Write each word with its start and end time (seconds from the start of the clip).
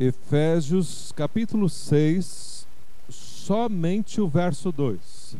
Efésios 0.00 1.12
capítulo 1.14 1.68
6, 1.68 2.66
somente 3.10 4.18
o 4.18 4.26
verso 4.26 4.72
2. 4.72 5.36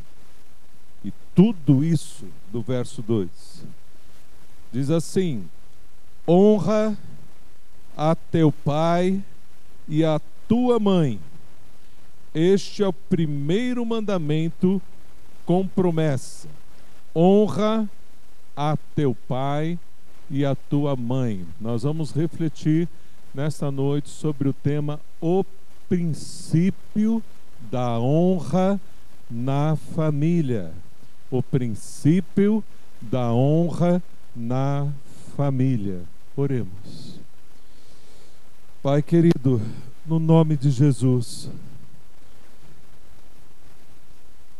E 1.02 1.10
tudo 1.34 1.83
isso 1.83 2.26
do 2.52 2.60
verso 2.60 3.00
2. 3.00 3.30
Diz 4.70 4.90
assim: 4.90 5.48
Honra 6.28 6.94
a 7.96 8.14
teu 8.14 8.52
pai 8.52 9.24
e 9.88 10.04
a 10.04 10.20
tua 10.46 10.79
mãe. 10.79 11.18
Este 12.34 12.82
é 12.82 12.86
o 12.86 12.92
primeiro 12.92 13.82
mandamento 13.86 14.80
com 15.46 15.66
promessa. 15.66 16.48
Honra 17.16 17.88
a 18.54 18.77
teu 18.95 19.16
pai 19.27 19.79
e 20.30 20.45
a 20.45 20.54
tua 20.54 20.95
mãe. 20.95 21.46
Nós 21.58 21.82
vamos 21.82 22.11
refletir 22.11 22.86
nesta 23.34 23.70
noite 23.70 24.08
sobre 24.08 24.48
o 24.48 24.52
tema 24.52 25.00
O 25.20 25.44
princípio 25.88 27.22
da 27.71 27.98
honra 27.98 28.80
na 29.30 29.76
família. 29.94 30.72
O 31.30 31.43
princípio 31.43 32.62
da 33.00 33.33
honra 33.33 34.02
na 34.34 34.88
família. 35.36 36.02
Oremos. 36.36 37.20
Pai 38.83 39.02
querido, 39.02 39.60
no 40.06 40.19
nome 40.19 40.56
de 40.56 40.70
Jesus. 40.70 41.50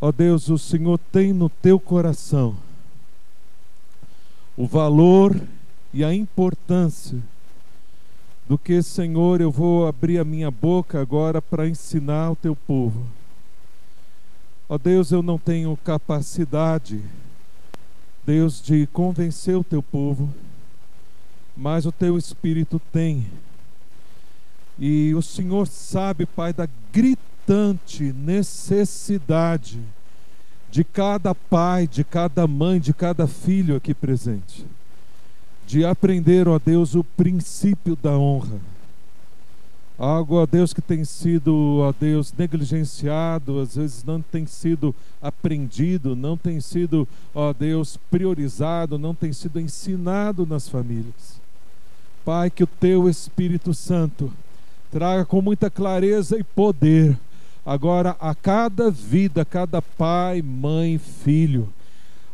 Ó 0.01 0.13
Deus, 0.13 0.49
o 0.49 0.59
Senhor 0.59 0.99
tem 1.13 1.33
no 1.33 1.49
teu 1.49 1.79
coração 1.79 2.57
o 4.61 4.67
valor 4.67 5.41
e 5.91 6.05
a 6.05 6.15
importância 6.15 7.19
do 8.51 8.59
que, 8.59 8.83
Senhor, 8.83 9.41
eu 9.41 9.49
vou 9.49 9.87
abrir 9.87 10.19
a 10.19 10.25
minha 10.25 10.51
boca 10.51 11.01
agora 11.01 11.41
para 11.41 11.69
ensinar 11.69 12.33
o 12.33 12.35
teu 12.35 12.57
povo. 12.57 13.07
Ó 14.69 14.77
Deus, 14.77 15.13
eu 15.13 15.23
não 15.23 15.39
tenho 15.39 15.79
capacidade, 15.85 17.01
Deus, 18.27 18.61
de 18.61 18.89
convencer 18.89 19.57
o 19.57 19.63
teu 19.63 19.81
povo, 19.81 20.29
mas 21.57 21.87
o 21.87 21.93
teu 21.93 22.19
Espírito 22.19 22.83
tem. 22.93 23.25
E 24.77 25.15
o 25.15 25.23
Senhor 25.23 25.69
sabe, 25.69 26.27
Pai, 26.27 26.53
da 26.53 26.69
gritante 26.93 28.13
necessidade 28.13 29.81
de 30.73 30.83
cada 30.83 31.37
pai, 31.37 31.87
de 31.87 32.03
cada 32.03 32.49
mãe, 32.49 32.81
de 32.81 32.93
cada 32.93 33.29
filho 33.29 33.77
aqui 33.77 33.95
presente 33.95 34.67
de 35.71 35.85
aprender, 35.85 36.49
ó 36.49 36.59
Deus, 36.59 36.97
o 36.97 37.05
princípio 37.05 37.97
da 38.03 38.19
honra. 38.19 38.59
Algo, 39.97 40.37
ó 40.37 40.47
Deus, 40.47 40.73
que 40.73 40.83
tem 40.83 41.05
sido, 41.05 41.79
ó 41.79 41.95
Deus, 41.99 42.35
negligenciado, 42.37 43.61
às 43.61 43.77
vezes 43.77 44.03
não 44.03 44.21
tem 44.21 44.47
sido 44.47 44.93
aprendido, 45.23 46.17
não 46.17 46.37
tem 46.37 46.61
sido, 46.61 47.07
ó 47.33 47.53
Deus, 47.53 47.97
priorizado, 48.11 48.99
não 48.99 49.15
tem 49.15 49.33
sido 49.33 49.61
ensinado 49.61 50.45
nas 50.45 50.69
famílias. 50.69 51.41
Pai, 52.25 52.51
que 52.51 52.65
o 52.65 52.67
teu 52.67 53.09
Espírito 53.09 53.73
Santo 53.73 54.33
traga 54.91 55.25
com 55.25 55.41
muita 55.41 55.71
clareza 55.71 56.37
e 56.37 56.43
poder 56.43 57.17
agora 57.65 58.17
a 58.19 58.35
cada 58.35 58.91
vida, 58.91 59.43
a 59.43 59.45
cada 59.45 59.81
pai, 59.81 60.43
mãe, 60.43 60.99
filho 60.99 61.69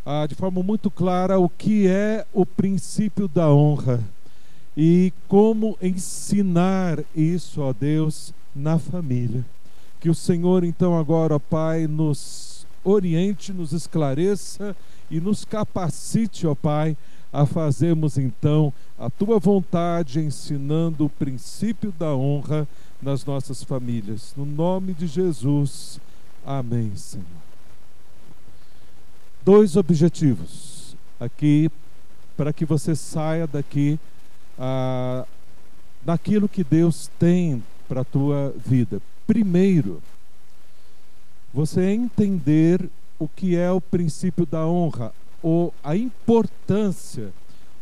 ah, 0.06 0.24
de 0.24 0.36
forma 0.36 0.62
muito 0.62 0.88
clara 0.88 1.36
o 1.36 1.48
que 1.48 1.88
é 1.88 2.24
o 2.32 2.46
princípio 2.46 3.26
da 3.26 3.52
honra 3.52 4.00
e 4.76 5.12
como 5.26 5.76
ensinar 5.82 7.02
isso, 7.12 7.60
ó 7.60 7.72
Deus, 7.72 8.32
na 8.54 8.78
família. 8.78 9.44
Que 9.98 10.08
o 10.08 10.14
Senhor, 10.14 10.62
então, 10.62 10.96
agora, 10.96 11.40
Pai, 11.40 11.88
nos 11.88 12.64
oriente, 12.84 13.52
nos 13.52 13.72
esclareça 13.72 14.76
e 15.10 15.18
nos 15.18 15.44
capacite, 15.44 16.46
ó 16.46 16.54
Pai, 16.54 16.96
a 17.32 17.44
fazermos 17.44 18.16
então 18.16 18.72
a 18.96 19.10
tua 19.10 19.40
vontade, 19.40 20.20
ensinando 20.20 21.06
o 21.06 21.10
princípio 21.10 21.92
da 21.98 22.14
honra 22.14 22.68
nas 23.02 23.24
nossas 23.24 23.64
famílias. 23.64 24.32
No 24.36 24.46
nome 24.46 24.94
de 24.94 25.08
Jesus. 25.08 25.98
Amém, 26.44 26.94
Senhor 26.94 27.45
dois 29.46 29.76
objetivos 29.76 30.96
aqui 31.20 31.70
para 32.36 32.52
que 32.52 32.64
você 32.64 32.96
saia 32.96 33.46
daqui 33.46 33.96
ah, 34.58 35.24
daquilo 36.04 36.48
que 36.48 36.64
Deus 36.64 37.08
tem 37.16 37.62
para 37.88 38.00
a 38.00 38.04
tua 38.04 38.52
vida. 38.56 39.00
Primeiro, 39.24 40.02
você 41.54 41.92
entender 41.92 42.90
o 43.20 43.28
que 43.28 43.56
é 43.56 43.70
o 43.70 43.80
princípio 43.80 44.44
da 44.44 44.66
honra, 44.66 45.12
ou 45.40 45.72
a 45.82 45.96
importância, 45.96 47.32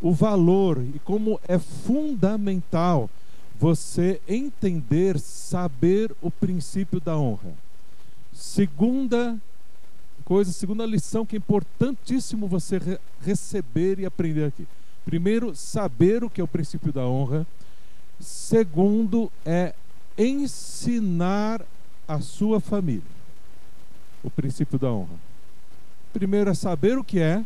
o 0.02 0.12
valor 0.12 0.84
e 0.94 0.98
como 0.98 1.40
é 1.48 1.58
fundamental 1.58 3.08
você 3.58 4.20
entender, 4.28 5.18
saber 5.18 6.14
o 6.20 6.30
princípio 6.30 7.00
da 7.00 7.16
honra. 7.16 7.54
Segunda 8.34 9.40
coisa, 10.24 10.52
segunda 10.52 10.86
lição 10.86 11.26
que 11.26 11.36
é 11.36 11.38
importantíssimo 11.38 12.46
você 12.46 12.78
re 12.78 12.98
receber 13.20 13.98
e 13.98 14.06
aprender 14.06 14.44
aqui. 14.44 14.66
Primeiro, 15.04 15.54
saber 15.54 16.24
o 16.24 16.30
que 16.30 16.40
é 16.40 16.44
o 16.44 16.48
princípio 16.48 16.92
da 16.92 17.06
honra. 17.06 17.46
Segundo, 18.20 19.30
é 19.44 19.74
ensinar 20.16 21.62
a 22.06 22.20
sua 22.20 22.60
família 22.60 23.14
o 24.24 24.30
princípio 24.30 24.78
da 24.78 24.90
honra. 24.90 25.16
Primeiro 26.12 26.50
é 26.50 26.54
saber 26.54 26.96
o 26.98 27.04
que 27.04 27.20
é. 27.20 27.44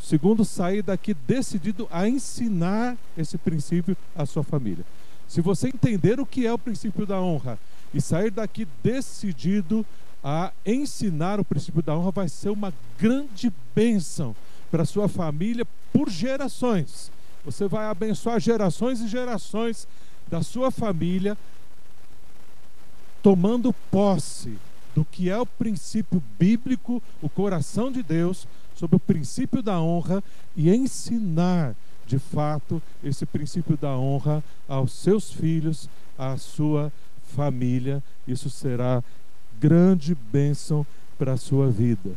Segundo, 0.00 0.44
sair 0.44 0.82
daqui 0.82 1.12
decidido 1.12 1.88
a 1.90 2.08
ensinar 2.08 2.96
esse 3.16 3.36
princípio 3.36 3.96
à 4.14 4.24
sua 4.26 4.44
família. 4.44 4.84
Se 5.26 5.40
você 5.40 5.68
entender 5.68 6.20
o 6.20 6.26
que 6.26 6.46
é 6.46 6.52
o 6.52 6.58
princípio 6.58 7.04
da 7.04 7.20
honra 7.20 7.58
e 7.92 8.00
sair 8.00 8.30
daqui 8.30 8.68
decidido 8.82 9.84
a 10.22 10.52
ensinar 10.66 11.38
o 11.38 11.44
princípio 11.44 11.82
da 11.82 11.96
honra 11.96 12.10
vai 12.10 12.28
ser 12.28 12.50
uma 12.50 12.72
grande 12.98 13.52
bênção 13.74 14.34
para 14.70 14.84
sua 14.84 15.08
família 15.08 15.66
por 15.92 16.10
gerações. 16.10 17.10
Você 17.44 17.66
vai 17.68 17.86
abençoar 17.86 18.40
gerações 18.40 19.00
e 19.00 19.08
gerações 19.08 19.86
da 20.28 20.42
sua 20.42 20.70
família, 20.70 21.36
tomando 23.22 23.72
posse 23.90 24.58
do 24.94 25.04
que 25.04 25.30
é 25.30 25.38
o 25.38 25.46
princípio 25.46 26.22
bíblico, 26.38 27.02
o 27.22 27.28
coração 27.28 27.90
de 27.90 28.02
Deus, 28.02 28.46
sobre 28.74 28.96
o 28.96 29.00
princípio 29.00 29.62
da 29.62 29.80
honra 29.80 30.22
e 30.56 30.70
ensinar 30.70 31.74
de 32.06 32.18
fato 32.18 32.82
esse 33.02 33.26
princípio 33.26 33.76
da 33.76 33.96
honra 33.96 34.42
aos 34.68 34.92
seus 34.92 35.30
filhos, 35.30 35.88
à 36.16 36.36
sua 36.36 36.92
família. 37.34 38.02
Isso 38.26 38.48
será 38.48 39.02
grande 39.60 40.14
bênção 40.14 40.86
para 41.18 41.32
a 41.32 41.36
sua 41.36 41.68
vida. 41.70 42.10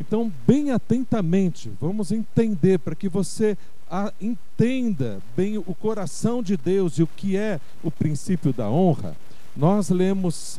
Então, 0.00 0.32
bem 0.46 0.70
atentamente, 0.70 1.70
vamos 1.80 2.10
entender 2.10 2.78
para 2.78 2.94
que 2.94 3.08
você 3.08 3.56
a, 3.90 4.12
entenda 4.20 5.20
bem 5.36 5.58
o 5.58 5.74
coração 5.74 6.42
de 6.42 6.56
Deus 6.56 6.98
e 6.98 7.02
o 7.02 7.06
que 7.06 7.36
é 7.36 7.60
o 7.82 7.90
princípio 7.90 8.52
da 8.52 8.68
honra. 8.68 9.14
Nós 9.56 9.90
lemos 9.90 10.58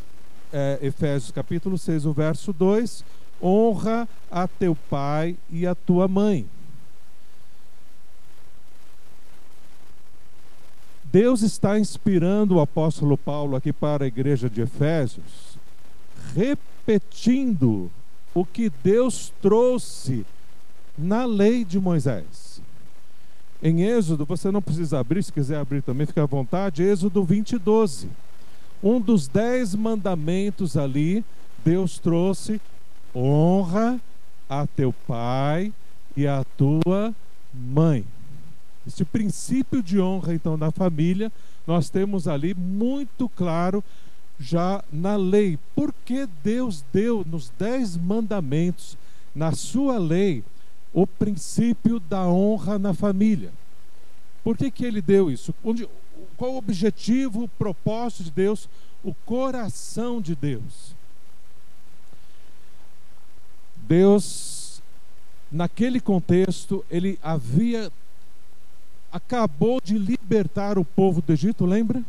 é, 0.52 0.80
Efésios 0.82 1.32
capítulo 1.32 1.78
6, 1.78 2.06
o 2.06 2.14
verso 2.14 2.54
2: 2.54 3.04
honra 3.42 4.08
a 4.32 4.48
teu 4.48 4.76
pai 4.90 5.36
e 5.50 5.68
a 5.68 5.76
tua 5.76 6.08
mãe. 6.08 6.46
Deus 11.12 11.42
está 11.42 11.78
inspirando 11.78 12.56
o 12.56 12.62
apóstolo 12.62 13.18
Paulo 13.18 13.56
aqui 13.56 13.72
para 13.74 14.06
a 14.06 14.08
igreja 14.08 14.50
de 14.50 14.62
Efésios 14.62 15.53
repetindo 16.36 17.92
o 18.34 18.46
que 18.46 18.72
Deus 18.84 19.32
trouxe 19.42 20.26
na 20.98 21.26
lei 21.26 21.64
de 21.64 21.80
Moisés. 21.80 22.62
Em 23.62 23.84
Êxodo, 23.84 24.26
você 24.26 24.52
não 24.52 24.62
precisa 24.62 25.00
abrir, 25.00 25.24
se 25.24 25.32
quiser 25.32 25.58
abrir 25.58 25.82
também, 25.82 26.06
fique 26.06 26.20
à 26.20 26.26
vontade. 26.26 26.84
Êxodo 26.84 27.24
20, 27.24 27.58
12. 27.58 28.10
Um 28.84 29.00
dos 29.00 29.28
dez 29.28 29.74
mandamentos 29.74 30.76
ali, 30.76 31.24
Deus 31.64 31.98
trouxe: 31.98 32.60
honra 33.16 34.00
a 34.50 34.68
teu 34.68 34.94
pai 35.08 35.72
e 36.18 36.28
a 36.28 36.44
tua 36.58 37.16
mãe. 37.54 38.04
Este 38.86 39.06
princípio 39.06 39.82
de 39.82 40.00
honra, 40.00 40.34
então, 40.34 40.58
na 40.58 40.70
família, 40.70 41.32
nós 41.66 41.90
temos 41.90 42.28
ali 42.28 42.54
muito 42.54 43.30
claro 43.30 43.82
já 44.40 44.84
na 44.92 45.16
lei. 45.16 45.58
Porque 45.76 46.28
Deus 46.44 46.84
deu 46.92 47.26
nos 47.26 47.50
dez 47.58 47.98
mandamentos, 47.98 48.98
na 49.34 49.52
sua 49.52 49.98
lei, 49.98 50.44
o 50.94 51.08
princípio 51.08 52.00
da 52.00 52.28
honra 52.28 52.78
na 52.78 52.94
família. 52.94 53.52
Por 54.44 54.58
que, 54.58 54.70
que 54.70 54.86
ele 54.86 55.02
deu 55.02 55.32
isso? 55.32 55.54
Onde, 55.64 55.88
qual 56.38 56.54
o 56.54 56.58
objetivo, 56.58 57.44
o 57.44 57.48
propósito 57.48 58.26
de 58.26 58.32
Deus, 58.32 58.70
o 59.04 59.14
coração 59.26 60.22
de 60.22 60.36
Deus. 60.36 60.94
Deus, 63.76 64.82
naquele 65.52 66.00
contexto, 66.00 66.86
ele 66.90 67.20
havia 67.22 67.92
acabou 69.12 69.80
de 69.80 69.96
libertar 69.96 70.80
o 70.80 70.84
povo 70.84 71.22
do 71.22 71.32
Egito, 71.32 71.68
lembra? 71.68 72.04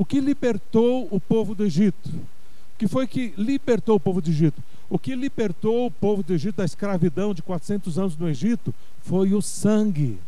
O 0.00 0.04
que 0.06 0.18
libertou 0.18 1.06
o 1.10 1.20
povo 1.20 1.54
do 1.54 1.62
Egito? 1.62 2.08
O 2.08 2.78
que 2.78 2.88
foi 2.88 3.06
que 3.06 3.34
libertou 3.36 3.96
o 3.96 4.00
povo 4.00 4.22
do 4.22 4.30
Egito? 4.30 4.62
O 4.88 4.98
que 4.98 5.14
libertou 5.14 5.84
o 5.84 5.90
povo 5.90 6.22
do 6.22 6.32
Egito 6.32 6.56
da 6.56 6.64
escravidão 6.64 7.34
de 7.34 7.42
400 7.42 7.98
anos 7.98 8.16
no 8.16 8.26
Egito 8.26 8.74
foi 9.02 9.34
o 9.34 9.42
sangue. 9.42 10.18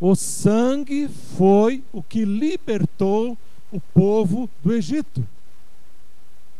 O 0.00 0.16
sangue 0.16 1.08
foi 1.36 1.84
o 1.92 2.02
que 2.02 2.24
libertou 2.24 3.38
o 3.70 3.80
povo 3.80 4.50
do 4.60 4.72
Egito. 4.72 5.24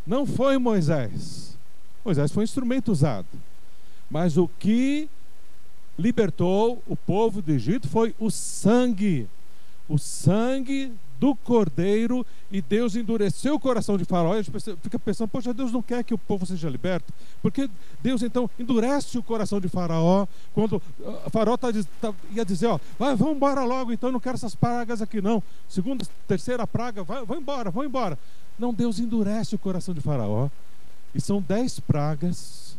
Não 0.07 0.25
foi 0.25 0.57
Moisés. 0.57 1.59
Moisés 2.05 2.31
foi 2.31 2.43
um 2.43 2.45
instrumento 2.45 2.93
usado. 2.93 3.27
Mas 4.09 4.37
o 4.37 4.47
que 4.47 5.09
libertou 5.99 6.81
o 6.87 6.95
povo 6.95 7.43
do 7.43 7.51
Egito 7.51 7.89
foi 7.89 8.15
o 8.21 8.31
sangue. 8.31 9.29
O 9.89 9.99
sangue 9.99 10.93
do 11.19 11.35
cordeiro 11.35 12.27
e 12.51 12.61
Deus 12.61 12.95
endureceu 12.95 13.55
o 13.55 13.61
coração 13.61 13.97
de 13.97 14.05
Faraó. 14.05 14.35
E 14.35 14.39
a 14.39 14.43
gente 14.43 14.77
fica 14.83 14.99
pensando, 14.99 15.29
poxa, 15.29 15.53
Deus 15.53 15.73
não 15.73 15.83
quer 15.83 16.05
que 16.05 16.15
o 16.15 16.19
povo 16.19 16.45
seja 16.47 16.69
liberto. 16.69 17.13
Porque 17.43 17.69
Deus 18.03 18.23
então 18.23 18.49
endurece 18.59 19.19
o 19.19 19.23
coração 19.23 19.61
de 19.61 19.69
Faraó 19.69 20.27
quando 20.55 20.77
uh, 20.77 21.31
Faraó 21.31 21.57
tá, 21.57 21.69
tá, 22.01 22.13
ia 22.33 22.45
dizer, 22.45 22.67
ó, 22.67 22.79
vai, 22.99 23.15
vamos 23.15 23.37
embora 23.37 23.65
logo, 23.65 23.93
então 23.93 24.13
não 24.13 24.21
quero 24.21 24.37
essas 24.37 24.55
pragas 24.55 25.01
aqui 25.01 25.21
não. 25.21 25.43
Segunda, 25.69 26.05
terceira 26.27 26.67
praga, 26.67 27.03
vai, 27.03 27.25
vai 27.25 27.39
embora, 27.39 27.71
vai 27.71 27.87
embora. 27.87 28.19
Não, 28.59 28.73
Deus 28.73 28.99
endurece 28.99 29.55
o 29.55 29.59
coração 29.59 29.95
de 29.95 30.01
Faraó. 30.01 30.49
E 31.15 31.21
são 31.21 31.41
dez 31.41 31.81
pragas. 31.81 32.77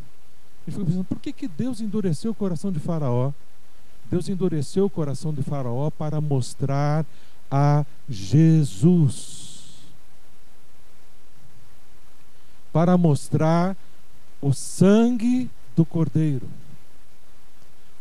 Gente 0.66 0.74
fica 0.74 0.86
pensando, 0.86 1.04
por 1.04 1.18
que, 1.18 1.32
que 1.32 1.48
Deus 1.48 1.80
endureceu 1.80 2.30
o 2.30 2.34
coração 2.34 2.70
de 2.70 2.78
Faraó? 2.78 3.32
Deus 4.10 4.28
endureceu 4.28 4.86
o 4.86 4.90
coração 4.90 5.32
de 5.32 5.42
Faraó 5.42 5.90
para 5.90 6.20
mostrar 6.20 7.04
a 7.50 7.84
Jesus. 8.08 9.76
Para 12.72 12.96
mostrar 12.96 13.76
o 14.40 14.52
sangue 14.52 15.50
do 15.76 15.84
Cordeiro. 15.84 16.48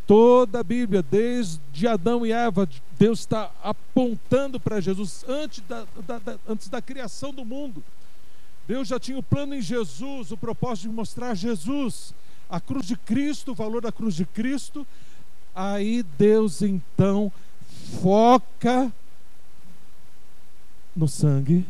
Toda 0.05 0.61
a 0.61 0.63
Bíblia, 0.63 1.03
desde 1.03 1.85
Adão 1.85 2.25
e 2.25 2.31
Eva, 2.31 2.67
Deus 2.97 3.19
está 3.19 3.51
apontando 3.61 4.57
para 4.57 4.79
Jesus 4.79 5.25
antes 5.27 5.61
da, 5.67 5.85
da, 6.07 6.19
da, 6.19 6.39
antes 6.47 6.69
da 6.69 6.81
criação 6.81 7.33
do 7.33 7.43
mundo. 7.43 7.83
Deus 8.65 8.87
já 8.87 8.99
tinha 8.99 9.17
o 9.17 9.23
plano 9.23 9.53
em 9.53 9.61
Jesus, 9.61 10.31
o 10.31 10.37
propósito 10.37 10.89
de 10.89 10.95
mostrar 10.95 11.33
Jesus, 11.35 12.13
a 12.49 12.59
cruz 12.61 12.85
de 12.85 12.95
Cristo, 12.95 13.51
o 13.51 13.55
valor 13.55 13.81
da 13.81 13.91
cruz 13.91 14.15
de 14.15 14.25
Cristo. 14.25 14.87
Aí 15.59 16.03
Deus 16.19 16.61
então 16.61 17.31
foca 17.99 18.93
no 20.95 21.07
sangue. 21.07 21.65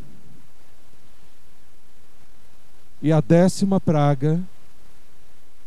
E 3.02 3.14
a 3.14 3.22
décima 3.22 3.80
praga 3.80 4.42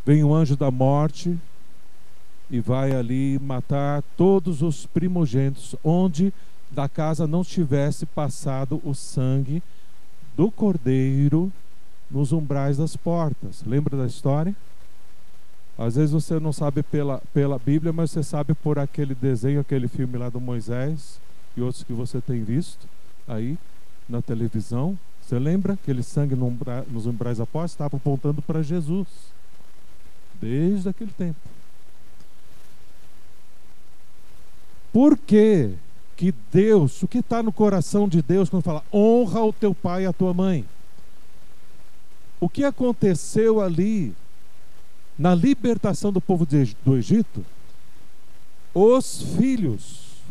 vem 0.04 0.22
o 0.22 0.34
anjo 0.34 0.54
da 0.54 0.70
morte 0.70 1.38
e 2.50 2.60
vai 2.60 2.92
ali 2.92 3.38
matar 3.38 4.02
todos 4.18 4.60
os 4.60 4.84
primogênitos 4.84 5.74
onde 5.82 6.30
da 6.70 6.90
casa 6.90 7.26
não 7.26 7.42
tivesse 7.42 8.04
passado 8.04 8.82
o 8.84 8.94
sangue 8.94 9.62
do 10.36 10.50
cordeiro 10.50 11.50
nos 12.10 12.32
umbrais 12.32 12.76
das 12.76 12.96
portas. 12.96 13.62
Lembra 13.64 13.96
da 13.96 14.04
história? 14.04 14.54
Às 15.80 15.96
vezes 15.96 16.10
você 16.10 16.38
não 16.38 16.52
sabe 16.52 16.82
pela, 16.82 17.22
pela 17.32 17.58
Bíblia, 17.58 17.90
mas 17.90 18.10
você 18.10 18.22
sabe 18.22 18.52
por 18.52 18.78
aquele 18.78 19.14
desenho, 19.14 19.60
aquele 19.60 19.88
filme 19.88 20.18
lá 20.18 20.28
do 20.28 20.38
Moisés 20.38 21.18
e 21.56 21.62
outros 21.62 21.82
que 21.82 21.94
você 21.94 22.20
tem 22.20 22.44
visto 22.44 22.86
aí 23.26 23.56
na 24.06 24.20
televisão. 24.20 24.98
Você 25.22 25.38
lembra? 25.38 25.72
Aquele 25.72 26.02
sangue 26.02 26.34
no 26.34 26.48
umbra, 26.48 26.84
nos 26.90 27.06
umbrais 27.06 27.40
apóstolos 27.40 27.72
estava 27.72 27.96
apontando 27.96 28.42
para 28.42 28.62
Jesus. 28.62 29.08
Desde 30.38 30.90
aquele 30.90 31.12
tempo. 31.12 31.40
Por 34.92 35.16
que 35.16 35.70
que 36.14 36.34
Deus, 36.52 37.02
o 37.02 37.08
que 37.08 37.20
está 37.20 37.42
no 37.42 37.52
coração 37.52 38.06
de 38.06 38.20
Deus 38.20 38.50
quando 38.50 38.64
fala 38.64 38.84
honra 38.92 39.42
o 39.42 39.52
teu 39.52 39.74
pai 39.74 40.02
e 40.02 40.06
a 40.06 40.12
tua 40.12 40.34
mãe? 40.34 40.62
O 42.38 42.50
que 42.50 42.64
aconteceu 42.64 43.62
ali 43.62 44.14
na 45.20 45.34
libertação 45.34 46.10
do 46.10 46.18
povo 46.18 46.46
do 46.46 46.96
Egito? 46.96 47.44
Os 48.72 49.20
filhos 49.36 50.22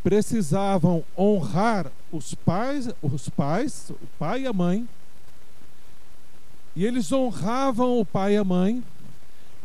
precisavam 0.00 1.02
honrar 1.18 1.90
os 2.12 2.34
pais, 2.34 2.88
os 3.02 3.28
pais, 3.28 3.90
o 3.90 4.06
pai 4.16 4.42
e 4.42 4.46
a 4.46 4.52
mãe, 4.52 4.88
e 6.76 6.86
eles 6.86 7.10
honravam 7.10 7.98
o 7.98 8.06
pai 8.06 8.34
e 8.34 8.36
a 8.36 8.44
mãe, 8.44 8.84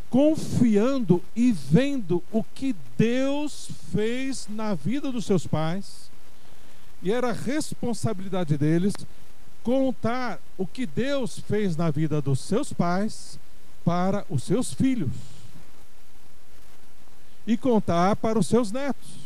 confiando 0.09 1.21
e 1.35 1.51
vendo 1.51 2.23
o 2.31 2.43
que 2.43 2.75
Deus 2.97 3.69
fez 3.91 4.47
na 4.49 4.73
vida 4.73 5.11
dos 5.11 5.25
seus 5.25 5.45
pais, 5.45 6.09
e 7.03 7.11
era 7.11 7.31
responsabilidade 7.31 8.57
deles 8.57 8.93
contar 9.61 10.39
o 10.57 10.65
que 10.65 10.87
Deus 10.87 11.37
fez 11.37 11.77
na 11.77 11.91
vida 11.91 12.19
dos 12.19 12.39
seus 12.39 12.73
pais 12.73 13.37
para 13.83 14.25
os 14.29 14.43
seus 14.43 14.73
filhos 14.73 15.11
e 17.45 17.57
contar 17.57 18.15
para 18.15 18.39
os 18.39 18.47
seus 18.47 18.71
netos. 18.71 19.23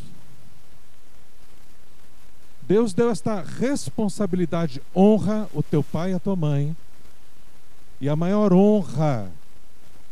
Deus 2.63 2.94
deu 2.94 3.09
esta 3.09 3.42
responsabilidade: 3.42 4.81
honra 4.95 5.48
o 5.54 5.63
teu 5.63 5.83
pai 5.83 6.12
e 6.12 6.15
a 6.15 6.19
tua 6.19 6.36
mãe. 6.36 6.75
E 8.00 8.09
a 8.09 8.15
maior 8.15 8.54
honra 8.54 9.31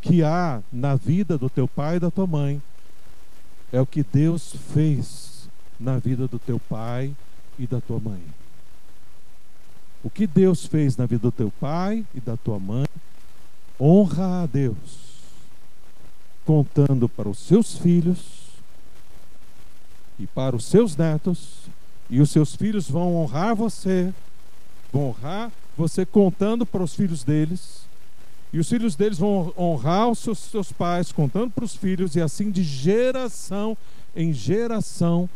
que 0.02 0.24
há 0.24 0.62
na 0.72 0.96
vida 0.96 1.38
do 1.38 1.50
teu 1.50 1.68
pai 1.68 1.98
e 1.98 2.00
da 2.00 2.10
tua 2.10 2.26
mãe 2.26 2.62
é 3.72 3.80
o 3.80 3.86
que 3.86 4.04
Deus 4.04 4.56
fez 4.74 5.50
na 5.80 5.98
vida 5.98 6.28
do 6.28 6.40
teu 6.40 6.60
pai 6.60 7.14
e 7.60 7.68
da 7.68 7.82
tua 7.82 8.00
mãe. 8.00 8.22
O 10.04 10.10
que 10.10 10.26
Deus 10.26 10.66
fez 10.66 10.96
na 10.98 11.06
vida 11.06 11.24
do 11.24 11.32
teu 11.32 11.52
pai 11.60 12.06
e 12.14 12.20
da 12.20 12.38
tua 12.38 12.60
mãe, 12.60 12.86
honra 13.80 14.44
a 14.44 14.46
Deus, 14.46 14.76
contando 16.46 17.10
para 17.10 17.30
os 17.30 17.40
seus 17.40 17.78
filhos 17.78 18.46
e 20.18 20.26
para 20.28 20.56
os 20.56 20.66
seus 20.66 20.96
netos 20.96 21.66
e 22.10 22.22
os 22.22 22.30
seus 22.30 22.56
filhos 22.56 22.90
vão 22.90 23.16
honrar 23.16 23.56
você, 23.56 24.14
vão 24.92 25.10
honrar 25.10 25.52
você 25.78 26.06
contando 26.06 26.66
para 26.66 26.84
os 26.84 26.94
filhos 26.94 27.24
deles. 27.24 27.86
E 28.54 28.60
os 28.60 28.70
filhos 28.70 28.96
deles 28.96 29.18
vão 29.18 29.54
honrar 29.58 30.08
os 30.10 30.20
seus, 30.20 30.40
seus 30.40 30.72
pais, 30.72 31.12
contando 31.12 31.52
para 31.52 31.66
os 31.66 31.76
filhos, 31.76 32.16
e 32.16 32.22
assim 32.22 32.52
de 32.52 32.64
geração 32.64 33.76
em 34.16 34.32
geração, 34.32 35.30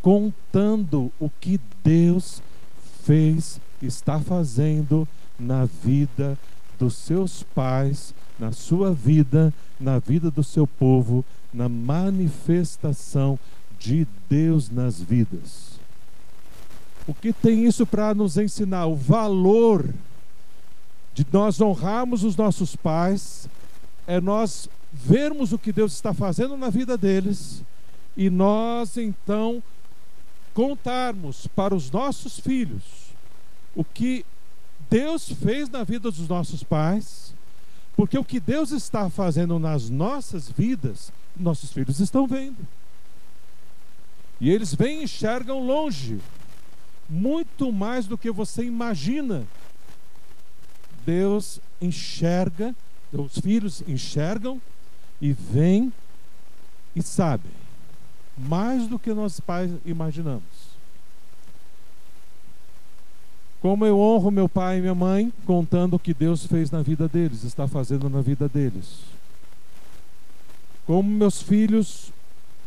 contando 0.00 1.12
o 1.20 1.28
que 1.28 1.60
Deus 1.84 2.40
fez, 3.04 3.60
está 3.82 4.18
fazendo 4.18 5.06
na 5.38 5.66
vida 5.66 6.38
dos 6.82 6.94
seus 6.94 7.44
pais, 7.44 8.12
na 8.40 8.50
sua 8.50 8.92
vida, 8.92 9.54
na 9.78 10.00
vida 10.00 10.32
do 10.32 10.42
seu 10.42 10.66
povo, 10.66 11.24
na 11.54 11.68
manifestação 11.68 13.38
de 13.78 14.04
Deus 14.28 14.68
nas 14.68 15.00
vidas. 15.00 15.78
O 17.06 17.14
que 17.14 17.32
tem 17.32 17.66
isso 17.66 17.86
para 17.86 18.12
nos 18.12 18.36
ensinar? 18.36 18.86
O 18.86 18.96
valor 18.96 19.94
de 21.14 21.24
nós 21.32 21.60
honrarmos 21.60 22.24
os 22.24 22.34
nossos 22.34 22.74
pais, 22.74 23.48
é 24.04 24.20
nós 24.20 24.68
vermos 24.92 25.52
o 25.52 25.58
que 25.58 25.72
Deus 25.72 25.92
está 25.92 26.12
fazendo 26.12 26.56
na 26.56 26.68
vida 26.68 26.98
deles 26.98 27.62
e 28.16 28.28
nós 28.28 28.96
então 28.96 29.62
contarmos 30.52 31.46
para 31.46 31.76
os 31.76 31.92
nossos 31.92 32.40
filhos 32.40 32.82
o 33.72 33.84
que 33.84 34.26
Deus 34.92 35.26
fez 35.26 35.70
na 35.70 35.84
vida 35.84 36.10
dos 36.10 36.28
nossos 36.28 36.62
pais, 36.62 37.34
porque 37.96 38.18
o 38.18 38.24
que 38.24 38.38
Deus 38.38 38.72
está 38.72 39.08
fazendo 39.08 39.58
nas 39.58 39.88
nossas 39.88 40.50
vidas, 40.50 41.10
nossos 41.34 41.72
filhos 41.72 41.98
estão 41.98 42.26
vendo. 42.26 42.58
E 44.38 44.50
eles 44.50 44.74
vêm 44.74 45.00
e 45.00 45.04
enxergam 45.04 45.64
longe 45.64 46.20
muito 47.08 47.72
mais 47.72 48.06
do 48.06 48.18
que 48.18 48.30
você 48.30 48.64
imagina. 48.64 49.46
Deus 51.06 51.58
enxerga, 51.80 52.74
os 53.10 53.38
filhos 53.38 53.82
enxergam 53.88 54.60
e 55.22 55.32
vêm 55.32 55.90
e 56.94 57.02
sabem. 57.02 57.52
mais 58.36 58.86
do 58.88 58.98
que 58.98 59.14
nós 59.14 59.40
pais 59.40 59.70
imaginamos. 59.86 60.71
Como 63.62 63.86
eu 63.86 63.96
honro 63.96 64.32
meu 64.32 64.48
pai 64.48 64.78
e 64.78 64.80
minha 64.80 64.94
mãe 64.94 65.32
contando 65.46 65.94
o 65.94 65.98
que 65.98 66.12
Deus 66.12 66.44
fez 66.44 66.68
na 66.72 66.82
vida 66.82 67.06
deles, 67.06 67.44
está 67.44 67.68
fazendo 67.68 68.10
na 68.10 68.20
vida 68.20 68.48
deles. 68.48 69.02
Como 70.84 71.08
meus 71.08 71.40
filhos 71.40 72.12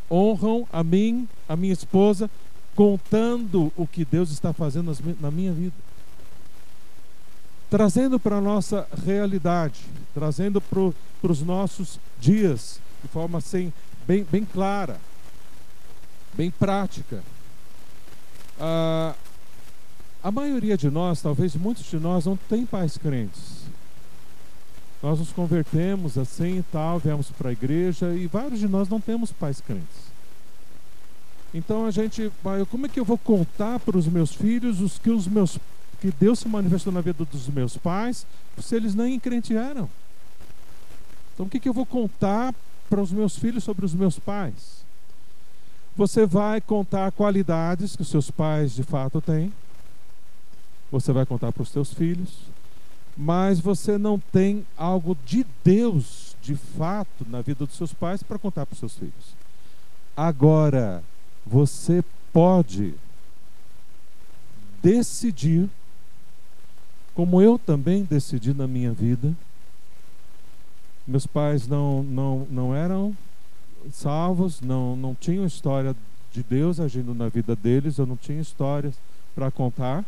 honram 0.10 0.66
a 0.72 0.82
mim, 0.86 1.28
a 1.50 1.56
minha 1.58 1.74
esposa, 1.74 2.32
contando 2.74 3.74
o 3.76 3.86
que 3.86 4.06
Deus 4.06 4.32
está 4.32 4.54
fazendo 4.54 4.98
na 5.20 5.30
minha 5.30 5.52
vida. 5.52 5.76
Trazendo 7.70 8.18
para 8.18 8.38
a 8.38 8.42
nossa 8.42 8.88
realidade, 9.06 9.82
trazendo 10.14 10.62
para 10.62 11.30
os 11.30 11.42
nossos 11.42 12.00
dias, 12.22 12.80
de 13.04 13.10
forma 13.10 13.40
assim, 13.40 13.74
bem, 14.08 14.26
bem 14.32 14.46
clara, 14.46 14.98
bem 16.34 16.50
prática. 16.50 17.22
Ah, 18.58 19.14
a 20.26 20.32
maioria 20.32 20.76
de 20.76 20.90
nós, 20.90 21.22
talvez 21.22 21.56
muitos 21.56 21.86
de 21.86 21.98
nós, 21.98 22.26
não 22.26 22.36
tem 22.36 22.66
pais 22.66 22.98
crentes. 22.98 23.62
Nós 25.04 25.20
nos 25.20 25.32
convertemos 25.32 26.18
assim 26.18 26.58
e 26.58 26.64
tal, 26.64 26.98
viemos 26.98 27.30
para 27.30 27.50
a 27.50 27.52
igreja 27.52 28.12
e 28.12 28.26
vários 28.26 28.60
de 28.60 28.68
nós 28.68 28.90
não 28.90 29.00
temos 29.00 29.32
pais 29.32 29.62
crentes. 29.62 29.86
Então 31.54 31.86
a 31.86 31.92
gente 31.92 32.32
como 32.72 32.88
é 32.88 32.90
que 32.90 33.00
eu 33.00 33.06
vou 33.06 33.20
contar 33.20 33.80
para 33.80 33.96
os 33.96 34.08
meus 34.08 34.34
filhos 34.34 34.82
os 34.82 34.98
que 34.98 35.12
os 35.12 35.28
meus 35.28 35.60
que 36.02 36.12
Deus 36.12 36.40
se 36.40 36.48
manifestou 36.48 36.92
na 36.92 37.02
vida 37.02 37.24
dos 37.24 37.48
meus 37.48 37.78
pais, 37.78 38.26
se 38.58 38.76
eles 38.76 38.96
nem 38.96 39.20
crente 39.20 39.56
eram? 39.56 39.88
Então 41.36 41.46
o 41.46 41.50
que, 41.50 41.60
que 41.60 41.70
eu 41.70 41.74
vou 41.74 41.86
contar 41.86 42.52
para 42.90 43.00
os 43.00 43.12
meus 43.12 43.38
filhos 43.38 43.64
sobre 43.64 43.86
os 43.86 43.94
meus 43.94 44.18
pais? 44.18 44.84
Você 45.96 46.26
vai 46.26 46.60
contar 46.62 47.12
qualidades 47.12 47.96
que 47.96 48.02
os 48.02 48.10
seus 48.10 48.32
pais 48.32 48.74
de 48.74 48.82
fato 48.82 49.22
têm. 49.22 49.54
Você 50.92 51.12
vai 51.12 51.26
contar 51.26 51.52
para 51.52 51.64
os 51.64 51.70
seus 51.70 51.94
filhos, 51.94 52.38
mas 53.18 53.60
você 53.60 53.98
não 53.98 54.20
tem 54.20 54.66
algo 54.78 55.18
de 55.26 55.46
Deus 55.64 56.36
de 56.42 56.56
fato 56.56 57.26
na 57.28 57.42
vida 57.42 57.66
dos 57.66 57.76
seus 57.76 57.94
pais 57.94 58.22
para 58.22 58.38
contar 58.38 58.66
para 58.66 58.74
os 58.74 58.80
seus 58.80 58.96
filhos. 58.96 59.36
Agora, 60.16 61.04
você 61.46 62.04
pode 62.32 62.94
decidir, 64.82 65.70
como 67.14 67.42
eu 67.42 67.58
também 67.58 68.04
decidi 68.04 68.54
na 68.54 68.68
minha 68.68 68.92
vida. 68.92 69.34
Meus 71.08 71.26
pais 71.26 71.68
não, 71.68 72.04
não, 72.04 72.48
não 72.50 72.76
eram 72.76 73.16
salvos, 73.92 74.62
não, 74.62 74.96
não 74.96 75.16
tinham 75.16 75.46
história 75.46 75.96
de 76.32 76.44
Deus 76.44 76.80
agindo 76.80 77.14
na 77.14 77.30
vida 77.30 77.56
deles, 77.56 77.98
eu 77.98 78.06
não 78.06 78.18
tinha 78.18 78.42
histórias 78.42 78.96
para 79.34 79.50
contar 79.50 80.04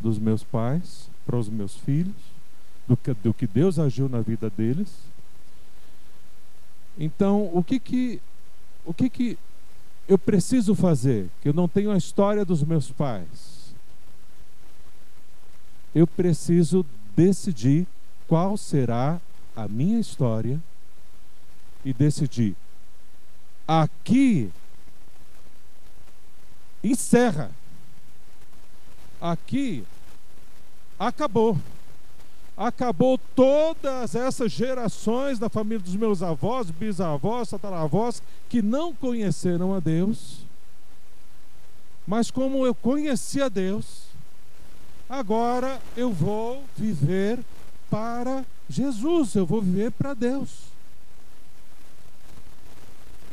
dos 0.00 0.18
meus 0.18 0.42
pais 0.44 1.08
para 1.26 1.36
os 1.36 1.48
meus 1.48 1.74
filhos, 1.76 2.14
do 2.86 2.96
que, 2.96 3.14
do 3.14 3.34
que 3.34 3.46
Deus 3.46 3.78
agiu 3.78 4.08
na 4.08 4.20
vida 4.20 4.48
deles. 4.50 4.88
Então, 6.98 7.50
o 7.52 7.62
que 7.62 7.78
que, 7.78 8.20
o 8.84 8.94
que 8.94 9.08
que 9.10 9.38
eu 10.08 10.18
preciso 10.18 10.74
fazer? 10.74 11.28
Que 11.42 11.50
eu 11.50 11.52
não 11.52 11.68
tenho 11.68 11.90
a 11.90 11.96
história 11.96 12.44
dos 12.44 12.62
meus 12.62 12.90
pais. 12.90 13.74
Eu 15.94 16.06
preciso 16.06 16.84
decidir 17.14 17.86
qual 18.26 18.56
será 18.56 19.20
a 19.54 19.68
minha 19.68 20.00
história 20.00 20.60
e 21.84 21.92
decidir. 21.92 22.56
Aqui 23.66 24.50
encerra. 26.82 27.50
Aqui 29.20 29.84
acabou 30.98 31.56
acabou 32.58 33.16
todas 33.36 34.16
essas 34.16 34.50
gerações 34.50 35.38
da 35.38 35.48
família 35.48 35.78
dos 35.78 35.94
meus 35.94 36.24
avós, 36.24 36.72
bisavós, 36.72 37.50
tataravós, 37.50 38.20
que 38.48 38.60
não 38.60 38.92
conheceram 38.92 39.72
a 39.72 39.78
Deus. 39.78 40.40
Mas 42.04 42.32
como 42.32 42.66
eu 42.66 42.74
conheci 42.74 43.40
a 43.40 43.48
Deus, 43.48 44.08
agora 45.08 45.80
eu 45.96 46.12
vou 46.12 46.64
viver 46.76 47.38
para 47.88 48.44
Jesus, 48.68 49.36
eu 49.36 49.46
vou 49.46 49.62
viver 49.62 49.92
para 49.92 50.12
Deus. 50.12 50.50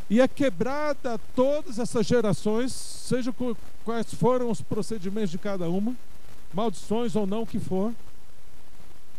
E 0.09 0.21
é 0.21 0.27
quebrada 0.27 1.19
todas 1.35 1.79
essas 1.79 2.05
gerações, 2.05 2.71
seja 2.71 3.33
quais 3.83 4.13
foram 4.13 4.51
os 4.51 4.61
procedimentos 4.61 5.31
de 5.31 5.37
cada 5.37 5.67
uma, 5.69 5.95
maldições 6.53 7.15
ou 7.15 7.25
não, 7.25 7.45
que 7.45 7.59
for 7.59 7.91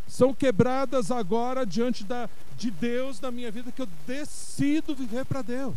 são 0.08 0.32
quebradas 0.32 1.10
agora 1.10 1.66
diante 1.66 2.04
da, 2.04 2.28
de 2.56 2.70
Deus 2.70 3.20
na 3.20 3.30
minha 3.30 3.50
vida, 3.50 3.72
que 3.72 3.82
eu 3.82 3.88
decido 4.06 4.94
viver 4.94 5.24
para 5.24 5.42
Deus. 5.42 5.76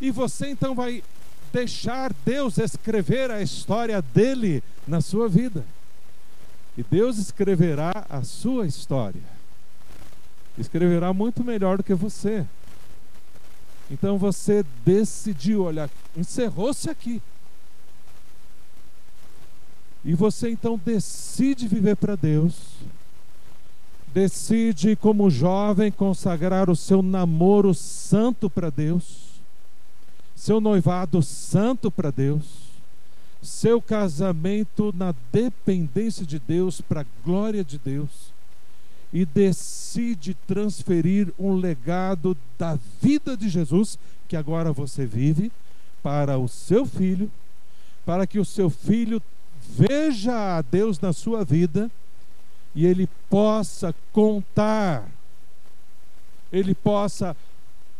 E 0.00 0.10
você 0.10 0.48
então 0.48 0.74
vai 0.74 1.02
deixar 1.52 2.12
Deus 2.24 2.58
escrever 2.58 3.30
a 3.30 3.40
história 3.40 4.02
dele 4.02 4.62
na 4.86 5.00
sua 5.00 5.28
vida. 5.28 5.64
E 6.76 6.82
Deus 6.82 7.18
escreverá 7.18 8.04
a 8.08 8.24
sua 8.24 8.66
história. 8.66 9.22
Escreverá 10.58 11.12
muito 11.12 11.44
melhor 11.44 11.76
do 11.76 11.84
que 11.84 11.94
você. 11.94 12.44
Então 13.92 14.16
você 14.16 14.64
decidiu, 14.86 15.64
olha, 15.64 15.90
encerrou-se 16.16 16.88
aqui. 16.88 17.20
E 20.02 20.14
você 20.14 20.48
então 20.48 20.80
decide 20.82 21.68
viver 21.68 21.96
para 21.96 22.16
Deus, 22.16 22.54
decide, 24.14 24.96
como 24.96 25.28
jovem, 25.28 25.92
consagrar 25.92 26.70
o 26.70 26.74
seu 26.74 27.02
namoro 27.02 27.74
santo 27.74 28.48
para 28.48 28.70
Deus, 28.70 29.42
seu 30.34 30.58
noivado 30.58 31.22
santo 31.22 31.90
para 31.90 32.10
Deus, 32.10 32.44
seu 33.42 33.80
casamento 33.80 34.92
na 34.96 35.14
dependência 35.30 36.24
de 36.24 36.38
Deus, 36.38 36.80
para 36.80 37.02
a 37.02 37.06
glória 37.22 37.62
de 37.62 37.76
Deus, 37.76 38.32
e 39.12 39.24
decide 39.24 40.34
transferir 40.46 41.32
um 41.38 41.54
legado 41.54 42.36
da 42.58 42.78
vida 43.00 43.36
de 43.36 43.48
Jesus, 43.48 43.98
que 44.26 44.36
agora 44.36 44.72
você 44.72 45.04
vive, 45.04 45.52
para 46.02 46.38
o 46.38 46.48
seu 46.48 46.86
filho, 46.86 47.30
para 48.04 48.26
que 48.26 48.38
o 48.38 48.44
seu 48.44 48.70
filho 48.70 49.22
veja 49.68 50.58
a 50.58 50.62
Deus 50.62 50.98
na 50.98 51.12
sua 51.12 51.44
vida 51.44 51.90
e 52.74 52.86
ele 52.86 53.08
possa 53.28 53.94
contar, 54.12 55.06
ele 56.52 56.74
possa 56.74 57.36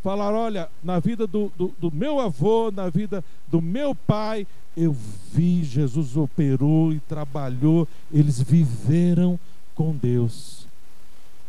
falar: 0.02 0.32
olha, 0.32 0.68
na 0.82 0.98
vida 0.98 1.26
do, 1.26 1.52
do, 1.56 1.72
do, 1.78 1.92
meu 1.92 2.18
avô, 2.18 2.70
na 2.70 2.88
vida 2.88 3.24
do 3.48 3.60
meu 3.60 3.94
pai, 3.94 4.46
eu 4.76 4.96
vi 5.32 5.62
Jesus 5.62 6.16
operou 6.16 6.92
e 6.92 7.00
trabalhou, 7.00 7.86
eles 8.12 8.40
viveram 8.40 9.38
com 9.74 9.94
Deus. 9.94 10.66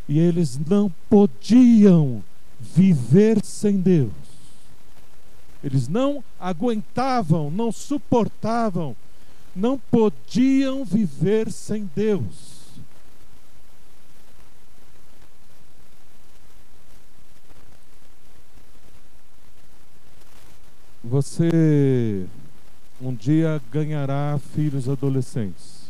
E 0.08 0.18
eles 0.18 0.58
não 0.58 0.92
podiam 1.08 2.22
viver 2.60 3.44
sem 3.44 3.78
Deus. 3.78 4.12
Eles 5.62 5.88
não 5.88 6.22
aguentavam, 6.38 7.50
não 7.50 7.72
suportavam 7.72 8.94
não 9.54 9.78
podiam 9.78 10.84
viver 10.84 11.50
sem 11.52 11.88
Deus. 11.94 12.54
Você 21.04 22.26
um 23.00 23.14
dia 23.14 23.60
ganhará 23.70 24.38
filhos 24.54 24.88
adolescentes. 24.88 25.83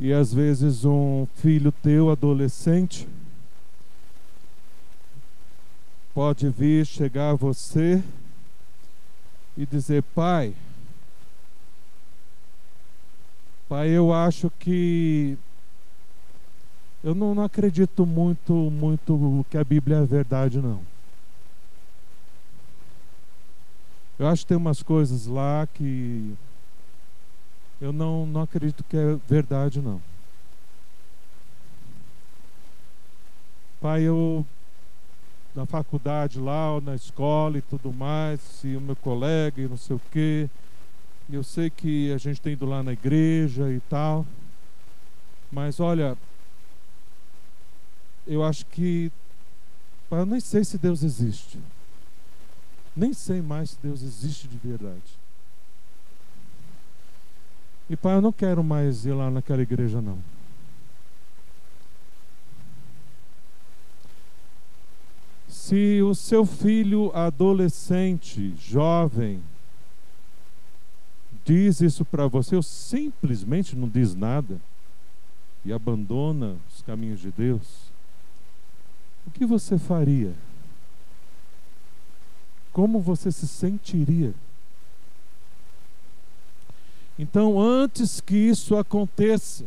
E 0.00 0.14
às 0.14 0.32
vezes 0.32 0.86
um 0.86 1.26
filho 1.36 1.70
teu 1.70 2.10
adolescente 2.10 3.06
pode 6.14 6.48
vir 6.48 6.86
chegar 6.86 7.32
a 7.32 7.34
você 7.34 8.02
e 9.58 9.66
dizer: 9.66 10.02
Pai, 10.14 10.54
Pai, 13.68 13.90
eu 13.90 14.10
acho 14.10 14.50
que 14.58 15.36
eu 17.04 17.14
não, 17.14 17.34
não 17.34 17.44
acredito 17.44 18.06
muito, 18.06 18.54
muito 18.54 19.44
que 19.50 19.58
a 19.58 19.64
Bíblia 19.64 19.98
é 19.98 20.06
verdade, 20.06 20.62
não. 20.62 20.80
Eu 24.18 24.26
acho 24.28 24.44
que 24.44 24.48
tem 24.48 24.56
umas 24.56 24.82
coisas 24.82 25.26
lá 25.26 25.68
que 25.74 26.34
eu 27.80 27.92
não, 27.92 28.26
não 28.26 28.42
acredito 28.42 28.84
que 28.84 28.96
é 28.96 29.16
verdade, 29.26 29.80
não. 29.80 30.00
Pai, 33.80 34.02
eu, 34.02 34.44
na 35.54 35.64
faculdade 35.64 36.38
lá, 36.38 36.74
ou 36.74 36.80
na 36.82 36.94
escola 36.94 37.56
e 37.56 37.62
tudo 37.62 37.90
mais, 37.90 38.62
e 38.62 38.76
o 38.76 38.80
meu 38.80 38.94
colega 38.94 39.62
e 39.62 39.68
não 39.68 39.78
sei 39.78 39.96
o 39.96 40.00
quê. 40.10 40.50
Eu 41.32 41.42
sei 41.42 41.70
que 41.70 42.12
a 42.12 42.18
gente 42.18 42.40
tem 42.40 42.52
ido 42.52 42.66
lá 42.66 42.82
na 42.82 42.92
igreja 42.92 43.72
e 43.72 43.80
tal. 43.88 44.26
Mas 45.50 45.80
olha, 45.80 46.18
eu 48.26 48.44
acho 48.44 48.66
que. 48.66 49.10
Eu 50.10 50.26
nem 50.26 50.40
sei 50.40 50.64
se 50.64 50.76
Deus 50.76 51.02
existe. 51.02 51.58
Nem 52.94 53.14
sei 53.14 53.40
mais 53.40 53.70
se 53.70 53.78
Deus 53.82 54.02
existe 54.02 54.46
de 54.48 54.58
verdade. 54.58 55.19
E 57.90 57.96
pai, 57.96 58.14
eu 58.14 58.22
não 58.22 58.30
quero 58.30 58.62
mais 58.62 59.04
ir 59.04 59.12
lá 59.12 59.28
naquela 59.28 59.62
igreja, 59.62 60.00
não. 60.00 60.16
Se 65.48 66.00
o 66.00 66.14
seu 66.14 66.46
filho 66.46 67.10
adolescente, 67.12 68.54
jovem, 68.56 69.42
diz 71.44 71.80
isso 71.80 72.04
para 72.04 72.28
você, 72.28 72.54
ou 72.54 72.62
simplesmente 72.62 73.74
não 73.74 73.88
diz 73.88 74.14
nada 74.14 74.60
e 75.64 75.72
abandona 75.72 76.56
os 76.72 76.82
caminhos 76.82 77.18
de 77.18 77.32
Deus, 77.32 77.90
o 79.26 79.32
que 79.32 79.44
você 79.44 79.76
faria? 79.76 80.32
Como 82.72 83.00
você 83.00 83.32
se 83.32 83.48
sentiria? 83.48 84.32
Então, 87.22 87.60
antes 87.60 88.18
que 88.18 88.34
isso 88.34 88.74
aconteça, 88.78 89.66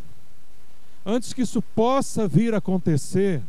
antes 1.06 1.34
que 1.34 1.44
isso 1.44 1.62
possa 1.62 2.28
vir 2.28 2.52
a 2.56 2.58
acontecer, 2.58 3.44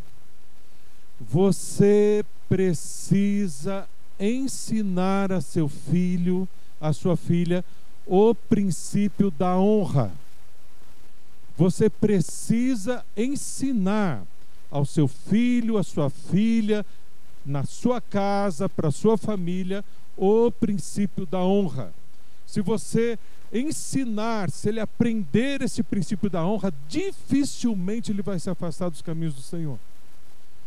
você 1.19 2.23
precisa 2.47 3.89
ensinar 4.21 5.33
a 5.33 5.41
seu 5.41 5.71
filho, 5.71 6.47
a 6.79 6.93
sua 6.93 7.17
filha, 7.17 7.65
o 8.07 8.35
princípio 8.35 9.31
da 9.31 9.57
honra. 9.57 10.13
Você 11.57 11.89
precisa 11.89 13.03
ensinar 13.17 14.23
ao 14.71 14.85
seu 14.85 15.09
filho, 15.09 15.79
à 15.79 15.83
sua 15.83 16.11
filha, 16.11 16.85
na 17.47 17.65
sua 17.65 18.03
casa, 18.03 18.69
para 18.69 18.91
sua 18.91 19.17
família, 19.17 19.83
o 20.15 20.51
princípio 20.51 21.25
da 21.25 21.41
honra. 21.41 21.91
Se 22.47 22.61
você 22.61 23.19
ensinar, 23.55 24.51
se 24.51 24.69
ele 24.69 24.81
aprender 24.81 25.63
esse 25.63 25.83
princípio 25.83 26.29
da 26.29 26.45
honra, 26.45 26.75
dificilmente 26.89 28.11
ele 28.11 28.21
vai 28.21 28.39
se 28.39 28.51
afastar 28.51 28.89
dos 28.91 29.01
caminhos 29.01 29.35
do 29.35 29.43
Senhor. 29.43 29.79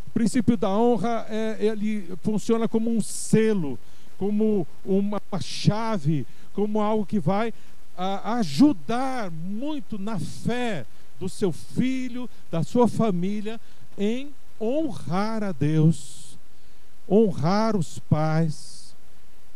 O 0.08 0.12
princípio 0.12 0.56
da 0.56 0.70
honra 0.70 1.28
é, 1.30 1.58
ele 1.60 2.10
funciona 2.24 2.68
como 2.68 2.90
um 2.90 3.02
selo, 3.02 3.78
como 4.18 4.66
uma 4.86 5.22
chave, 5.42 6.26
como 6.54 6.80
algo 6.80 7.06
que 7.06 7.20
vai 7.20 7.54
a, 7.98 8.36
ajudar 8.36 9.30
muito 9.30 10.00
na 10.00 10.18
fé 10.18 10.86
do 11.20 11.28
seu 11.28 11.52
filho, 11.52 12.30
da 12.50 12.64
sua 12.64 12.88
família, 12.88 13.60
em 13.98 14.32
honrar 14.60 15.44
a 15.44 15.52
Deus, 15.52 16.38
honrar 17.10 17.76
os 17.76 18.00
pais, 18.00 18.77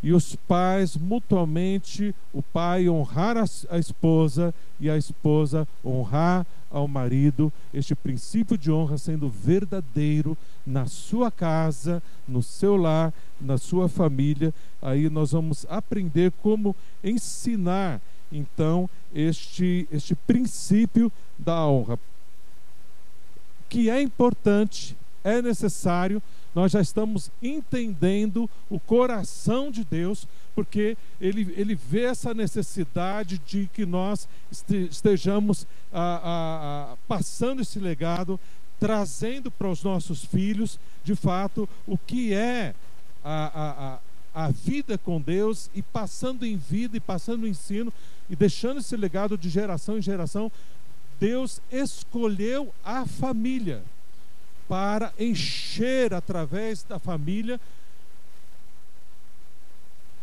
e 0.04 0.12
os 0.12 0.36
pais 0.36 0.98
mutuamente, 0.98 2.16
o 2.34 2.42
pai 2.42 2.90
honrar 2.90 3.38
a, 3.38 3.78
esposa 3.78 4.54
e 4.80 4.90
a 4.90 4.98
esposa 4.98 5.68
honrar 5.86 6.46
ao 6.72 6.88
marido, 6.88 7.52
este 7.74 7.94
princípio 7.94 8.58
de 8.58 8.72
honra 8.72 8.98
sendo 8.98 9.30
verdadeiro 9.30 10.38
na 10.66 10.86
sua 10.86 11.30
casa, 11.30 12.02
no 12.28 12.42
seu 12.42 12.78
lar, 12.78 13.14
na 13.40 13.58
sua 13.58 13.88
família. 13.88 14.54
Aí 14.82 15.10
nós 15.10 15.32
vamos 15.32 15.66
aprender 15.70 16.32
como 16.42 16.76
ensinar 17.04 18.02
então 18.32 18.90
este 19.14 19.88
este 19.92 20.16
princípio 20.16 21.12
da 21.38 21.68
honra. 21.68 22.00
Que 23.70 23.90
é 23.90 24.02
importante, 24.02 24.98
é 25.24 25.42
necessário 25.42 26.22
nós 26.54 26.74
já 26.74 26.82
estamos 26.82 27.32
entendendo 27.42 28.50
o 28.70 28.80
coração 28.80 29.72
de 29.72 29.86
Deus, 29.86 30.28
porque 30.54 30.98
ele, 31.20 31.54
ele 31.56 31.76
vê 31.76 32.04
essa 32.04 32.34
necessidade 32.34 33.38
de 33.46 33.70
que 33.74 33.86
nós 33.86 34.28
estejamos 34.68 35.66
a, 35.94 36.92
a, 36.94 36.98
passando 37.08 37.62
esse 37.62 37.80
legado, 37.80 38.40
trazendo 38.80 39.50
para 39.50 39.70
os 39.70 39.82
nossos 39.84 40.26
filhos, 40.26 40.78
de 41.04 41.16
fato, 41.16 41.70
o 41.88 41.98
que 41.98 42.34
é 42.34 42.76
a, 43.24 44.00
a, 44.34 44.46
a 44.48 44.52
vida 44.52 44.98
com 44.98 45.22
Deus 45.22 45.70
e 45.74 45.82
passando 45.82 46.46
em 46.46 46.58
vida 46.58 46.98
e 46.98 47.00
passando 47.00 47.44
o 47.44 47.48
ensino 47.48 47.94
e 48.30 48.36
deixando 48.36 48.80
esse 48.80 48.98
legado 48.98 49.38
de 49.38 49.50
geração 49.50 49.98
em 49.98 50.02
geração. 50.02 50.52
Deus 51.18 51.62
escolheu 51.72 52.74
a 52.84 53.06
família 53.06 53.84
para 54.72 55.12
encher 55.20 56.14
através 56.14 56.82
da 56.84 56.98
família 56.98 57.60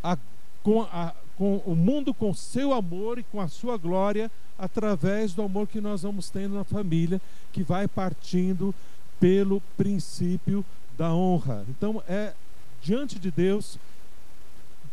a, 0.02 0.16
com, 0.62 0.80
a, 0.84 1.12
com 1.36 1.58
o 1.66 1.76
mundo 1.76 2.14
com 2.14 2.32
seu 2.32 2.72
amor 2.72 3.18
e 3.18 3.22
com 3.24 3.42
a 3.42 3.48
sua 3.48 3.76
glória 3.76 4.30
através 4.58 5.34
do 5.34 5.42
amor 5.42 5.68
que 5.68 5.82
nós 5.82 6.00
vamos 6.00 6.30
tendo 6.30 6.54
na 6.54 6.64
família, 6.64 7.20
que 7.52 7.62
vai 7.62 7.86
partindo 7.86 8.74
pelo 9.20 9.60
princípio 9.76 10.64
da 10.96 11.12
honra. 11.12 11.66
Então 11.68 12.02
é 12.08 12.32
diante 12.80 13.18
de 13.18 13.30
Deus 13.30 13.78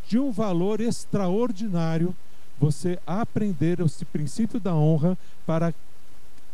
de 0.06 0.20
um 0.20 0.34
valor 0.34 0.82
extraordinário 0.82 2.14
você 2.60 3.00
aprender 3.08 3.80
esse 3.80 4.04
princípio 4.04 4.60
da 4.60 4.76
honra 4.76 5.18
para 5.46 5.74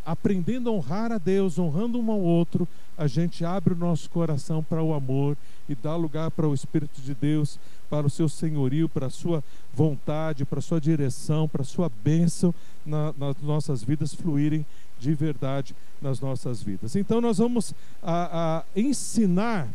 aprendendo 0.05 0.69
a 0.69 0.73
honrar 0.73 1.11
a 1.11 1.17
Deus, 1.17 1.59
honrando 1.59 1.99
um 1.99 2.11
ao 2.11 2.19
outro, 2.19 2.67
a 2.97 3.07
gente 3.07 3.43
abre 3.45 3.73
o 3.73 3.77
nosso 3.77 4.09
coração 4.09 4.63
para 4.63 4.83
o 4.83 4.93
amor 4.93 5.37
e 5.67 5.75
dá 5.75 5.95
lugar 5.95 6.31
para 6.31 6.47
o 6.47 6.53
Espírito 6.53 7.01
de 7.01 7.13
Deus, 7.13 7.59
para 7.89 8.05
o 8.05 8.09
seu 8.09 8.27
senhorio, 8.29 8.89
para 8.89 9.07
a 9.07 9.09
sua 9.09 9.43
vontade, 9.73 10.45
para 10.45 10.59
a 10.59 10.61
sua 10.61 10.79
direção, 10.79 11.47
para 11.47 11.61
a 11.61 11.65
sua 11.65 11.91
bênção 12.03 12.53
na, 12.85 13.13
nas 13.17 13.35
nossas 13.41 13.83
vidas 13.83 14.13
fluírem 14.13 14.65
de 14.99 15.13
verdade 15.13 15.75
nas 16.01 16.19
nossas 16.19 16.61
vidas. 16.61 16.95
Então 16.95 17.19
nós 17.19 17.37
vamos 17.37 17.73
a, 18.01 18.59
a 18.59 18.79
ensinar 18.79 19.67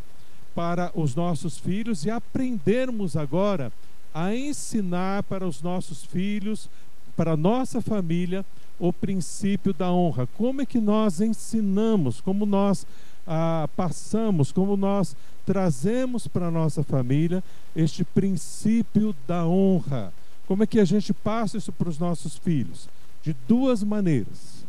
para 0.55 0.91
os 0.95 1.13
nossos 1.15 1.57
filhos 1.57 2.05
e 2.05 2.09
aprendermos 2.09 3.15
agora 3.15 3.71
a 4.13 4.33
ensinar 4.35 5.21
para 5.23 5.47
os 5.47 5.61
nossos 5.61 6.03
filhos, 6.03 6.69
para 7.15 7.33
a 7.33 7.37
nossa 7.37 7.81
família, 7.81 8.43
o 8.79 8.93
princípio 8.93 9.73
da 9.73 9.91
honra. 9.91 10.27
Como 10.37 10.61
é 10.61 10.65
que 10.65 10.79
nós 10.79 11.21
ensinamos, 11.21 12.21
como 12.21 12.45
nós 12.45 12.85
ah, 13.25 13.67
passamos, 13.75 14.51
como 14.51 14.77
nós 14.77 15.15
trazemos 15.45 16.27
para 16.27 16.47
a 16.47 16.51
nossa 16.51 16.83
família 16.83 17.43
este 17.75 18.03
princípio 18.03 19.15
da 19.27 19.45
honra? 19.45 20.13
Como 20.47 20.63
é 20.63 20.67
que 20.67 20.79
a 20.79 20.85
gente 20.85 21.13
passa 21.13 21.57
isso 21.57 21.71
para 21.71 21.89
os 21.89 21.99
nossos 21.99 22.37
filhos? 22.37 22.87
De 23.21 23.35
duas 23.47 23.83
maneiras. 23.83 24.65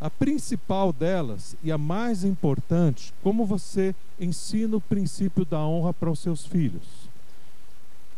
A 0.00 0.08
principal 0.08 0.92
delas 0.92 1.56
e 1.62 1.70
a 1.70 1.76
mais 1.76 2.24
importante, 2.24 3.12
como 3.22 3.44
você 3.44 3.94
ensina 4.18 4.76
o 4.76 4.80
princípio 4.80 5.44
da 5.44 5.58
honra 5.58 5.92
para 5.92 6.10
os 6.10 6.20
seus 6.20 6.46
filhos. 6.46 6.82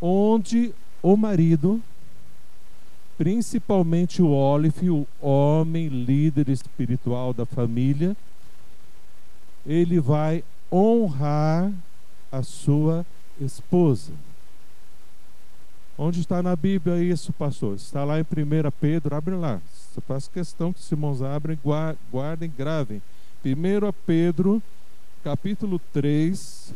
Onde 0.01 0.73
o 1.03 1.16
marido 1.16 1.81
principalmente 3.23 4.21
o 4.21 4.33
Olive, 4.33 4.91
o 4.91 5.07
homem 5.21 5.87
líder 5.87 6.49
espiritual 6.49 7.33
da 7.33 7.47
família, 7.47 8.17
ele 9.65 10.01
vai 10.01 10.43
honrar 10.73 11.71
a 12.33 12.43
sua 12.43 13.07
esposa. 13.41 14.11
Onde 15.97 16.19
está 16.19 16.43
na 16.43 16.57
Bíblia 16.57 17.01
isso, 17.01 17.33
pastor? 17.35 17.77
Está 17.77 18.03
lá 18.03 18.19
em 18.19 18.23
1 18.23 18.27
Pedro, 18.81 19.15
abre 19.15 19.37
lá. 19.37 19.63
Você 19.73 20.01
faz 20.01 20.27
questão 20.27 20.73
que 20.73 20.81
os 20.81 20.91
irmãos 20.91 21.23
abrem, 21.23 21.57
guardem, 22.11 22.53
gravem. 22.59 23.01
1 23.45 23.93
Pedro, 24.05 24.61
capítulo 25.23 25.81
3, 25.93 26.75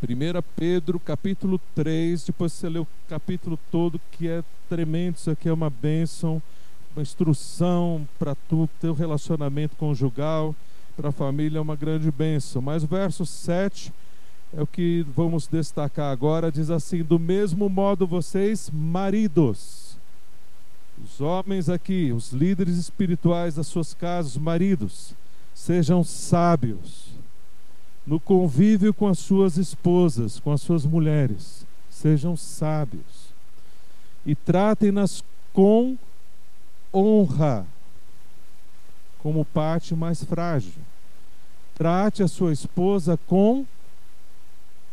1 0.00 0.42
Pedro 0.54 1.00
capítulo 1.00 1.60
3, 1.74 2.26
depois 2.26 2.52
você 2.52 2.68
lê 2.68 2.78
o 2.78 2.86
capítulo 3.08 3.58
todo, 3.68 4.00
que 4.12 4.28
é 4.28 4.44
tremendo, 4.68 5.16
isso 5.16 5.28
aqui 5.28 5.48
é 5.48 5.52
uma 5.52 5.68
bênção, 5.68 6.40
uma 6.94 7.02
instrução 7.02 8.06
para 8.16 8.36
tu, 8.48 8.68
teu 8.80 8.94
relacionamento 8.94 9.74
conjugal, 9.74 10.54
para 10.96 11.08
a 11.08 11.12
família 11.12 11.58
é 11.58 11.60
uma 11.60 11.74
grande 11.74 12.12
bênção. 12.12 12.62
Mas 12.62 12.84
o 12.84 12.86
verso 12.86 13.26
7 13.26 13.92
é 14.56 14.62
o 14.62 14.66
que 14.68 15.04
vamos 15.16 15.48
destacar 15.48 16.12
agora, 16.12 16.52
diz 16.52 16.70
assim: 16.70 17.02
Do 17.02 17.18
mesmo 17.18 17.68
modo 17.68 18.06
vocês, 18.06 18.70
maridos, 18.72 19.98
Os 21.04 21.20
homens 21.20 21.68
aqui, 21.68 22.12
os 22.12 22.32
líderes 22.32 22.76
espirituais 22.76 23.56
das 23.56 23.66
suas 23.66 23.94
casas, 23.94 24.36
maridos, 24.36 25.12
sejam 25.54 26.04
sábios 26.04 27.17
no 28.08 28.18
convívio 28.18 28.94
com 28.94 29.06
as 29.06 29.18
suas 29.18 29.58
esposas, 29.58 30.40
com 30.40 30.50
as 30.50 30.62
suas 30.62 30.86
mulheres. 30.86 31.66
Sejam 31.90 32.38
sábios 32.38 33.28
e 34.24 34.34
tratem-nas 34.34 35.22
com 35.52 35.94
honra, 36.92 37.66
como 39.18 39.44
parte 39.44 39.94
mais 39.94 40.24
frágil. 40.24 40.72
Trate 41.74 42.22
a 42.22 42.28
sua 42.28 42.50
esposa 42.50 43.18
com 43.26 43.66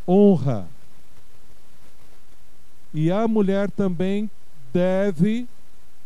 honra. 0.06 0.68
E 2.94 3.10
a 3.10 3.28
mulher 3.30 3.72
também 3.72 4.30
deve 4.74 5.48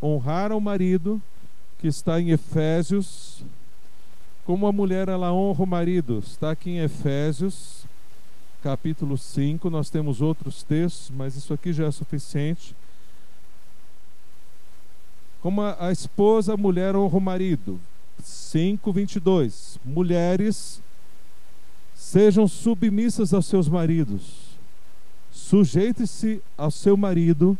honrar 0.01 0.51
ao 0.51 0.61
marido, 0.61 1.19
que 1.79 1.87
está 1.87 2.21
em 2.21 2.29
Efésios. 2.29 3.43
Como 4.49 4.65
a 4.65 4.71
mulher 4.71 5.07
ela 5.07 5.31
honra 5.31 5.63
o 5.63 5.67
marido, 5.67 6.23
está 6.25 6.49
aqui 6.49 6.71
em 6.71 6.79
Efésios, 6.79 7.85
capítulo 8.63 9.15
5. 9.15 9.69
Nós 9.69 9.91
temos 9.91 10.21
outros 10.21 10.63
textos, 10.63 11.11
mas 11.15 11.35
isso 11.35 11.53
aqui 11.53 11.71
já 11.71 11.85
é 11.85 11.91
suficiente. 11.91 12.75
Como 15.39 15.61
a, 15.61 15.77
a 15.85 15.91
esposa, 15.91 16.55
a 16.55 16.57
mulher 16.57 16.95
honra 16.95 17.15
o 17.15 17.21
marido. 17.21 17.79
5, 18.23 18.91
22. 18.91 19.77
Mulheres, 19.85 20.81
sejam 21.93 22.47
submissas 22.47 23.35
aos 23.35 23.45
seus 23.45 23.69
maridos. 23.69 24.57
Sujeite-se 25.31 26.41
ao 26.57 26.71
seu 26.71 26.97
marido 26.97 27.55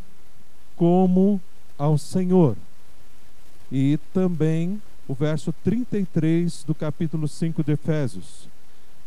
como 0.75 1.39
ao 1.77 1.99
Senhor. 1.99 2.57
E 3.71 3.99
também 4.11 4.81
o 5.09 5.13
verso 5.15 5.51
33 5.63 6.63
do 6.65 6.75
capítulo 6.75 7.27
5 7.27 7.63
de 7.63 7.71
Efésios. 7.71 8.47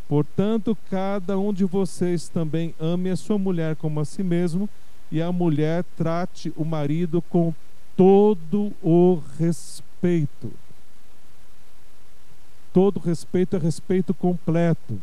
Portanto, 0.09 0.77
cada 0.91 1.39
um 1.39 1.53
de 1.53 1.65
vocês 1.65 2.29
também 2.29 2.75
ame 2.81 3.09
a 3.09 3.17
sua 3.17 3.39
mulher 3.39 3.77
como 3.77 4.01
a 4.01 4.05
si 4.05 4.21
mesmo, 4.21 4.69
e 5.13 5.23
a 5.23 5.31
mulher 5.31 5.85
trate 5.97 6.53
o 6.57 6.65
marido 6.65 7.23
com 7.23 7.55
todo 7.97 8.73
o 8.83 9.23
respeito. 9.39 10.53
Todo 12.73 12.99
respeito 12.99 13.55
é 13.55 13.61
respeito 13.61 14.13
completo. 14.13 15.01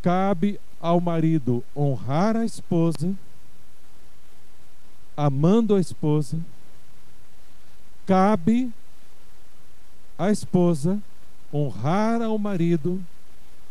Cabe 0.00 0.60
ao 0.80 1.00
marido 1.00 1.64
honrar 1.76 2.36
a 2.36 2.44
esposa, 2.44 3.12
amando 5.16 5.74
a 5.74 5.80
esposa. 5.80 6.38
Cabe 8.06 8.72
à 10.20 10.30
esposa 10.30 10.98
honrar 11.52 12.22
ao 12.22 12.38
marido, 12.38 13.00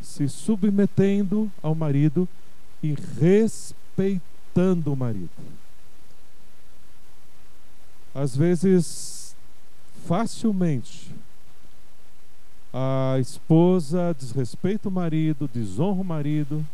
se 0.01 0.27
submetendo 0.27 1.51
ao 1.61 1.75
marido 1.75 2.27
e 2.81 2.95
respeitando 3.19 4.91
o 4.91 4.95
marido 4.95 5.29
às 8.13 8.35
vezes, 8.35 9.35
facilmente, 10.05 11.11
a 12.73 13.17
esposa 13.19 14.15
desrespeita 14.19 14.89
o 14.89 14.91
marido, 14.91 15.49
desonra 15.53 16.01
o 16.01 16.05
marido, 16.05 16.65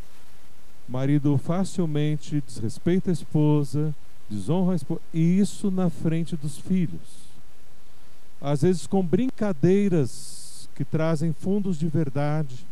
o 0.87 0.91
marido 0.91 1.37
facilmente 1.37 2.41
desrespeita 2.41 3.09
a 3.09 3.13
esposa, 3.13 3.93
desonra 4.29 4.73
a 4.73 4.75
esposa, 4.75 5.01
e 5.13 5.39
isso 5.39 5.69
na 5.69 5.89
frente 5.89 6.35
dos 6.35 6.57
filhos. 6.57 7.24
Às 8.41 8.61
vezes 8.61 8.85
com 8.85 9.03
brincadeiras 9.03 10.69
que 10.75 10.83
trazem 10.83 11.33
fundos 11.33 11.79
de 11.79 11.87
verdade, 11.87 12.65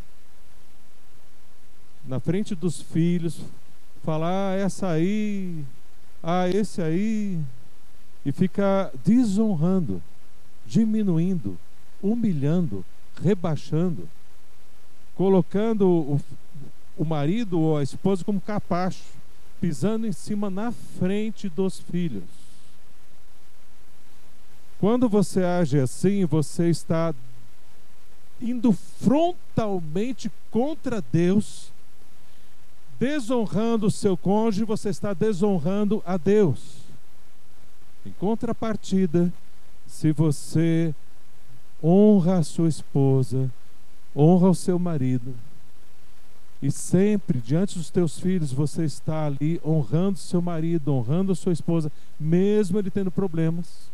na 2.06 2.19
frente 2.19 2.54
dos 2.54 2.82
filhos, 2.82 3.39
falar 4.04 4.52
ah, 4.52 4.56
essa 4.56 4.89
aí, 4.89 5.63
ah, 6.21 6.49
esse 6.49 6.82
aí, 6.82 7.39
e 8.26 8.32
fica 8.32 8.91
desonrando, 9.06 10.02
diminuindo, 10.65 11.58
humilhando, 12.02 12.84
rebaixando, 13.21 14.08
colocando 15.15 15.88
o, 15.88 16.21
o 16.97 17.06
marido 17.06 17.60
ou 17.60 17.78
a 17.78 17.84
esposa 17.84 18.23
como 18.23 18.41
capacho, 18.41 19.04
pisando 19.62 20.06
em 20.06 20.12
cima 20.12 20.49
na 20.49 20.71
frente 20.71 21.47
dos 21.47 21.80
filhos. 21.80 22.42
Quando 24.83 25.07
você 25.07 25.41
age 25.41 25.79
assim, 25.79 26.25
você 26.25 26.69
está 26.69 27.15
indo 28.41 28.73
frontalmente 28.73 30.29
contra 30.51 31.01
Deus, 31.01 31.71
desonrando 32.99 33.87
o 33.87 33.91
seu 33.91 34.17
cônjuge, 34.17 34.65
você 34.65 34.89
está 34.89 35.13
desonrando 35.13 36.03
a 36.05 36.17
Deus. 36.17 36.81
Em 38.05 38.11
contrapartida, 38.19 39.31
se 39.87 40.11
você 40.11 40.93
honra 41.81 42.39
a 42.39 42.43
sua 42.43 42.67
esposa, 42.67 43.49
honra 44.13 44.49
o 44.49 44.55
seu 44.55 44.77
marido, 44.77 45.33
e 46.61 46.69
sempre 46.69 47.39
diante 47.39 47.77
dos 47.77 47.89
teus 47.89 48.19
filhos 48.19 48.51
você 48.51 48.83
está 48.83 49.27
ali 49.27 49.61
honrando 49.63 50.19
seu 50.19 50.41
marido, 50.41 50.93
honrando 50.93 51.31
a 51.31 51.35
sua 51.35 51.53
esposa, 51.53 51.89
mesmo 52.19 52.77
ele 52.79 52.91
tendo 52.91 53.09
problemas, 53.09 53.92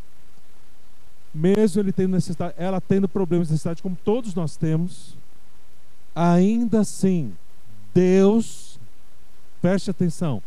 mesmo 1.34 1.82
ele 1.82 1.92
tendo 1.92 2.12
necessidade, 2.12 2.54
ela 2.58 2.82
tendo 2.82 3.08
problemas, 3.08 3.50
necessidade, 3.50 3.82
como 3.82 3.98
todos 4.04 4.34
nós 4.34 4.56
temos, 4.56 5.16
ainda 6.16 6.82
assim, 6.82 7.34
Deus, 7.94 8.80
preste 9.62 9.90
atenção, 9.90 10.42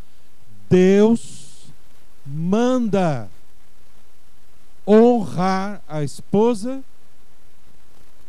Deus 0.69 1.67
manda 2.27 3.29
honrar 4.87 5.81
a 5.89 6.03
esposa 6.03 6.83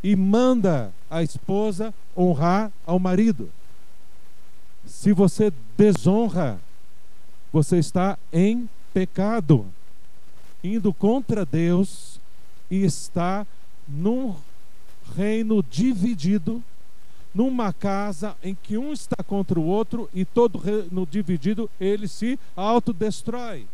e 0.04 0.16
manda 0.16 0.92
a 1.10 1.24
esposa 1.24 1.94
honrar 2.16 2.72
ao 2.86 3.00
marido. 3.00 3.50
Se 4.86 5.14
você 5.14 5.52
desonra, 5.78 6.60
você 7.52 7.78
está 7.78 8.18
em 8.32 8.70
pecado, 8.94 9.66
indo 10.64 10.94
contra 10.94 11.46
Deus 11.46 12.20
e 12.74 12.84
está 12.84 13.46
num 13.88 14.36
reino 15.16 15.62
dividido, 15.62 16.64
numa 17.32 17.72
casa 17.72 18.36
em 18.44 18.56
que 18.56 18.80
um 18.80 18.92
está 18.92 19.24
contra 19.24 19.60
o 19.60 19.64
outro 19.64 20.10
e 20.12 20.26
todo 20.26 20.58
reino 20.58 21.06
dividido 21.06 21.70
ele 21.80 22.08
se 22.08 22.40
autodestrói. 22.56 23.68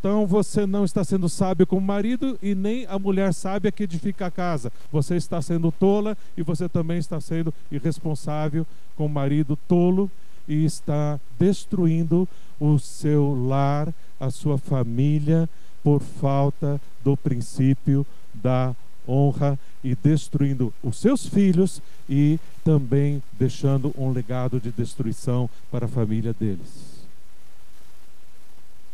Então 0.00 0.26
você 0.26 0.66
não 0.66 0.84
está 0.84 1.04
sendo 1.04 1.28
sábio 1.28 1.68
como 1.68 1.86
marido 1.86 2.36
e 2.42 2.52
nem 2.52 2.84
a 2.86 2.98
mulher 2.98 3.32
sábia 3.32 3.70
que 3.70 3.84
edifica 3.84 4.26
a 4.26 4.30
casa. 4.30 4.72
Você 4.90 5.14
está 5.14 5.40
sendo 5.40 5.70
tola 5.70 6.18
e 6.36 6.42
você 6.42 6.68
também 6.68 6.98
está 6.98 7.20
sendo 7.20 7.54
irresponsável 7.70 8.66
com 8.96 9.06
o 9.06 9.08
marido 9.08 9.56
tolo 9.68 10.10
e 10.48 10.64
está 10.64 11.20
destruindo 11.38 12.28
o 12.58 12.76
seu 12.76 13.46
lar, 13.46 13.94
a 14.18 14.30
sua 14.30 14.58
família, 14.58 15.48
por 15.82 16.00
falta 16.00 16.80
do 17.02 17.16
princípio 17.16 18.06
da 18.32 18.74
honra 19.06 19.58
e 19.82 19.94
destruindo 19.94 20.72
os 20.82 20.98
seus 20.98 21.26
filhos 21.26 21.82
e 22.08 22.38
também 22.64 23.22
deixando 23.32 23.92
um 23.98 24.10
legado 24.12 24.60
de 24.60 24.70
destruição 24.70 25.50
para 25.70 25.86
a 25.86 25.88
família 25.88 26.32
deles. 26.32 27.02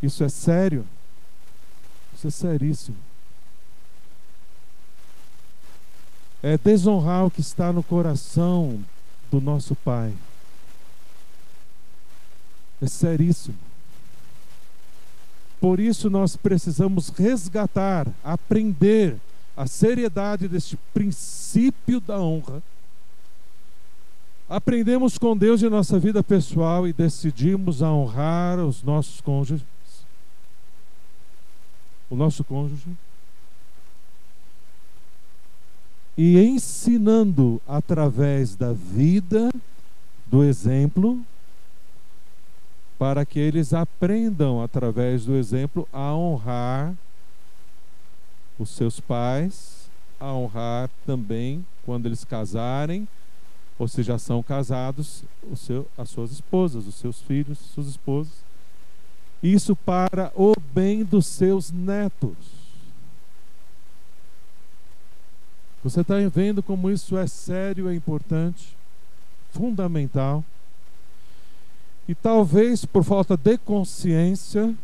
Isso 0.02 0.24
é 0.24 0.28
sério. 0.28 0.86
Isso 2.14 2.26
é 2.26 2.30
seríssimo. 2.30 2.96
É 6.42 6.56
desonrar 6.56 7.26
o 7.26 7.30
que 7.30 7.40
está 7.40 7.72
no 7.72 7.82
coração 7.82 8.82
do 9.30 9.40
nosso 9.40 9.74
Pai. 9.74 10.14
É 12.80 12.86
seríssimo. 12.86 13.56
Por 15.60 15.80
isso 15.80 16.08
nós 16.08 16.36
precisamos 16.36 17.08
resgatar, 17.08 18.06
aprender 18.22 19.16
a 19.56 19.66
seriedade 19.66 20.46
deste 20.46 20.78
princípio 20.94 22.00
da 22.00 22.20
honra. 22.20 22.62
Aprendemos 24.48 25.18
com 25.18 25.36
Deus 25.36 25.62
em 25.62 25.68
nossa 25.68 25.98
vida 25.98 26.22
pessoal 26.22 26.86
e 26.86 26.92
decidimos 26.92 27.82
a 27.82 27.92
honrar 27.92 28.58
os 28.60 28.82
nossos 28.82 29.20
cônjuges 29.20 29.62
o 32.10 32.16
nosso 32.16 32.42
cônjuge, 32.42 32.88
e 36.16 36.38
ensinando 36.38 37.60
através 37.68 38.56
da 38.56 38.72
vida, 38.72 39.50
do 40.26 40.42
exemplo, 40.42 41.20
para 42.98 43.24
que 43.24 43.38
eles 43.38 43.72
aprendam 43.72 44.62
através 44.62 45.24
do 45.24 45.36
exemplo 45.36 45.88
a 45.92 46.12
honrar 46.14 46.94
os 48.58 48.70
seus 48.70 48.98
pais, 48.98 49.88
a 50.18 50.32
honrar 50.32 50.90
também 51.06 51.64
quando 51.86 52.06
eles 52.06 52.24
casarem, 52.24 53.06
ou 53.78 53.86
se 53.86 54.02
já 54.02 54.18
são 54.18 54.42
casados, 54.42 55.22
seu, 55.54 55.86
as 55.96 56.10
suas 56.10 56.32
esposas, 56.32 56.86
os 56.86 56.96
seus 56.96 57.20
filhos, 57.20 57.58
suas 57.58 57.86
esposas. 57.86 58.32
Isso 59.40 59.76
para 59.76 60.32
o 60.34 60.52
bem 60.74 61.04
dos 61.04 61.26
seus 61.26 61.70
netos. 61.70 62.36
Você 65.84 66.00
está 66.00 66.16
vendo 66.28 66.60
como 66.60 66.90
isso 66.90 67.16
é 67.16 67.28
sério, 67.28 67.88
é 67.88 67.94
importante, 67.94 68.76
fundamental. 69.52 70.44
E 72.08 72.14
talvez 72.14 72.86
por 72.86 73.04
falta 73.04 73.36
de 73.36 73.58
consciência 73.58 74.74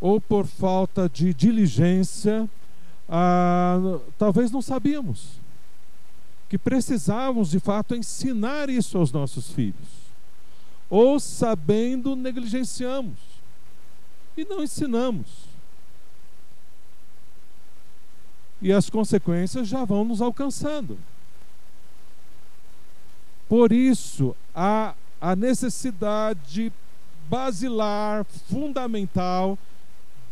ou 0.00 0.20
por 0.20 0.46
falta 0.46 1.08
de 1.08 1.34
diligência, 1.34 2.48
ah, 3.08 3.98
talvez 4.16 4.50
não 4.50 4.62
sabíamos 4.62 5.40
que 6.48 6.56
precisávamos 6.56 7.50
de 7.50 7.60
fato 7.60 7.94
ensinar 7.94 8.70
isso 8.70 8.96
aos 8.96 9.12
nossos 9.12 9.50
filhos. 9.50 10.08
Ou 10.88 11.20
sabendo, 11.20 12.16
negligenciamos 12.16 13.18
e 14.36 14.44
não 14.44 14.62
ensinamos. 14.62 15.26
E 18.62 18.72
as 18.72 18.88
consequências 18.88 19.68
já 19.68 19.84
vão 19.84 20.04
nos 20.04 20.22
alcançando. 20.22 20.98
Por 23.46 23.70
isso, 23.70 24.34
há 24.54 24.94
a 25.20 25.34
necessidade 25.34 26.72
basilar, 27.28 28.24
fundamental, 28.24 29.58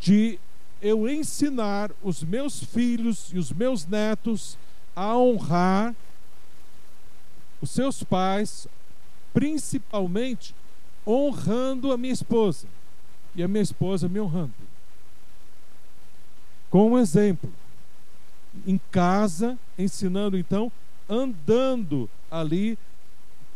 de 0.00 0.38
eu 0.80 1.08
ensinar 1.08 1.90
os 2.02 2.22
meus 2.22 2.62
filhos 2.62 3.30
e 3.32 3.38
os 3.38 3.52
meus 3.52 3.86
netos 3.86 4.56
a 4.94 5.16
honrar 5.16 5.94
os 7.60 7.70
seus 7.70 8.02
pais, 8.02 8.68
principalmente 9.32 10.54
honrando 11.06 11.92
a 11.92 11.96
minha 11.96 12.12
esposa 12.12 12.66
e 13.34 13.42
a 13.42 13.48
minha 13.48 13.62
esposa 13.62 14.08
me 14.08 14.20
honrando. 14.20 14.52
Com 16.70 16.92
um 16.92 16.98
exemplo, 16.98 17.52
em 18.66 18.78
casa, 18.90 19.58
ensinando 19.78 20.38
então, 20.38 20.70
andando 21.08 22.08
ali 22.30 22.78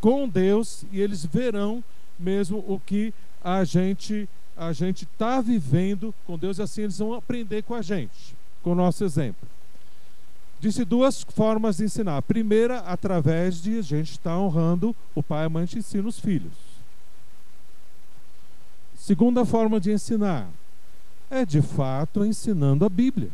com 0.01 0.29
Deus 0.29 0.85
e 0.91 1.01
eles 1.01 1.25
verão 1.25 1.83
mesmo 2.19 2.65
o 2.67 2.81
que 2.81 3.13
a 3.43 3.65
gente 3.65 4.29
a 4.57 4.73
gente 4.75 5.05
está 5.05 5.41
vivendo 5.41 6.15
com 6.27 6.37
Deus 6.37 6.59
e 6.59 6.63
assim 6.63 6.83
eles 6.83 6.99
vão 6.99 7.15
aprender 7.15 7.63
com 7.63 7.75
a 7.75 7.81
gente, 7.81 8.37
com 8.63 8.73
o 8.73 8.75
nosso 8.75 9.03
exemplo. 9.03 9.49
Disse 10.61 10.85
duas 10.85 11.23
formas 11.23 11.79
de 11.79 11.85
ensinar. 11.85 12.19
A 12.19 12.23
primeira, 12.23 12.81
através 12.81 13.63
de 13.63 13.79
a 13.79 13.83
gente 13.83 14.11
estar 14.11 14.33
tá 14.33 14.39
honrando 14.39 14.95
o 15.15 15.23
pai 15.23 15.45
e 15.45 15.47
a 15.47 15.49
mãe 15.49 15.67
que 15.67 15.79
ensina 15.79 16.07
os 16.07 16.21
filhos. 16.21 16.53
Segunda 18.99 19.47
forma 19.47 19.81
de 19.81 19.91
ensinar 19.91 20.47
é 21.31 21.47
de 21.47 21.63
fato 21.63 22.23
ensinando 22.23 22.85
a 22.85 22.89
Bíblia. 22.91 23.31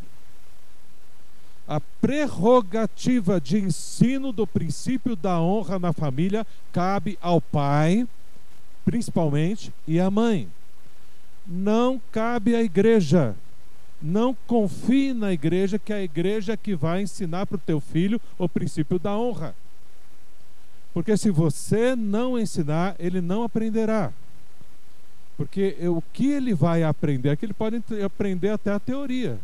A 1.69 1.81
prerrogativa 1.81 3.41
de 3.41 3.59
ensino 3.59 4.31
do 4.31 4.47
princípio 4.47 5.17
da 5.17 5.41
honra 5.41 5.79
na 5.79 5.93
família 5.93 6.47
cabe 6.73 7.19
ao 7.21 7.41
pai, 7.41 8.07
principalmente, 8.85 9.73
e 9.87 9.99
à 9.99 10.09
mãe. 10.11 10.49
Não 11.47 12.01
cabe 12.13 12.55
à 12.55 12.63
igreja. 12.63 13.35
Não 14.01 14.37
confie 14.47 15.13
na 15.13 15.33
igreja, 15.33 15.79
que 15.79 15.93
é 15.93 15.97
a 15.97 16.03
igreja 16.03 16.57
que 16.57 16.77
vai 16.77 17.03
ensinar 17.03 17.47
para 17.47 17.57
o 17.57 17.61
teu 17.67 17.81
filho 17.81 18.21
o 18.39 18.49
princípio 18.49 18.99
da 18.99 19.17
honra. 19.17 19.55
Porque 20.95 21.17
se 21.17 21.31
você 21.31 21.97
não 21.97 22.39
ensinar, 22.39 22.95
ele 22.99 23.21
não 23.21 23.43
aprenderá. 23.43 24.13
Porque 25.37 25.77
o 25.83 26.03
que 26.13 26.31
ele 26.31 26.55
vai 26.55 26.83
aprender 26.83 27.31
é 27.31 27.37
que 27.37 27.45
ele 27.45 27.53
pode 27.53 27.83
aprender 28.05 28.51
até 28.51 28.73
a 28.73 28.81
teoria. 28.81 29.39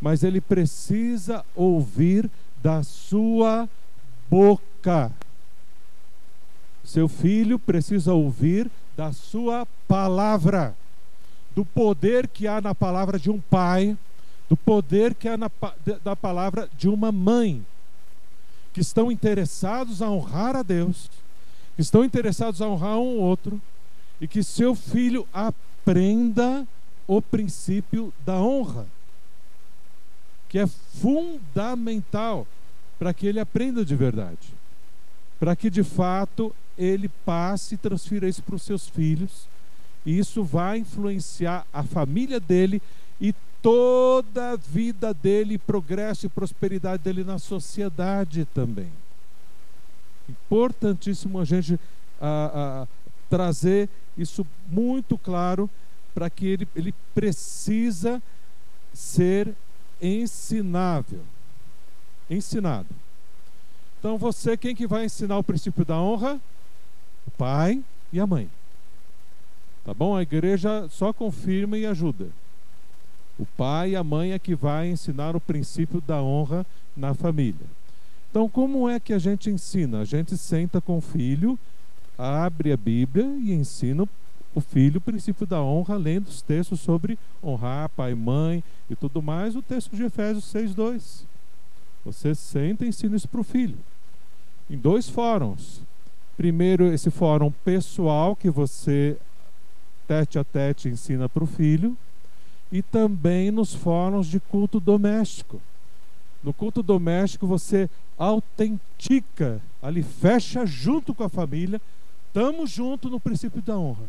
Mas 0.00 0.22
ele 0.22 0.40
precisa 0.40 1.44
ouvir 1.54 2.30
da 2.62 2.82
sua 2.82 3.68
boca. 4.30 5.12
Seu 6.84 7.08
filho 7.08 7.58
precisa 7.58 8.12
ouvir 8.14 8.70
da 8.96 9.12
sua 9.12 9.66
palavra 9.86 10.74
do 11.54 11.64
poder 11.64 12.28
que 12.28 12.46
há 12.46 12.60
na 12.60 12.74
palavra 12.74 13.18
de 13.18 13.30
um 13.30 13.40
pai, 13.40 13.96
do 14.48 14.56
poder 14.56 15.14
que 15.14 15.28
há 15.28 15.36
na, 15.36 15.50
da 16.02 16.16
palavra 16.16 16.68
de 16.76 16.88
uma 16.88 17.12
mãe, 17.12 17.64
que 18.72 18.80
estão 18.80 19.10
interessados 19.10 20.00
a 20.00 20.08
honrar 20.08 20.56
a 20.56 20.62
Deus, 20.62 21.10
que 21.76 21.82
estão 21.82 22.04
interessados 22.04 22.62
a 22.62 22.68
honrar 22.68 22.98
um 22.98 23.18
outro, 23.18 23.60
e 24.20 24.28
que 24.28 24.42
seu 24.42 24.74
filho 24.74 25.26
aprenda 25.32 26.66
o 27.06 27.20
princípio 27.20 28.12
da 28.24 28.40
honra, 28.40 28.86
que 30.50 30.58
é 30.58 30.66
fundamental 30.66 32.46
para 32.98 33.14
que 33.14 33.26
ele 33.26 33.38
aprenda 33.38 33.84
de 33.84 33.94
verdade, 33.94 34.52
para 35.38 35.54
que 35.56 35.70
de 35.70 35.84
fato 35.84 36.54
ele 36.76 37.08
passe 37.24 37.76
e 37.76 37.78
transfira 37.78 38.28
isso 38.28 38.42
para 38.42 38.56
os 38.56 38.62
seus 38.62 38.88
filhos 38.88 39.48
e 40.04 40.18
isso 40.18 40.42
vai 40.42 40.78
influenciar 40.78 41.64
a 41.72 41.84
família 41.84 42.40
dele 42.40 42.82
e 43.20 43.32
toda 43.62 44.52
a 44.52 44.56
vida 44.56 45.14
dele, 45.14 45.56
progresso 45.56 46.26
e 46.26 46.28
prosperidade 46.28 47.02
dele 47.02 47.22
na 47.22 47.38
sociedade 47.38 48.44
também. 48.46 48.90
Importantíssimo 50.28 51.38
a 51.38 51.44
gente 51.44 51.78
a, 52.20 52.82
a, 52.82 52.88
trazer 53.28 53.88
isso 54.18 54.44
muito 54.68 55.16
claro 55.16 55.70
para 56.12 56.28
que 56.28 56.46
ele, 56.46 56.68
ele 56.74 56.94
precisa 57.14 58.20
ser 58.92 59.54
ensinável. 60.00 61.20
Ensinado. 62.28 62.88
Então 63.98 64.16
você, 64.16 64.56
quem 64.56 64.74
que 64.74 64.86
vai 64.86 65.04
ensinar 65.04 65.38
o 65.38 65.44
princípio 65.44 65.84
da 65.84 66.00
honra? 66.00 66.40
O 67.26 67.30
pai 67.32 67.82
e 68.12 68.18
a 68.18 68.26
mãe. 68.26 68.48
Tá 69.84 69.92
bom? 69.92 70.16
A 70.16 70.22
igreja 70.22 70.88
só 70.90 71.12
confirma 71.12 71.76
e 71.76 71.86
ajuda. 71.86 72.28
O 73.38 73.44
pai 73.44 73.90
e 73.90 73.96
a 73.96 74.04
mãe 74.04 74.32
é 74.32 74.38
que 74.38 74.54
vai 74.54 74.88
ensinar 74.88 75.34
o 75.34 75.40
princípio 75.40 76.00
da 76.00 76.22
honra 76.22 76.66
na 76.96 77.14
família. 77.14 77.66
Então, 78.30 78.48
como 78.48 78.88
é 78.88 79.00
que 79.00 79.12
a 79.12 79.18
gente 79.18 79.50
ensina? 79.50 80.00
A 80.00 80.04
gente 80.04 80.36
senta 80.36 80.80
com 80.80 80.98
o 80.98 81.00
filho, 81.00 81.58
abre 82.16 82.72
a 82.72 82.76
Bíblia 82.76 83.24
e 83.42 83.52
ensina 83.52 84.04
o 84.04 84.08
filho 84.58 84.98
o 84.98 85.00
princípio 85.00 85.46
da 85.46 85.62
honra, 85.62 85.96
lendo 85.96 86.26
os 86.26 86.42
textos 86.42 86.80
sobre 86.80 87.16
honrar 87.44 87.88
pai 87.90 88.12
e 88.12 88.16
mãe 88.16 88.64
e 88.88 88.96
tudo 88.96 89.22
mais, 89.22 89.54
o 89.54 89.62
texto 89.62 89.94
de 89.94 90.02
Efésios 90.02 90.46
6:2. 90.46 91.24
Você 92.04 92.34
senta 92.34 92.84
e 92.84 92.88
ensina 92.88 93.14
isso 93.14 93.28
para 93.28 93.40
o 93.40 93.44
filho. 93.44 93.78
Em 94.68 94.76
dois 94.76 95.08
fóruns. 95.08 95.82
Primeiro, 96.36 96.92
esse 96.92 97.10
fórum 97.10 97.52
pessoal 97.64 98.34
que 98.34 98.50
você 98.50 99.16
tete 100.08 100.38
a 100.38 100.44
tete 100.44 100.88
ensina 100.88 101.28
para 101.28 101.44
o 101.44 101.46
filho, 101.46 101.96
e 102.72 102.82
também 102.82 103.50
nos 103.50 103.74
fóruns 103.74 104.26
de 104.26 104.38
culto 104.38 104.78
doméstico. 104.78 105.60
No 106.42 106.52
culto 106.52 106.82
doméstico 106.82 107.46
você 107.46 107.90
autentica, 108.16 109.60
ali 109.82 110.02
fecha 110.02 110.64
junto 110.64 111.14
com 111.14 111.24
a 111.24 111.28
família, 111.28 111.80
estamos 112.26 112.70
junto 112.70 113.10
no 113.10 113.20
princípio 113.20 113.60
da 113.60 113.76
honra. 113.76 114.06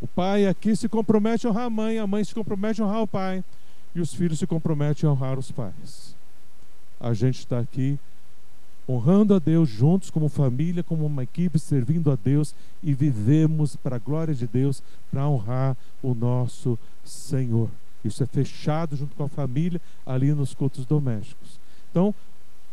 O 0.00 0.06
pai 0.06 0.46
aqui 0.46 0.76
se 0.76 0.88
compromete 0.88 1.46
a 1.46 1.50
honrar 1.50 1.64
a 1.64 1.70
mãe, 1.70 1.98
a 1.98 2.06
mãe 2.06 2.22
se 2.22 2.34
compromete 2.34 2.80
a 2.80 2.84
honrar 2.84 3.02
o 3.02 3.06
pai, 3.06 3.44
e 3.94 4.00
os 4.00 4.14
filhos 4.14 4.38
se 4.38 4.46
comprometem 4.46 5.08
a 5.08 5.12
honrar 5.12 5.38
os 5.38 5.50
pais. 5.50 6.14
A 7.00 7.12
gente 7.12 7.40
está 7.40 7.58
aqui 7.58 7.98
honrando 8.88 9.34
a 9.34 9.38
Deus 9.38 9.68
juntos 9.68 10.10
como 10.10 10.28
família, 10.28 10.82
como 10.82 11.04
uma 11.04 11.22
equipe, 11.22 11.58
servindo 11.58 12.10
a 12.10 12.16
Deus 12.16 12.54
e 12.82 12.94
vivemos 12.94 13.76
para 13.76 13.96
a 13.96 13.98
glória 13.98 14.34
de 14.34 14.46
Deus, 14.46 14.82
para 15.10 15.28
honrar 15.28 15.76
o 16.02 16.14
nosso 16.14 16.78
Senhor. 17.04 17.68
Isso 18.04 18.22
é 18.22 18.26
fechado 18.26 18.96
junto 18.96 19.14
com 19.14 19.24
a 19.24 19.28
família 19.28 19.80
ali 20.06 20.32
nos 20.32 20.54
cultos 20.54 20.86
domésticos. 20.86 21.60
Então, 21.90 22.14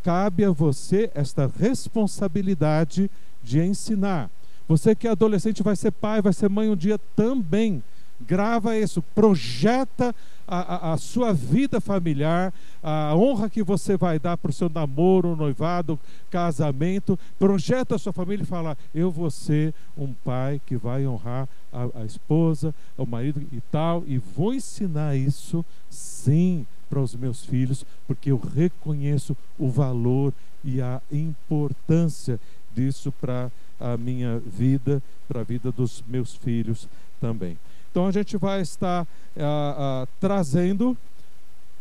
cabe 0.04 0.46
a 0.46 0.52
você 0.52 1.12
esta 1.14 1.52
responsabilidade 1.60 3.10
de 3.44 3.62
ensinar. 3.62 4.30
Você 4.68 4.96
que 4.96 5.08
é 5.08 5.12
adolescente 5.12 5.62
vai 5.62 5.76
ser 5.76 5.92
pai, 5.92 6.22
vai 6.22 6.34
ser 6.34 6.50
mãe 6.50 6.70
um 6.70 6.76
dia 6.76 6.98
também. 7.16 7.84
grava 8.28 8.78
isso, 8.78 9.02
projeta 9.14 10.16
a, 10.48 10.90
a, 10.90 10.94
a, 10.94 10.98
sua 10.98 11.34
vida 11.34 11.82
familiar, 11.82 12.54
a 12.82 13.16
honra 13.16 13.50
que 13.50 13.62
você 13.62 13.98
vai 13.98 14.18
dar 14.18 14.38
para 14.38 14.50
o 14.50 14.54
seu 14.54 14.70
namoro, 14.70 15.36
noivado, 15.36 16.00
casamento, 16.30 17.20
projeta 17.38 17.96
a 17.96 18.00
sua 18.00 18.14
família 18.14 18.44
e 18.44 18.48
fala: 18.48 18.78
Eu 18.94 19.12
vou 19.12 19.30
ser 19.30 19.74
um 19.98 20.14
pai 20.24 20.62
que 20.66 20.78
vai 20.78 21.06
honrar 21.06 21.48
a, 21.74 22.02
a 22.02 22.06
esposa, 22.06 22.74
o 22.98 23.06
marido 23.06 23.42
e 23.52 23.62
tal, 23.72 24.04
e 24.08 24.18
vou 24.18 24.54
ensinar 24.54 25.16
isso 25.16 25.66
sim 25.90 26.66
para 26.90 27.02
os 27.02 27.16
meus 27.16 27.44
filhos, 27.44 27.86
porque 28.08 28.32
eu 28.32 28.38
reconheço 28.38 29.36
o 29.58 29.70
valor 29.70 30.34
e 30.64 30.82
a 30.82 31.02
importância 31.12 32.40
disso 32.74 33.12
para 33.20 33.52
a 33.80 33.98
minha 33.98 34.40
vida, 34.40 35.02
para 35.28 35.42
a 35.42 35.44
vida 35.44 35.72
dos 35.72 36.04
meus 36.08 36.36
filhos 36.36 36.88
também. 37.20 37.58
Então 37.92 38.08
a 38.08 38.12
gente 38.12 38.38
vai 38.38 38.62
estar 38.62 39.08
ah, 39.38 39.76
ah, 39.78 40.08
trazendo, 40.20 40.98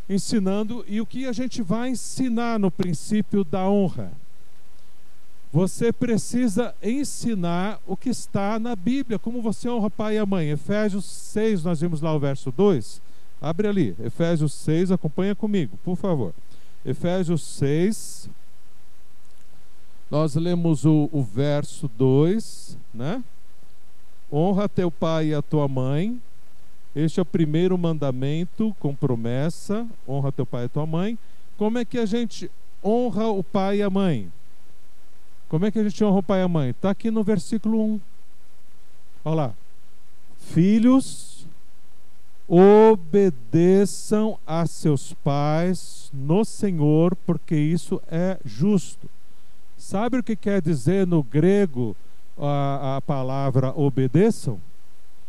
ensinando, 0.08 0.84
e 0.86 1.00
o 1.00 1.06
que 1.06 1.26
a 1.26 1.32
gente 1.32 1.62
vai 1.62 1.90
ensinar 1.90 2.58
no 2.58 2.70
princípio 2.70 3.44
da 3.44 3.68
honra? 3.68 4.12
Você 5.52 5.92
precisa 5.92 6.74
ensinar 6.82 7.80
o 7.86 7.96
que 7.96 8.10
está 8.10 8.58
na 8.58 8.74
Bíblia, 8.74 9.20
como 9.20 9.40
você 9.40 9.68
honra 9.68 9.88
pai 9.88 10.18
e 10.18 10.26
mãe. 10.26 10.50
Efésios 10.50 11.04
6, 11.04 11.62
nós 11.62 11.80
vimos 11.80 12.00
lá 12.00 12.12
o 12.12 12.18
verso 12.18 12.50
2. 12.50 13.00
Abre 13.40 13.68
ali, 13.68 13.96
Efésios 14.02 14.52
6, 14.52 14.90
acompanha 14.90 15.34
comigo, 15.34 15.78
por 15.84 15.96
favor. 15.96 16.34
Efésios 16.84 17.42
6, 17.42 18.28
nós 20.14 20.36
lemos 20.36 20.84
o, 20.84 21.08
o 21.10 21.24
verso 21.24 21.90
2, 21.98 22.78
né? 22.94 23.20
Honra 24.32 24.68
teu 24.68 24.88
pai 24.88 25.30
e 25.30 25.34
a 25.34 25.42
tua 25.42 25.66
mãe. 25.66 26.22
Este 26.94 27.18
é 27.18 27.22
o 27.24 27.26
primeiro 27.26 27.76
mandamento 27.76 28.72
com 28.78 28.94
promessa: 28.94 29.84
honra 30.06 30.30
teu 30.30 30.46
pai 30.46 30.66
e 30.66 30.68
tua 30.68 30.86
mãe. 30.86 31.18
Como 31.58 31.78
é 31.78 31.84
que 31.84 31.98
a 31.98 32.06
gente 32.06 32.48
honra 32.82 33.26
o 33.26 33.42
pai 33.42 33.78
e 33.78 33.82
a 33.82 33.90
mãe? 33.90 34.32
Como 35.48 35.66
é 35.66 35.72
que 35.72 35.80
a 35.80 35.82
gente 35.82 36.04
honra 36.04 36.18
o 36.20 36.22
pai 36.22 36.38
e 36.38 36.44
a 36.44 36.48
mãe? 36.48 36.70
Está 36.70 36.90
aqui 36.90 37.10
no 37.10 37.24
versículo 37.24 37.84
1. 37.84 38.00
Olha 39.24 39.34
lá. 39.34 39.54
Filhos, 40.38 41.44
obedeçam 42.46 44.38
a 44.46 44.64
seus 44.64 45.12
pais 45.12 46.08
no 46.14 46.44
Senhor, 46.44 47.16
porque 47.26 47.56
isso 47.56 48.00
é 48.08 48.38
justo. 48.44 49.10
Sabe 49.84 50.16
o 50.16 50.22
que 50.22 50.34
quer 50.34 50.62
dizer 50.62 51.06
no 51.06 51.22
grego 51.22 51.94
a, 52.38 52.96
a 52.96 53.02
palavra 53.02 53.70
obedeçam, 53.78 54.58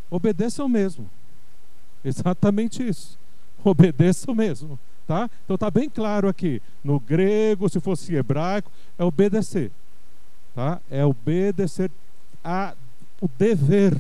obedeçam 0.10 0.70
mesmo. 0.70 1.10
Exatamente 2.06 2.82
isso. 2.82 3.20
Obedeçam 3.66 4.34
mesmo. 4.34 4.80
Tá? 5.06 5.30
Então 5.44 5.56
está 5.56 5.70
bem 5.70 5.90
claro 5.90 6.30
aqui. 6.30 6.62
No 6.82 7.02
grego, 7.02 7.68
se 7.68 7.82
fosse 7.82 8.16
hebraico, 8.16 8.72
é 8.98 9.04
obedecer. 9.04 9.72
Tá? 10.56 10.80
É 10.90 11.06
obedecer 11.06 11.92
a 12.42 12.76
o 13.20 13.28
dever 13.28 13.94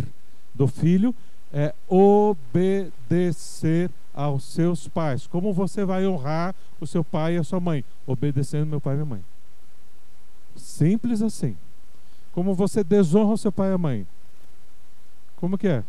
do 0.54 0.68
filho 0.68 1.14
é 1.52 1.74
obedecer 1.90 3.92
aos 4.14 4.46
seus 4.46 4.88
pais. 4.88 5.28
Como 5.28 5.52
você 5.52 5.84
vai 5.84 6.08
honrar 6.08 6.56
o 6.80 6.88
seu 6.88 7.04
pai 7.04 7.36
e 7.36 7.40
a 7.40 7.44
sua 7.44 7.60
mãe? 7.60 7.84
Obedecendo 8.08 8.68
meu 8.68 8.80
pai 8.80 8.94
e 8.94 8.98
minha 8.98 9.06
mãe. 9.06 9.35
Simples 10.56 11.22
assim. 11.22 11.56
Como 12.32 12.54
você 12.54 12.84
desonra 12.84 13.34
o 13.34 13.38
seu 13.38 13.52
pai 13.52 13.70
e 13.70 13.74
a 13.74 13.78
mãe? 13.78 14.08
Como 15.38 15.58
que 15.58 15.68
é? 15.68 15.84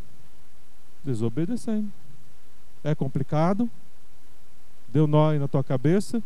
Desobedecendo. 1.04 1.90
É 2.84 2.94
complicado? 2.94 3.68
Deu 4.88 5.06
nó 5.06 5.30
aí 5.30 5.38
na 5.38 5.48
tua 5.48 5.64
cabeça? 5.64 6.22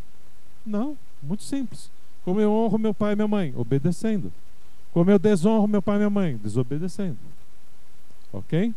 Não, 0.65 0.97
muito 1.23 1.43
simples. 1.43 1.91
Como 2.25 2.41
eu 2.41 2.53
honro 2.53 2.79
meu 2.79 2.93
pai 2.93 3.13
e 3.13 3.17
minha 3.17 3.29
mãe? 3.29 3.55
Obedecendo. 3.57 4.33
Como 4.93 5.11
eu 5.11 5.19
desonro 5.19 5.67
meu 5.69 5.81
pai 5.81 5.97
e 5.97 5.99
minha 5.99 6.11
mãe? 6.11 6.37
Desobedecendo. 6.37 7.19
Ok? 8.33 8.75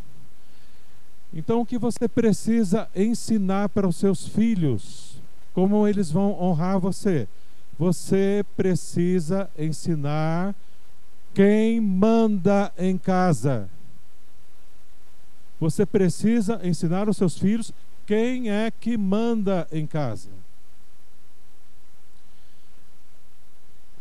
Então, 1.33 1.61
o 1.61 1.65
que 1.65 1.77
você 1.77 2.07
precisa 2.07 2.87
ensinar 2.95 3.69
para 3.69 3.87
os 3.87 3.95
seus 3.95 4.27
filhos? 4.27 5.17
Como 5.53 5.87
eles 5.87 6.11
vão 6.11 6.39
honrar 6.39 6.79
você? 6.79 7.27
Você 7.77 8.45
precisa 8.55 9.49
ensinar 9.57 10.55
quem 11.33 11.81
manda 11.81 12.71
em 12.77 12.97
casa? 12.97 13.69
Você 15.59 15.85
precisa 15.85 16.59
ensinar 16.63 17.09
os 17.09 17.17
seus 17.17 17.37
filhos 17.37 17.71
quem 18.05 18.51
é 18.51 18.69
que 18.69 18.97
manda 18.97 19.67
em 19.71 19.87
casa. 19.87 20.29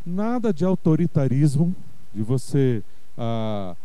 Nada 0.05 0.53
de 0.53 0.65
autoritarismo, 0.65 1.75
de 2.13 2.23
você 2.23 2.83
ah, 3.17 3.77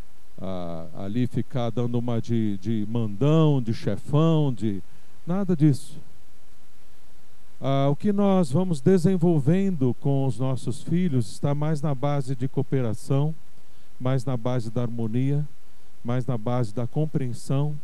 ah, 0.42 0.88
ali 0.98 1.28
ficar 1.28 1.70
dando 1.70 2.00
uma 2.00 2.20
de, 2.20 2.58
de 2.58 2.86
mandão, 2.90 3.62
de 3.62 3.74
chefão, 3.74 4.52
de 4.52 4.82
nada 5.26 5.56
disso. 5.56 6.00
Ah, 7.60 7.88
o 7.90 7.96
que 7.96 8.14
nós 8.14 8.52
vamos 8.52 8.80
desenvolvendo 8.80 9.96
com 10.00 10.28
os 10.28 10.38
nossos 10.38 10.84
filhos 10.84 11.32
está 11.32 11.56
mais 11.56 11.82
na 11.82 11.96
base 11.96 12.36
de 12.36 12.48
cooperação, 12.48 13.34
mais 14.00 14.24
na 14.24 14.38
base 14.38 14.70
da 14.70 14.84
harmonia, 14.84 15.44
mais 16.04 16.24
na 16.28 16.38
base 16.38 16.72
da 16.72 16.86
compreensão. 16.86 17.76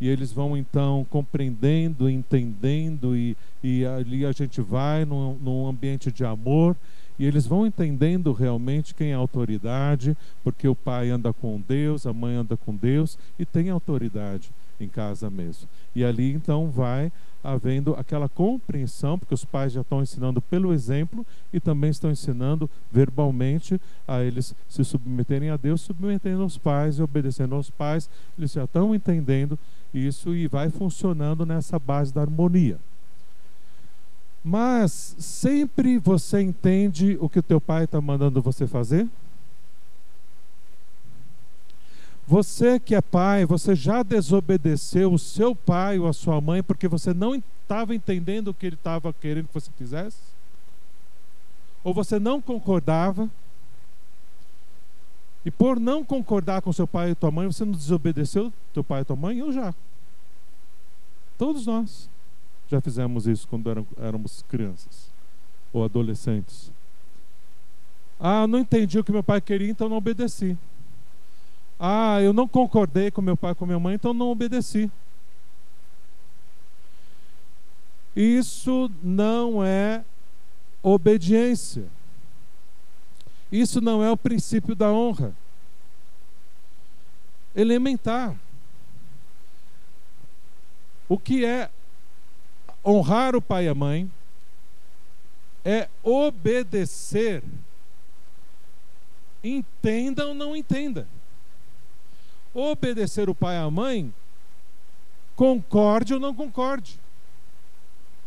E 0.00 0.08
eles 0.08 0.32
vão 0.32 0.56
então 0.56 1.06
compreendendo, 1.08 2.10
entendendo, 2.10 3.16
e, 3.16 3.36
e 3.62 3.86
ali 3.86 4.26
a 4.26 4.32
gente 4.32 4.60
vai 4.60 5.04
num, 5.04 5.38
num 5.40 5.68
ambiente 5.68 6.10
de 6.10 6.24
amor, 6.24 6.76
e 7.16 7.24
eles 7.24 7.46
vão 7.46 7.64
entendendo 7.64 8.32
realmente 8.32 8.96
quem 8.96 9.12
é 9.12 9.14
a 9.14 9.18
autoridade, 9.18 10.16
porque 10.42 10.66
o 10.66 10.74
pai 10.74 11.10
anda 11.10 11.32
com 11.32 11.62
Deus, 11.68 12.04
a 12.04 12.12
mãe 12.12 12.34
anda 12.34 12.56
com 12.56 12.74
Deus, 12.74 13.16
e 13.38 13.46
tem 13.46 13.70
autoridade 13.70 14.50
em 14.80 14.88
casa 14.88 15.30
mesmo. 15.30 15.68
E 15.94 16.04
ali 16.04 16.32
então 16.32 16.70
vai 16.70 17.12
havendo 17.42 17.94
aquela 17.94 18.26
compreensão, 18.26 19.18
porque 19.18 19.34
os 19.34 19.44
pais 19.44 19.72
já 19.72 19.82
estão 19.82 20.02
ensinando 20.02 20.40
pelo 20.40 20.72
exemplo 20.72 21.26
e 21.52 21.60
também 21.60 21.90
estão 21.90 22.10
ensinando 22.10 22.70
verbalmente 22.90 23.78
a 24.08 24.22
eles 24.22 24.54
se 24.66 24.82
submeterem 24.82 25.50
a 25.50 25.56
Deus, 25.56 25.82
submetendo 25.82 26.42
aos 26.42 26.56
pais 26.56 26.98
e 26.98 27.02
obedecendo 27.02 27.54
aos 27.54 27.68
pais. 27.68 28.08
Eles 28.38 28.52
já 28.52 28.64
estão 28.64 28.94
entendendo 28.94 29.58
isso 29.92 30.34
e 30.34 30.48
vai 30.48 30.70
funcionando 30.70 31.44
nessa 31.44 31.78
base 31.78 32.14
da 32.14 32.22
harmonia. 32.22 32.78
Mas 34.42 35.14
sempre 35.18 35.98
você 35.98 36.40
entende 36.40 37.16
o 37.20 37.28
que 37.28 37.38
o 37.38 37.42
teu 37.42 37.60
pai 37.60 37.84
está 37.84 38.00
mandando 38.00 38.42
você 38.42 38.66
fazer? 38.66 39.06
Você 42.26 42.80
que 42.80 42.94
é 42.94 43.02
pai, 43.02 43.44
você 43.44 43.74
já 43.74 44.02
desobedeceu 44.02 45.12
o 45.12 45.18
seu 45.18 45.54
pai 45.54 45.98
ou 45.98 46.08
a 46.08 46.12
sua 46.12 46.40
mãe 46.40 46.62
porque 46.62 46.88
você 46.88 47.12
não 47.12 47.34
estava 47.34 47.94
entendendo 47.94 48.48
o 48.48 48.54
que 48.54 48.66
ele 48.66 48.76
estava 48.76 49.12
querendo 49.12 49.48
que 49.48 49.54
você 49.54 49.70
fizesse? 49.76 50.16
Ou 51.82 51.92
você 51.92 52.18
não 52.18 52.40
concordava? 52.40 53.28
E 55.44 55.50
por 55.50 55.78
não 55.78 56.02
concordar 56.02 56.62
com 56.62 56.72
seu 56.72 56.86
pai 56.86 57.10
e 57.10 57.14
tua 57.14 57.30
mãe, 57.30 57.46
você 57.46 57.64
não 57.64 57.72
desobedeceu 57.72 58.50
teu 58.72 58.82
pai 58.82 59.02
e 59.02 59.04
tua 59.04 59.16
mãe? 59.16 59.38
Eu 59.38 59.52
já. 59.52 59.74
Todos 61.36 61.66
nós 61.66 62.08
já 62.70 62.80
fizemos 62.80 63.26
isso 63.26 63.46
quando 63.46 63.86
éramos 63.98 64.42
crianças 64.48 65.10
ou 65.74 65.84
adolescentes. 65.84 66.72
Ah, 68.18 68.46
não 68.46 68.60
entendi 68.60 68.98
o 68.98 69.04
que 69.04 69.12
meu 69.12 69.22
pai 69.22 69.40
queria, 69.42 69.68
então 69.68 69.88
não 69.88 69.98
obedeci. 69.98 70.56
Ah, 71.78 72.20
eu 72.20 72.32
não 72.32 72.46
concordei 72.46 73.10
com 73.10 73.20
meu 73.20 73.36
pai 73.36 73.54
com 73.54 73.66
minha 73.66 73.78
mãe, 73.78 73.94
então 73.94 74.14
não 74.14 74.28
obedeci. 74.28 74.90
Isso 78.14 78.90
não 79.02 79.64
é 79.64 80.04
obediência. 80.82 81.86
Isso 83.50 83.80
não 83.80 84.02
é 84.02 84.10
o 84.10 84.16
princípio 84.16 84.74
da 84.74 84.90
honra. 84.92 85.34
Elementar. 87.54 88.36
O 91.08 91.18
que 91.18 91.44
é 91.44 91.70
honrar 92.84 93.34
o 93.34 93.42
pai 93.42 93.66
e 93.66 93.68
a 93.68 93.74
mãe 93.74 94.10
é 95.64 95.88
obedecer. 96.02 97.42
Entenda 99.42 100.26
ou 100.26 100.34
não 100.34 100.56
entenda 100.56 101.06
obedecer 102.54 103.28
o 103.28 103.34
pai 103.34 103.56
e 103.56 103.58
a 103.58 103.70
mãe, 103.70 104.14
concorde 105.34 106.14
ou 106.14 106.20
não 106.20 106.34
concorde. 106.34 106.98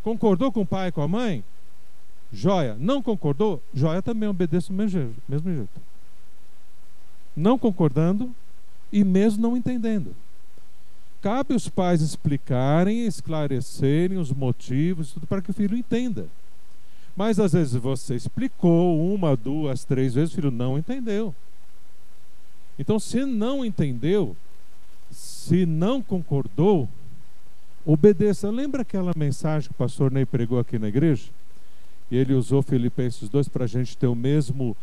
Concordou 0.04 0.52
com 0.52 0.62
o 0.62 0.66
pai 0.66 0.90
e 0.90 0.92
com 0.92 1.02
a 1.02 1.08
mãe? 1.08 1.44
Joia. 2.32 2.76
Não 2.80 3.02
concordou? 3.02 3.62
Joia 3.74 4.02
também 4.02 4.28
obedece 4.28 4.68
do 4.68 4.74
mesmo 4.74 5.54
jeito. 5.54 5.82
Não 7.36 7.58
concordando 7.58 8.34
e 8.92 9.04
mesmo 9.04 9.42
não 9.42 9.56
entendendo. 9.56 10.16
Cabe 11.22 11.54
os 11.54 11.68
pais 11.68 12.02
explicarem, 12.02 13.06
esclarecerem 13.06 14.18
os 14.18 14.32
motivos, 14.32 15.14
tudo 15.14 15.26
para 15.26 15.42
que 15.42 15.52
o 15.52 15.54
filho 15.54 15.78
entenda. 15.78 16.28
Mas 17.16 17.40
às 17.40 17.54
vezes 17.54 17.74
você 17.74 18.16
explicou 18.16 19.14
uma, 19.14 19.36
duas, 19.36 19.84
três 19.84 20.14
vezes, 20.14 20.32
o 20.32 20.36
filho 20.36 20.52
não 20.52 20.78
entendeu. 20.78 21.34
Então, 22.78 23.00
se 23.00 23.26
não 23.26 23.66
entendeu, 23.66 24.36
se 25.12 25.66
não 25.66 26.02
concordou, 26.02 26.88
obedeça. 27.86 28.50
Lembra 28.50 28.82
aquela 28.82 29.14
mensagem 29.16 29.70
que 29.70 29.76
o 29.76 29.78
pastor 29.78 30.12
Ney 30.12 30.26
pregou 30.26 30.60
aqui 30.60 30.78
na 30.78 30.88
igreja? 30.88 31.30
E 32.12 32.18
ele 32.18 32.34
usou 32.34 32.62
Filipenses 32.62 33.30
2 33.30 33.48
para 33.48 33.66
a 33.66 33.68
gente 33.68 33.98
ter 33.98 34.08
o 34.08 34.16
mesmo 34.16 34.76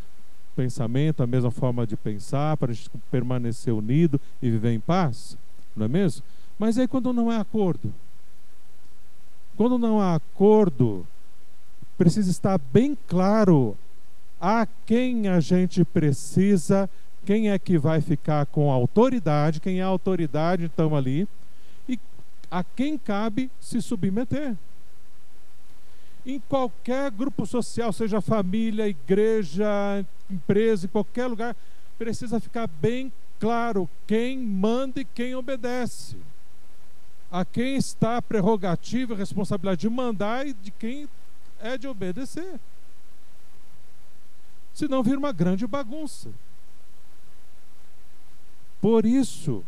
pensamento, 0.55 1.21
a 1.21 1.27
mesma 1.27 1.51
forma 1.51 1.85
de 1.85 1.95
pensar, 1.95 2.57
para 2.57 2.71
a 2.71 2.75
gente 2.75 2.89
permanecer 3.11 3.73
unido 3.73 4.19
e 4.41 4.49
viver 4.49 4.71
em 4.71 4.79
paz? 4.79 5.37
Não 5.75 5.85
é 5.85 5.89
mesmo? 5.89 6.23
Mas 6.57 6.77
aí 6.77 6.87
quando 6.87 7.11
não 7.11 7.29
há 7.29 7.39
acordo, 7.39 7.93
quando 9.55 9.77
não 9.77 9.99
há 10.01 10.15
acordo, 10.15 11.05
precisa 11.97 12.29
estar 12.29 12.57
bem 12.57 12.97
claro 13.07 13.77
a 14.39 14.67
quem 14.85 15.27
a 15.27 15.39
gente 15.39 15.83
precisa, 15.83 16.89
quem 17.25 17.49
é 17.49 17.57
que 17.57 17.77
vai 17.77 18.01
ficar 18.01 18.45
com 18.45 18.71
autoridade, 18.71 19.59
quem 19.59 19.79
é 19.79 19.83
a 19.83 19.87
autoridade 19.87 20.65
então 20.65 20.95
ali, 20.95 21.27
e 21.89 21.99
a 22.51 22.63
quem 22.63 22.97
cabe 22.97 23.49
se 23.59 23.81
submeter. 23.81 24.55
Em 26.25 26.39
qualquer 26.39 27.11
grupo 27.11 27.45
social, 27.45 27.91
seja 27.91 28.21
família, 28.21 28.87
igreja, 28.87 30.05
empresa, 30.29 30.85
em 30.85 30.89
qualquer 30.89 31.27
lugar, 31.27 31.55
precisa 31.97 32.39
ficar 32.39 32.67
bem 32.67 33.11
claro 33.39 33.89
quem 34.07 34.37
manda 34.37 35.01
e 35.01 35.05
quem 35.05 35.35
obedece. 35.35 36.17
A 37.31 37.43
quem 37.43 37.75
está 37.75 38.17
a 38.17 38.21
prerrogativa 38.21 39.13
e 39.13 39.17
responsabilidade 39.17 39.81
de 39.81 39.89
mandar 39.89 40.47
e 40.47 40.53
de 40.53 40.71
quem 40.71 41.09
é 41.59 41.77
de 41.77 41.87
obedecer. 41.87 42.59
Senão 44.73 45.03
vira 45.03 45.17
uma 45.17 45.31
grande 45.31 45.65
bagunça. 45.65 46.29
Por 48.85 49.03
isso 49.03 49.63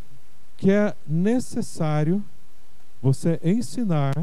que 0.57 0.69
é 0.69 0.95
necessário 1.07 2.23
você 3.01 3.39
ensinar 3.43 4.13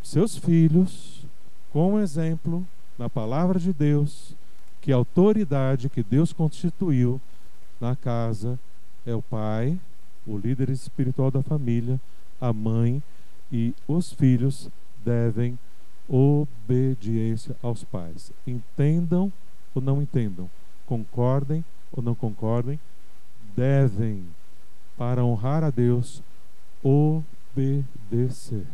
seus 0.00 0.36
filhos 0.36 1.26
com 1.72 1.98
exemplo 1.98 2.64
na 2.96 3.10
palavra 3.10 3.58
de 3.58 3.72
Deus 3.72 4.36
que 4.80 4.92
a 4.92 4.94
autoridade 4.94 5.88
que 5.88 6.04
Deus 6.04 6.32
constituiu 6.32 7.20
na 7.80 7.96
casa 7.96 8.56
é 9.04 9.12
o 9.12 9.20
pai, 9.20 9.76
o 10.24 10.38
líder 10.38 10.70
espiritual 10.70 11.28
da 11.28 11.42
família, 11.42 12.00
a 12.40 12.52
mãe 12.52 13.02
e 13.50 13.74
os 13.88 14.12
filhos 14.12 14.70
devem 15.04 15.58
obediência 16.08 17.56
aos 17.60 17.82
pais. 17.82 18.30
Entendam 18.46 19.32
ou 19.74 19.82
não 19.82 20.00
entendam, 20.00 20.48
concordem 20.86 21.64
ou 21.90 22.00
não 22.00 22.14
concordem, 22.14 22.78
devem, 23.56 24.24
para 24.96 25.24
honrar 25.24 25.64
a 25.64 25.70
Deus, 25.70 26.22
obedecer. 26.82 28.66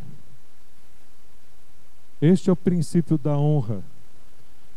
Este 2.21 2.49
é 2.49 2.53
o 2.53 2.55
princípio 2.55 3.17
da 3.17 3.37
honra, 3.37 3.81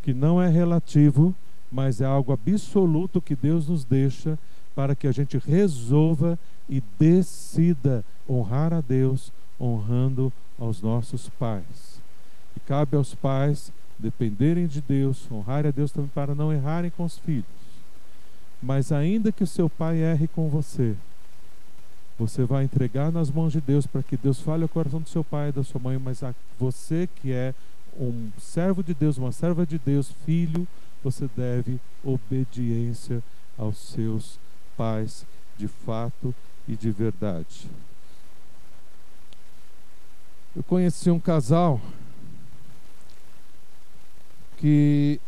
que 0.03 0.15
não 0.15 0.41
é 0.41 0.49
relativo, 0.49 1.35
mas 1.71 2.01
é 2.01 2.05
algo 2.05 2.33
absoluto 2.33 3.21
que 3.21 3.35
Deus 3.35 3.69
nos 3.69 3.85
deixa 3.85 4.39
para 4.75 4.95
que 4.95 5.07
a 5.07 5.13
gente 5.13 5.39
resolva 5.39 6.39
e 6.69 6.83
decida 6.99 8.05
honrar 8.29 8.73
a 8.73 8.81
Deus, 8.81 9.33
honrando 9.61 10.33
aos 10.59 10.81
nossos 10.81 11.29
pais. 11.31 12.01
E 12.57 12.61
cabe 12.61 12.97
aos 12.97 13.15
pais 13.15 13.73
dependerem 13.99 14.67
de 14.67 14.81
Deus, 14.81 15.29
honrarem 15.31 15.69
a 15.69 15.73
Deus 15.73 15.93
também 15.93 16.11
para 16.15 16.35
não 16.35 16.53
errarem 16.53 16.91
com 16.91 17.05
os 17.05 17.19
filhos. 17.19 17.62
Mas 18.63 18.93
ainda 18.93 19.33
que 19.33 19.43
o 19.43 19.47
seu 19.47 19.69
pai 19.69 19.99
erre 19.99 20.29
com 20.29 20.49
você, 20.49 20.95
você 22.19 22.45
vai 22.45 22.65
entregar 22.65 23.11
nas 23.11 23.31
mãos 23.31 23.53
de 23.53 23.61
Deus 23.61 23.87
para 23.87 24.03
que 24.03 24.17
Deus 24.17 24.41
fale 24.41 24.63
ao 24.63 24.69
coração 24.69 25.01
do 25.01 25.09
seu 25.09 25.25
pai 25.25 25.49
e 25.49 25.53
da 25.53 25.65
sua 25.65 25.81
mãe, 25.81 25.99
mas 25.99 26.23
a 26.23 26.33
você 26.59 27.09
que 27.17 27.33
é 27.33 27.53
um 27.99 28.31
servo 28.39 28.83
de 28.83 28.95
Deus, 28.95 29.19
uma 29.19 29.33
serva 29.33 29.67
de 29.67 29.79
Deus, 29.79 30.13
filho, 30.25 30.67
você 31.03 31.29
deve 31.37 31.81
obediência 32.05 33.23
aos 33.59 33.77
seus 33.79 34.39
pais 34.77 35.27
de 35.59 35.67
fato 35.67 36.35
e 36.69 36.77
de 36.77 36.91
verdade. 36.91 37.69
Eu 40.55 40.63
conheci 40.63 41.11
um 41.11 41.19
casal 41.19 41.81
que 44.59 45.21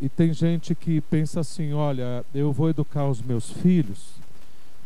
e 0.00 0.08
tem 0.08 0.32
gente 0.32 0.74
que 0.74 1.00
pensa 1.00 1.40
assim, 1.40 1.72
olha, 1.72 2.24
eu 2.34 2.52
vou 2.52 2.68
educar 2.68 3.06
os 3.08 3.22
meus 3.22 3.50
filhos, 3.50 4.14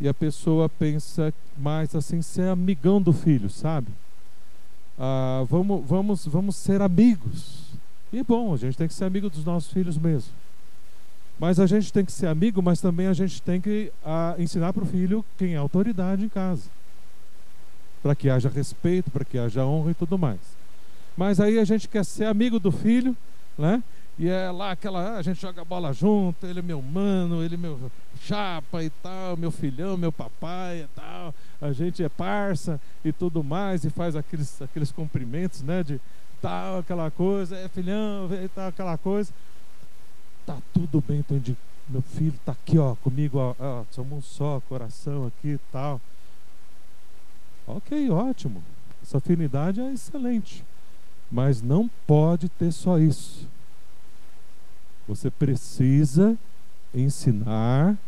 e 0.01 0.09
a 0.09 0.15
pessoa 0.15 0.69
pensa 0.69 1.33
mais 1.57 1.95
assim, 1.95 2.23
ser 2.23 2.49
amigão 2.49 3.03
do 3.03 3.13
filho, 3.13 3.51
sabe? 3.51 3.89
Ah, 4.99 5.45
vamos, 5.49 5.85
vamos, 5.87 6.27
vamos 6.27 6.57
ser 6.57 6.81
amigos. 6.81 7.71
E 8.13 8.19
é 8.19 8.25
bom, 8.25 8.55
a 8.55 8.57
gente 8.57 8.77
tem 8.77 8.89
que 8.89 8.95
ser 8.95 9.05
amigo 9.05 9.29
dos 9.29 9.45
nossos 9.45 9.73
filhos 9.73 9.99
mesmo. 9.99 10.33
Mas 11.39 11.59
a 11.59 11.67
gente 11.67 11.93
tem 11.93 12.05
que 12.05 12.13
ser 12.13 12.27
amigo, 12.27 12.63
mas 12.63 12.81
também 12.81 13.07
a 13.07 13.15
gente 13.15 13.41
tem 13.41 13.61
que 13.61 13.91
ah, 14.05 14.35
ensinar 14.39 14.73
para 14.73 14.83
o 14.83 14.87
filho 14.87 15.25
quem 15.39 15.55
é 15.55 15.57
autoridade 15.57 16.25
em 16.25 16.29
casa. 16.29 16.65
Para 18.03 18.15
que 18.15 18.29
haja 18.29 18.49
respeito, 18.49 19.11
para 19.11 19.25
que 19.25 19.39
haja 19.39 19.65
honra 19.65 19.93
e 19.93 19.95
tudo 19.95 20.19
mais. 20.19 20.41
Mas 21.17 21.41
aí 21.41 21.59
a 21.59 21.65
gente 21.65 21.89
quer 21.89 22.05
ser 22.05 22.25
amigo 22.25 22.59
do 22.59 22.71
filho, 22.71 23.17
né? 23.57 23.83
E 24.21 24.29
é 24.29 24.51
lá 24.51 24.73
aquela, 24.73 25.17
a 25.17 25.23
gente 25.23 25.41
joga 25.41 25.65
bola 25.65 25.95
junto, 25.95 26.47
ele 26.47 26.59
é 26.59 26.63
meu 26.63 26.83
mano, 26.83 27.43
ele 27.43 27.55
é 27.55 27.57
meu 27.57 27.91
chapa 28.21 28.85
e 28.85 28.91
tal, 28.91 29.35
meu 29.35 29.51
filhão, 29.51 29.97
meu 29.97 30.13
papai 30.13 30.83
e 30.83 30.89
tal. 30.95 31.35
A 31.59 31.73
gente 31.73 32.05
é 32.05 32.09
parça 32.11 32.79
e 33.03 33.15
tudo 33.15 33.43
mais, 33.43 33.83
e 33.83 33.89
faz 33.89 34.15
aqueles, 34.15 34.61
aqueles 34.61 34.93
cumprimentos, 34.93 35.63
né? 35.63 35.83
De 35.83 35.99
tal, 36.43 36.81
aquela 36.81 37.11
coisa, 37.11 37.57
é 37.57 37.67
filhão, 37.69 38.29
e 38.31 38.47
tal, 38.49 38.69
aquela 38.69 38.99
coisa. 38.99 39.33
Tá 40.45 40.59
tudo 40.75 41.03
bem, 41.09 41.25
de, 41.41 41.57
meu 41.89 42.03
filho 42.03 42.39
tá 42.45 42.53
aqui, 42.53 42.77
ó, 42.77 42.95
comigo, 42.97 43.39
ó, 43.39 43.55
ó, 43.59 43.85
somos 43.91 44.19
um 44.19 44.21
só, 44.21 44.61
coração 44.69 45.29
aqui 45.29 45.53
e 45.53 45.61
tal. 45.73 45.99
Ok, 47.67 48.11
ótimo. 48.11 48.63
Essa 49.03 49.17
afinidade 49.17 49.81
é 49.81 49.91
excelente. 49.91 50.63
Mas 51.33 51.63
não 51.63 51.89
pode 52.07 52.51
ter 52.51 52.71
só 52.71 52.99
isso. 52.99 53.49
Você 55.11 55.29
precisa 55.29 56.39
ensinar 56.95 57.99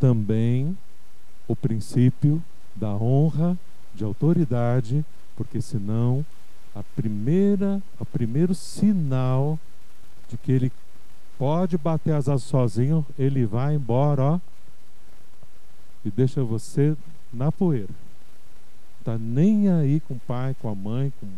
também 0.00 0.76
o 1.46 1.54
princípio 1.54 2.42
da 2.74 2.88
honra, 2.96 3.56
de 3.94 4.02
autoridade, 4.02 5.04
porque 5.36 5.62
senão 5.62 6.26
a 6.74 6.82
primeira, 6.82 7.80
o 8.00 8.04
primeiro 8.04 8.56
sinal 8.56 9.56
de 10.28 10.36
que 10.36 10.50
ele 10.50 10.72
pode 11.38 11.78
bater 11.78 12.12
as 12.12 12.28
asas 12.28 12.42
sozinho, 12.42 13.06
ele 13.16 13.46
vai 13.46 13.76
embora, 13.76 14.22
ó, 14.22 14.40
e 16.04 16.10
deixa 16.10 16.42
você 16.42 16.96
na 17.32 17.52
poeira. 17.52 17.94
Tá 19.04 19.16
nem 19.16 19.70
aí 19.70 20.00
com 20.00 20.14
o 20.14 20.20
pai, 20.26 20.56
com 20.60 20.68
a 20.68 20.74
mãe, 20.74 21.12
com 21.20 21.28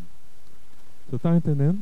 você 1.11 1.17
está 1.17 1.37
entendendo? 1.37 1.79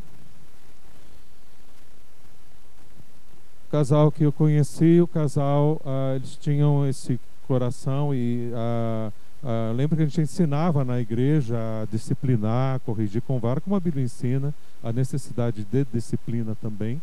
O 3.67 3.71
casal 3.71 4.13
que 4.13 4.25
eu 4.25 4.33
conheci, 4.33 5.01
o 5.01 5.07
casal, 5.07 5.81
uh, 5.85 6.17
eles 6.17 6.37
tinham 6.37 6.87
esse 6.87 7.19
coração 7.47 8.15
e 8.15 8.51
uh, 8.53 9.13
uh, 9.43 9.73
lembra 9.75 9.97
que 9.97 10.03
a 10.03 10.07
gente 10.07 10.21
ensinava 10.21 10.85
na 10.85 11.01
igreja 11.01 11.57
a 11.83 11.85
disciplinar, 11.87 12.77
a 12.77 12.79
corrigir 12.79 13.23
com 13.23 13.39
vara, 13.39 13.61
como 13.61 13.77
a 13.77 13.81
Bíblia 13.81 14.05
ensina, 14.05 14.55
a 14.83 14.93
necessidade 14.93 15.65
de 15.65 15.85
disciplina 15.93 16.57
também. 16.61 17.01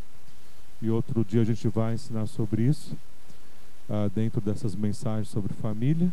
E 0.82 0.89
outro 0.89 1.24
dia 1.24 1.41
a 1.41 1.45
gente 1.45 1.68
vai 1.68 1.93
ensinar 1.93 2.28
sobre 2.28 2.64
isso, 2.64 2.95
dentro 4.14 4.41
dessas 4.41 4.76
mensagens 4.76 5.30
sobre 5.30 5.53
família 5.53 6.11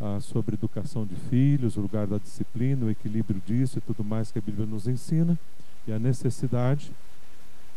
ah, 0.00 0.18
sobre 0.18 0.54
educação 0.54 1.04
de 1.04 1.14
filhos, 1.14 1.76
o 1.76 1.80
lugar 1.82 2.06
da 2.06 2.16
disciplina, 2.16 2.86
o 2.86 2.90
equilíbrio 2.90 3.40
disso 3.46 3.76
e 3.76 3.80
tudo 3.82 4.02
mais 4.02 4.32
que 4.32 4.38
a 4.38 4.42
Bíblia 4.42 4.66
nos 4.66 4.88
ensina, 4.88 5.38
e 5.86 5.92
a 5.92 5.98
necessidade. 5.98 6.90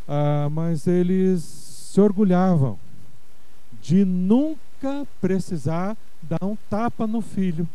Ah, 0.08 0.48
mas 0.50 0.88
eles 0.88 1.83
se 1.94 2.02
orgulhavam 2.02 2.80
de 3.80 4.04
nunca 4.04 5.06
precisar 5.22 5.96
dar 6.24 6.44
um 6.44 6.56
tapa 6.68 7.06
no 7.06 7.22
filho, 7.22 7.70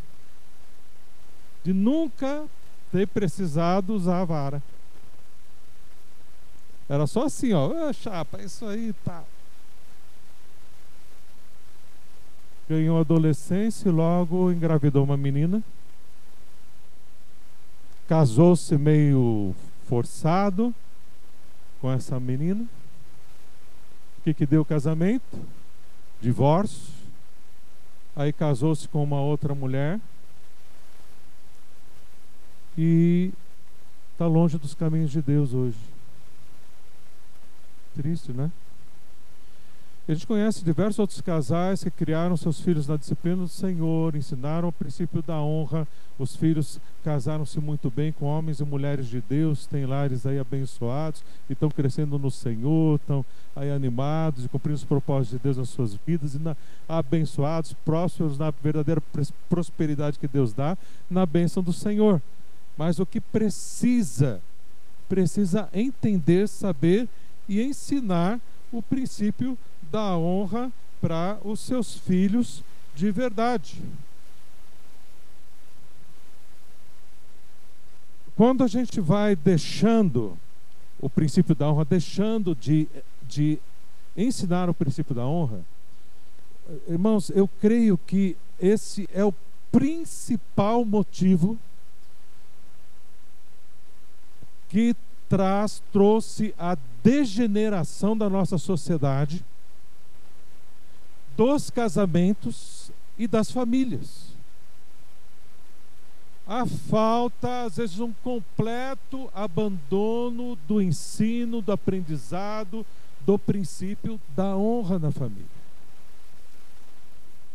de 1.63 1.71
nunca 1.71 2.43
ter 2.91 3.07
precisado 3.07 3.93
usar 3.93 4.19
a 4.19 4.25
vara. 4.25 4.63
Era 6.89 7.07
só 7.07 7.27
assim, 7.27 7.53
ó, 7.53 7.93
chapa, 7.93 8.41
isso 8.41 8.65
aí 8.65 8.91
tá 9.05 9.23
ganhou 12.67 12.99
adolescência 12.99 13.87
e 13.87 13.91
logo 13.91 14.51
engravidou 14.51 15.05
uma 15.05 15.15
menina. 15.15 15.63
Casou-se 18.09 18.77
meio 18.77 19.55
forçado 19.87 20.75
com 21.79 21.89
essa 21.89 22.19
menina. 22.19 22.67
O 24.19 24.21
que, 24.21 24.33
que 24.33 24.45
deu 24.45 24.65
casamento? 24.65 25.47
Divórcio. 26.21 26.93
Aí 28.13 28.33
casou-se 28.33 28.85
com 28.89 29.01
uma 29.01 29.21
outra 29.21 29.55
mulher. 29.55 29.97
E 32.77 33.31
está 34.11 34.27
longe 34.27 34.57
dos 34.57 34.73
caminhos 34.73 35.09
de 35.09 35.21
Deus 35.21 35.53
hoje. 35.53 35.77
Triste, 37.95 38.33
né? 38.33 38.51
A 40.09 40.11
gente 40.15 40.25
conhece 40.25 40.65
diversos 40.65 40.97
outros 40.97 41.21
casais 41.21 41.83
que 41.83 41.91
criaram 41.91 42.35
seus 42.35 42.59
filhos 42.59 42.87
na 42.87 42.97
disciplina 42.97 43.43
do 43.43 43.47
Senhor, 43.47 44.15
ensinaram 44.15 44.69
o 44.69 44.71
princípio 44.71 45.21
da 45.21 45.39
honra. 45.39 45.87
Os 46.17 46.35
filhos 46.35 46.81
casaram-se 47.03 47.59
muito 47.59 47.91
bem 47.91 48.11
com 48.11 48.25
homens 48.25 48.59
e 48.59 48.65
mulheres 48.65 49.05
de 49.07 49.21
Deus, 49.21 49.67
têm 49.67 49.85
lares 49.85 50.25
aí 50.25 50.39
abençoados 50.39 51.23
e 51.47 51.53
estão 51.53 51.69
crescendo 51.69 52.17
no 52.17 52.31
Senhor, 52.31 52.99
estão 52.99 53.23
aí 53.55 53.69
animados 53.69 54.45
e 54.45 54.49
cumprindo 54.49 54.77
os 54.77 54.83
propósitos 54.83 55.37
de 55.37 55.43
Deus 55.43 55.57
nas 55.57 55.69
suas 55.69 55.93
vidas 55.93 56.33
e 56.33 56.39
na, 56.39 56.57
abençoados, 56.87 57.73
prósperos 57.85 58.35
na 58.39 58.49
verdadeira 58.49 59.03
prosperidade 59.47 60.17
que 60.17 60.27
Deus 60.27 60.53
dá, 60.53 60.75
na 61.07 61.23
bênção 61.23 61.61
do 61.61 61.71
Senhor. 61.71 62.19
Mas 62.75 62.97
o 62.97 63.05
que 63.05 63.21
precisa, 63.21 64.41
precisa 65.07 65.69
entender, 65.71 66.49
saber 66.49 67.07
e 67.47 67.61
ensinar 67.61 68.39
o 68.71 68.81
princípio 68.81 69.55
da 69.91 70.17
honra 70.17 70.71
para 71.01 71.37
os 71.43 71.59
seus 71.59 71.97
filhos 71.97 72.63
de 72.95 73.11
verdade. 73.11 73.81
Quando 78.35 78.63
a 78.63 78.67
gente 78.67 79.01
vai 79.01 79.35
deixando 79.35 80.37
o 80.99 81.09
princípio 81.09 81.55
da 81.55 81.69
honra, 81.69 81.85
deixando 81.85 82.55
de, 82.55 82.87
de 83.27 83.59
ensinar 84.15 84.69
o 84.69 84.73
princípio 84.73 85.13
da 85.13 85.25
honra, 85.25 85.61
irmãos, 86.87 87.29
eu 87.29 87.47
creio 87.59 87.97
que 87.97 88.37
esse 88.59 89.09
é 89.13 89.23
o 89.23 89.33
principal 89.71 90.85
motivo 90.85 91.57
que 94.69 94.95
traz, 95.27 95.81
trouxe 95.91 96.53
a 96.57 96.77
degeneração 97.03 98.17
da 98.17 98.29
nossa 98.29 98.57
sociedade 98.57 99.43
dos 101.39 101.69
casamentos 101.69 102.91
e 103.17 103.25
das 103.25 103.49
famílias. 103.49 104.35
A 106.45 106.65
falta, 106.65 107.63
às 107.63 107.77
vezes, 107.77 107.97
um 108.01 108.11
completo 108.21 109.29
abandono 109.33 110.57
do 110.67 110.81
ensino, 110.81 111.61
do 111.61 111.71
aprendizado, 111.71 112.85
do 113.25 113.39
princípio 113.39 114.19
da 114.35 114.57
honra 114.57 114.99
na 114.99 115.11
família. 115.11 115.45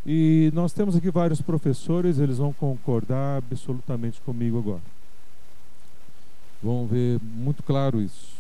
E 0.07 0.51
nós 0.55 0.73
temos 0.73 0.97
aqui 0.97 1.11
vários 1.11 1.43
professores, 1.43 2.19
eles 2.19 2.39
vão 2.39 2.55
concordar 2.55 3.37
absolutamente 3.37 4.19
comigo 4.23 4.61
agora. 4.61 4.83
Vão 6.63 6.87
ver 6.87 7.21
muito 7.21 7.63
claro 7.63 8.01
isso. 8.01 8.33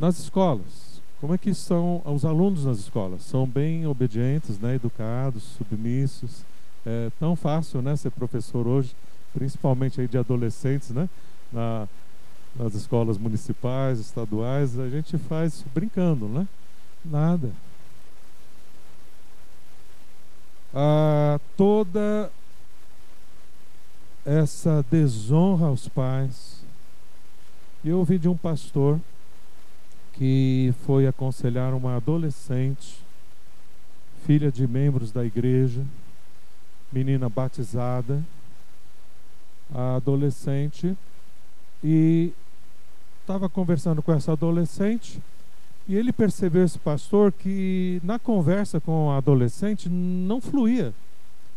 Nas 0.00 0.18
escolas, 0.18 0.95
como 1.20 1.34
é 1.34 1.38
que 1.38 1.54
são 1.54 2.02
os 2.04 2.24
alunos 2.24 2.64
nas 2.64 2.78
escolas? 2.78 3.22
São 3.22 3.46
bem 3.46 3.86
obedientes, 3.86 4.58
né, 4.58 4.74
educados, 4.74 5.42
submissos. 5.42 6.44
É 6.84 7.10
tão 7.18 7.34
fácil, 7.34 7.82
né, 7.82 7.96
ser 7.96 8.10
professor 8.10 8.66
hoje, 8.66 8.94
principalmente 9.32 10.00
aí 10.00 10.06
de 10.06 10.18
adolescentes, 10.18 10.90
né, 10.90 11.08
na, 11.52 11.88
nas 12.54 12.74
escolas 12.74 13.18
municipais, 13.18 13.98
estaduais, 13.98 14.78
a 14.78 14.88
gente 14.88 15.18
faz 15.18 15.64
brincando, 15.74 16.26
né? 16.28 16.46
Nada. 17.04 17.50
Ah, 20.74 21.40
toda 21.56 22.30
essa 24.24 24.84
desonra 24.90 25.66
aos 25.66 25.88
pais. 25.88 26.60
Eu 27.84 27.98
ouvi 27.98 28.18
de 28.18 28.28
um 28.28 28.36
pastor 28.36 29.00
que 30.16 30.74
foi 30.86 31.06
aconselhar 31.06 31.74
uma 31.74 31.96
adolescente, 31.96 32.98
filha 34.24 34.50
de 34.50 34.66
membros 34.66 35.12
da 35.12 35.24
igreja, 35.24 35.84
menina 36.90 37.28
batizada, 37.28 38.22
a 39.74 39.96
adolescente, 39.96 40.96
e 41.84 42.32
estava 43.20 43.48
conversando 43.48 44.02
com 44.02 44.12
essa 44.12 44.32
adolescente, 44.32 45.20
e 45.88 45.94
ele 45.94 46.12
percebeu, 46.12 46.64
esse 46.64 46.78
pastor, 46.78 47.30
que 47.30 48.00
na 48.02 48.18
conversa 48.18 48.80
com 48.80 49.10
a 49.10 49.18
adolescente 49.18 49.88
não 49.88 50.40
fluía. 50.40 50.92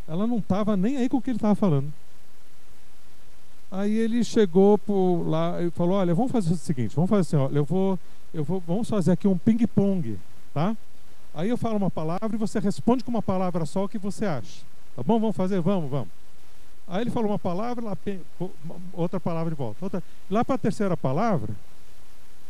Ela 0.08 0.28
não 0.28 0.38
estava 0.38 0.76
nem 0.76 0.98
aí 0.98 1.08
com 1.08 1.18
o 1.18 1.22
que 1.22 1.32
ele 1.32 1.38
estava 1.38 1.56
falando. 1.56 1.92
Aí 3.72 3.96
ele 3.96 4.24
chegou 4.24 4.78
por 4.78 5.24
lá 5.28 5.62
e 5.62 5.70
falou: 5.72 5.96
Olha, 5.96 6.16
vamos 6.16 6.32
fazer 6.32 6.54
o 6.54 6.58
seguinte, 6.58 6.96
vamos 6.96 7.10
fazer 7.10 7.22
assim, 7.22 7.36
olha, 7.36 7.58
eu 7.58 7.66
vou 7.66 8.00
eu 8.34 8.44
vou, 8.44 8.62
vamos 8.66 8.88
fazer 8.90 9.12
aqui 9.12 9.28
um 9.28 9.38
ping-pong, 9.38 10.20
tá? 10.54 10.76
Aí 11.34 11.50
eu 11.50 11.58
falo 11.58 11.78
uma 11.78 11.90
palavra 11.90 12.30
e 12.34 12.38
você 12.38 12.60
responde 12.60 13.04
com 13.04 13.12
uma 13.12 13.22
palavra 13.22 13.66
só 13.66 13.86
o 13.86 13.90
que 13.90 13.98
você 13.98 14.26
acha. 14.26 14.64
Tá 14.96 15.04
bom? 15.04 15.20
Vamos 15.20 15.36
fazer? 15.36 15.60
Vamos, 15.62 15.90
vamos. 15.90 16.10
Aí 16.88 17.02
ele 17.02 17.12
falou 17.12 17.30
uma 17.30 17.40
palavra, 17.40 17.86
lá, 17.86 17.98
outra 18.94 19.20
palavra 19.20 19.52
de 19.52 19.56
volta. 19.56 19.78
Outra. 19.82 20.04
Lá 20.30 20.44
para 20.44 20.56
a 20.56 20.60
terceira 20.60 20.98
palavra, 20.98 21.54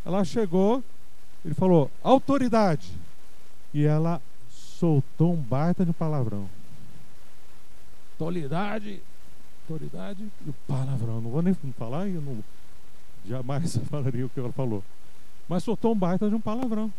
ela 0.06 0.24
chegou, 0.24 0.84
ele 1.44 1.54
falou, 1.54 1.92
autoridade. 2.02 2.92
E 3.74 3.86
ela 3.86 4.22
soltou 4.50 5.34
um 5.34 5.38
baita 5.38 5.86
de 5.86 5.94
palavrão. 5.94 6.50
Autoridade, 8.14 9.02
autoridade 9.70 10.28
e 10.46 10.50
o 10.50 10.54
palavrão. 10.68 11.22
Não 11.22 11.30
vou 11.30 11.42
nem 11.42 11.54
falar, 11.78 12.08
eu 12.08 12.22
não, 12.22 12.44
jamais 13.26 13.78
falaria 13.90 14.26
o 14.26 14.30
que 14.30 14.40
ela 14.40 14.52
falou. 14.52 14.84
Mas 15.48 15.64
soltou 15.64 15.94
um 15.94 15.98
baita 15.98 16.30
de 16.30 16.36
um 16.36 16.42
palavrão. 16.42 16.92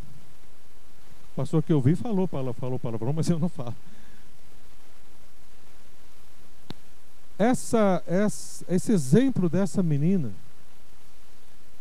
O 1.33 1.37
pastor 1.37 1.63
que 1.63 1.73
eu 1.73 1.81
vi 1.81 1.97
falou, 1.97 2.27
falou 2.27 2.79
palavrão, 2.79 3.13
mas 3.13 3.29
eu 3.29 3.39
não 3.39 3.49
falo. 3.49 3.75
Essa, 7.39 8.03
essa, 8.07 8.65
esse 8.69 8.93
exemplo 8.93 9.49
dessa 9.49 9.83
menina 9.83 10.31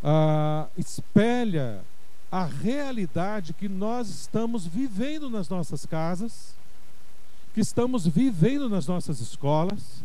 ah, 0.01 0.67
espelha 0.77 1.83
a 2.31 2.45
realidade 2.45 3.53
que 3.53 3.67
nós 3.67 4.07
estamos 4.07 4.65
vivendo 4.65 5.29
nas 5.29 5.49
nossas 5.49 5.85
casas, 5.85 6.55
que 7.53 7.59
estamos 7.59 8.07
vivendo 8.07 8.69
nas 8.69 8.87
nossas 8.87 9.19
escolas, 9.19 10.03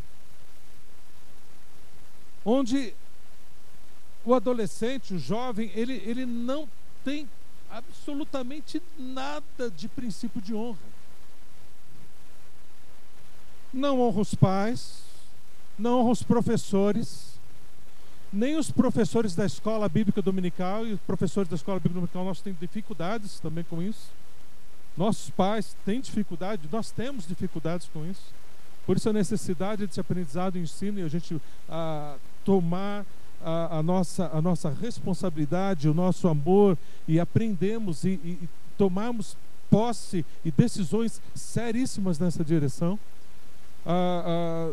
onde 2.44 2.94
o 4.24 4.34
adolescente, 4.34 5.14
o 5.14 5.18
jovem, 5.18 5.70
ele, 5.74 6.02
ele 6.04 6.24
não 6.24 6.68
tem 7.04 7.28
absolutamente 7.70 8.80
nada 8.98 9.70
de 9.70 9.88
princípio 9.88 10.40
de 10.40 10.54
honra. 10.54 10.78
Não 13.72 14.00
honra 14.00 14.20
os 14.20 14.34
pais, 14.34 15.02
não 15.78 16.00
honra 16.00 16.10
os 16.10 16.22
professores, 16.22 17.34
nem 18.32 18.56
os 18.56 18.70
professores 18.70 19.34
da 19.34 19.44
escola 19.44 19.88
bíblica 19.88 20.22
dominical, 20.22 20.86
e 20.86 20.92
os 20.92 21.00
professores 21.00 21.48
da 21.48 21.56
escola 21.56 21.78
bíblica 21.78 21.94
dominical, 21.94 22.24
nós 22.24 22.40
temos 22.40 22.60
dificuldades 22.60 23.40
também 23.40 23.64
com 23.64 23.82
isso. 23.82 24.10
Nossos 24.96 25.30
pais 25.30 25.76
têm 25.84 26.00
dificuldade, 26.00 26.68
nós 26.70 26.90
temos 26.90 27.26
dificuldades 27.26 27.88
com 27.92 28.06
isso. 28.06 28.32
Por 28.86 28.96
isso 28.96 29.08
a 29.08 29.12
necessidade 29.12 29.86
desse 29.86 29.98
aprendizado 29.98 30.56
e 30.56 30.60
ensino 30.60 31.00
e 31.00 31.02
a 31.02 31.08
gente 31.08 31.40
a, 31.68 32.16
tomar 32.44 33.04
a, 33.42 33.78
a, 33.78 33.82
nossa, 33.82 34.30
a 34.32 34.40
nossa 34.40 34.70
responsabilidade, 34.70 35.88
o 35.88 35.94
nosso 35.94 36.28
amor 36.28 36.78
e 37.06 37.20
aprendemos 37.20 38.04
e, 38.04 38.20
e, 38.24 38.38
e 38.42 38.48
posse 39.70 40.24
e 40.44 40.50
decisões 40.50 41.20
seríssimas 41.34 42.18
nessa 42.18 42.44
direção. 42.44 42.98
Ah, 43.84 44.22
ah, 44.24 44.72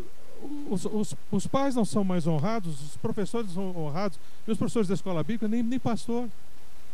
os, 0.70 0.86
os, 0.86 1.16
os, 1.32 1.48
pais 1.48 1.76
não 1.76 1.86
são 1.86 2.04
mais 2.04 2.26
honrados, 2.26 2.82
os 2.82 2.98
professores 2.98 3.52
são 3.52 3.76
honrados, 3.76 4.18
os 4.48 4.58
professores 4.58 4.88
da 4.88 4.96
escola 4.96 5.24
bíblica, 5.24 5.48
nem, 5.48 5.62
nem 5.62 5.80
pastor. 5.80 6.30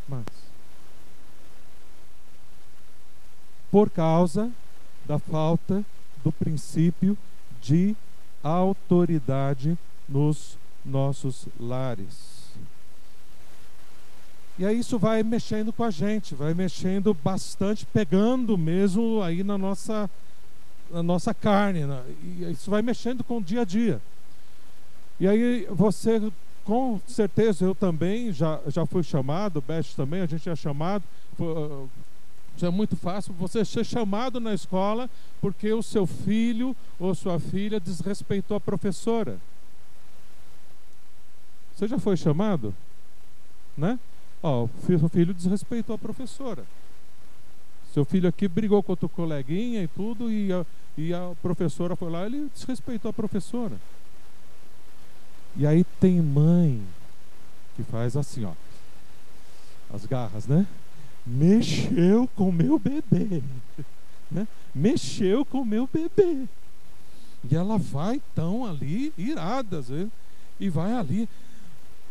Mas, 0.08 0.26
por 3.72 3.90
causa 3.90 4.52
da 5.06 5.20
falta 5.20 5.86
do 6.24 6.32
princípio 6.32 7.18
de 7.62 7.96
autoridade 8.44 9.78
nos 10.08 10.58
nossos 10.88 11.48
lares. 11.60 12.38
E 14.58 14.66
aí 14.66 14.80
isso 14.80 14.98
vai 14.98 15.22
mexendo 15.22 15.72
com 15.72 15.84
a 15.84 15.92
gente, 15.92 16.34
vai 16.34 16.54
mexendo 16.54 17.14
bastante, 17.14 17.86
pegando 17.86 18.58
mesmo 18.58 19.22
aí 19.22 19.44
na 19.44 19.58
nossa 19.58 20.10
na 20.90 21.04
nossa 21.04 21.34
carne, 21.34 21.86
na, 21.86 22.02
e 22.24 22.52
isso 22.52 22.72
vai 22.72 22.82
mexendo 22.82 23.24
com 23.24 23.38
o 23.38 23.44
dia 23.44 23.62
a 23.62 23.66
dia. 23.66 24.02
E 25.20 25.28
aí 25.28 25.68
você, 25.70 26.32
com 26.64 27.00
certeza, 27.06 27.66
eu 27.66 27.76
também 27.76 28.32
já, 28.32 28.60
já 28.68 28.86
fui 28.86 29.04
chamado, 29.04 29.58
o 29.58 29.62
Beth 29.62 29.96
também, 29.96 30.22
a 30.22 30.26
gente 30.26 30.50
é 30.50 30.56
chamado, 30.56 31.04
foi, 31.36 31.88
é 32.62 32.70
muito 32.70 32.96
fácil 32.96 33.34
você 33.34 33.64
ser 33.64 33.86
chamado 33.86 34.40
na 34.40 34.54
escola 34.54 35.10
porque 35.40 35.72
o 35.72 35.84
seu 35.84 36.08
filho 36.08 36.76
ou 37.00 37.14
sua 37.14 37.40
filha 37.40 37.80
desrespeitou 37.80 38.58
a 38.58 38.62
professora. 38.62 39.38
Você 41.78 41.88
já 41.88 42.00
foi 42.00 42.18
chamado? 42.18 42.74
Né? 43.78 44.00
Ó, 44.42 44.64
o 44.64 44.70
seu 44.88 45.08
filho 45.10 45.32
desrespeitou 45.32 45.94
a 45.94 46.00
professora. 46.00 46.66
Seu 47.94 48.04
filho 48.04 48.28
aqui 48.28 48.48
brigou 48.48 48.82
com 48.82 48.94
outro 48.94 49.08
coleguinha 49.08 49.84
e 49.84 49.88
tudo, 49.88 50.32
e 50.32 50.52
a, 50.52 50.66
e 50.98 51.14
a 51.14 51.34
professora 51.40 51.96
foi 51.96 52.10
lá, 52.10 52.26
ele 52.26 52.50
desrespeitou 52.52 53.10
a 53.10 53.14
professora. 53.14 53.76
E 55.56 55.68
aí 55.68 55.84
tem 56.00 56.20
mãe 56.20 56.82
que 57.76 57.84
faz 57.84 58.18
assim, 58.18 58.44
ó. 58.44 58.54
As 59.94 60.04
garras, 60.08 60.48
né? 60.48 60.66
Mexeu 61.24 62.28
com 62.36 62.52
meu 62.52 62.80
bebê. 62.80 63.44
Né? 64.30 64.46
Mexeu 64.76 65.46
com 65.46 65.64
meu 65.64 65.88
bebê. 65.88 66.50
E 67.50 67.56
ela 67.56 67.78
vai 67.78 68.22
tão 68.36 68.66
ali, 68.66 69.14
irada 69.18 69.80
às 69.80 69.88
vezes, 69.88 70.12
e 70.60 70.70
vai 70.70 70.92
ali 70.92 71.30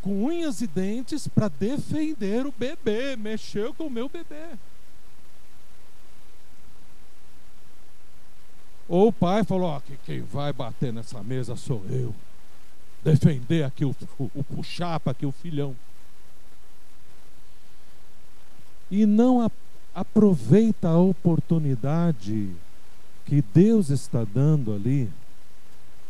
com 0.06 0.24
unhas 0.24 0.60
e 0.60 0.68
dentes 0.68 1.26
para 1.26 1.48
defender 1.48 2.46
o 2.46 2.54
bebê. 2.56 3.16
Mexeu 3.16 3.74
com 3.74 3.88
o 3.88 3.90
meu 3.90 4.08
bebê. 4.08 4.56
Ou 8.88 9.08
o 9.08 9.12
pai 9.12 9.42
falou: 9.42 9.68
ó, 9.68 9.80
que 9.80 9.96
quem 10.06 10.20
vai 10.20 10.52
bater 10.52 10.92
nessa 10.92 11.20
mesa 11.24 11.56
sou 11.56 11.84
eu. 11.90 12.14
Defender 13.02 13.64
aqui 13.64 13.84
o, 13.84 13.94
o, 14.16 14.30
o 14.32 14.44
puxapa, 14.44 15.10
aqui 15.10 15.26
o 15.26 15.32
filhão. 15.32 15.74
E 18.88 19.04
não 19.06 19.44
a, 19.44 19.50
aproveita 19.92 20.88
a 20.88 20.98
oportunidade 20.98 22.54
que 23.24 23.42
Deus 23.52 23.90
está 23.90 24.22
dando 24.22 24.72
ali, 24.72 25.10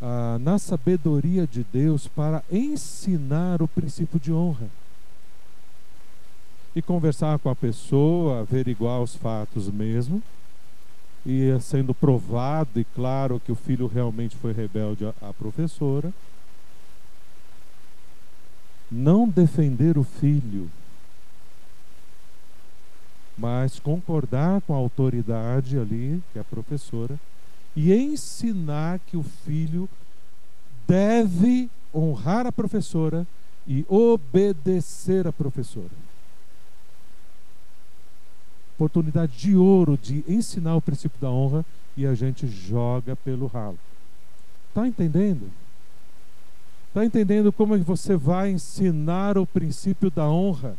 ah, 0.01 0.39
na 0.41 0.59
sabedoria 0.59 1.47
de 1.47 1.65
Deus, 1.65 2.07
para 2.07 2.43
ensinar 2.51 3.63
o 3.63 3.69
princípio 3.69 4.19
de 4.21 4.33
honra. 4.33 4.69
E 6.75 6.83
conversar 6.83 7.39
com 7.39 7.49
a 7.49 7.57
pessoa, 7.57 8.41
averiguar 8.41 9.01
os 9.01 9.17
fatos 9.17 9.69
mesmo 9.69 10.23
e 11.27 11.59
sendo 11.61 11.93
provado 11.93 12.79
e 12.79 12.85
claro 12.85 13.41
que 13.45 13.51
o 13.51 13.57
filho 13.57 13.89
realmente 13.89 14.37
foi 14.37 14.53
rebelde 14.53 15.05
à, 15.21 15.33
professora, 15.33 16.13
não 18.89 19.29
defender 19.29 19.99
o 19.99 20.05
filho, 20.05 20.71
mas 23.37 23.81
concordar 23.81 24.61
com 24.61 24.73
a 24.73 24.77
autoridade 24.77 25.77
ali, 25.77 26.23
que 26.33 26.39
é 26.39 26.43
a 26.43 26.45
professora, 26.45 27.19
e 27.77 27.95
ensinar 27.95 28.99
que 29.07 29.17
o 29.17 29.23
filho 29.23 29.89
deve 30.89 31.71
honrar 31.95 32.47
a 32.47 32.53
professora 32.53 33.27
e 33.67 33.85
obedecer 33.89 35.27
a 35.27 35.33
professora 35.33 36.07
oportunidade 38.77 39.33
de 39.39 39.57
ouro 39.57 39.99
de 40.01 40.23
ensinar 40.29 40.77
o 40.77 40.83
princípio 40.83 41.19
da 41.19 41.31
honra 41.31 41.65
e 41.97 42.07
a 42.07 42.15
gente 42.15 42.47
joga 42.47 43.17
pelo 43.17 43.47
ralo. 43.47 43.79
Está 44.69 44.87
entendendo? 44.87 45.51
Está 46.89 47.05
entendendo 47.05 47.51
como 47.51 47.75
é 47.75 47.79
você 47.79 48.17
vai 48.17 48.51
ensinar 48.51 49.39
o 49.39 49.47
princípio 49.47 50.11
da 50.11 50.29
honra? 50.29 50.77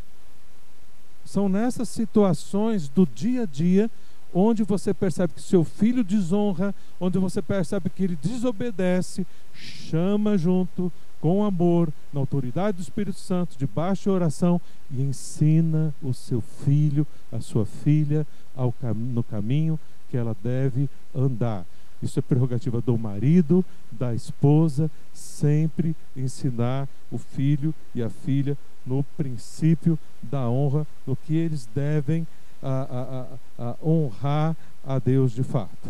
São 1.24 1.48
nessas 1.48 1.88
situações 1.88 2.88
do 2.88 3.04
dia 3.04 3.42
a 3.42 3.46
dia 3.46 3.90
onde 4.32 4.62
você 4.62 4.92
percebe 4.92 5.34
que 5.34 5.42
seu 5.42 5.64
filho 5.64 6.04
desonra, 6.04 6.74
onde 7.00 7.18
você 7.18 7.40
percebe 7.40 7.90
que 7.90 8.04
ele 8.04 8.16
desobedece, 8.16 9.26
chama 9.54 10.36
junto, 10.36 10.92
com 11.20 11.44
amor, 11.44 11.92
na 12.12 12.20
autoridade 12.20 12.76
do 12.76 12.82
Espírito 12.82 13.18
Santo, 13.18 13.58
debaixo 13.58 14.04
de 14.04 14.10
oração, 14.10 14.60
e 14.90 15.02
ensina 15.02 15.92
o 16.02 16.14
seu 16.14 16.40
filho, 16.40 17.06
a 17.32 17.40
sua 17.40 17.66
filha, 17.66 18.26
ao, 18.56 18.72
no 18.94 19.22
caminho 19.22 19.78
que 20.10 20.16
ela 20.16 20.36
deve 20.42 20.88
andar. 21.14 21.66
Isso 22.02 22.18
é 22.18 22.22
prerrogativa 22.22 22.80
do 22.80 22.96
marido, 22.96 23.64
da 23.90 24.14
esposa, 24.14 24.88
sempre 25.12 25.96
ensinar 26.16 26.88
o 27.10 27.18
filho 27.18 27.74
e 27.94 28.02
a 28.02 28.08
filha 28.08 28.56
no 28.86 29.02
princípio 29.16 29.98
da 30.22 30.48
honra, 30.48 30.86
no 31.06 31.16
que 31.16 31.34
eles 31.34 31.68
devem 31.74 32.26
a, 32.62 33.28
a, 33.58 33.64
a, 33.70 33.76
honrar 33.82 34.56
a 34.86 34.98
Deus 34.98 35.32
de 35.32 35.42
fato. 35.42 35.88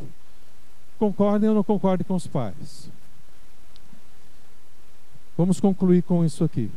Concordem 0.99 1.49
ou 1.49 1.55
não 1.55 1.65
concordem 1.65 2.05
com 2.07 2.15
os 2.15 2.27
pais? 2.27 2.91
Vamos 5.37 5.61
concluir 5.61 6.03
com 6.03 6.25
isso 6.25 6.43
aqui. 6.43 6.71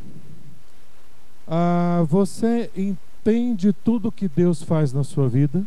Ah, 1.48 2.04
você 2.08 2.70
entende 2.76 3.72
tudo 3.72 4.12
que 4.12 4.28
Deus 4.28 4.62
faz 4.62 4.92
na 4.92 5.02
sua 5.02 5.28
vida? 5.28 5.64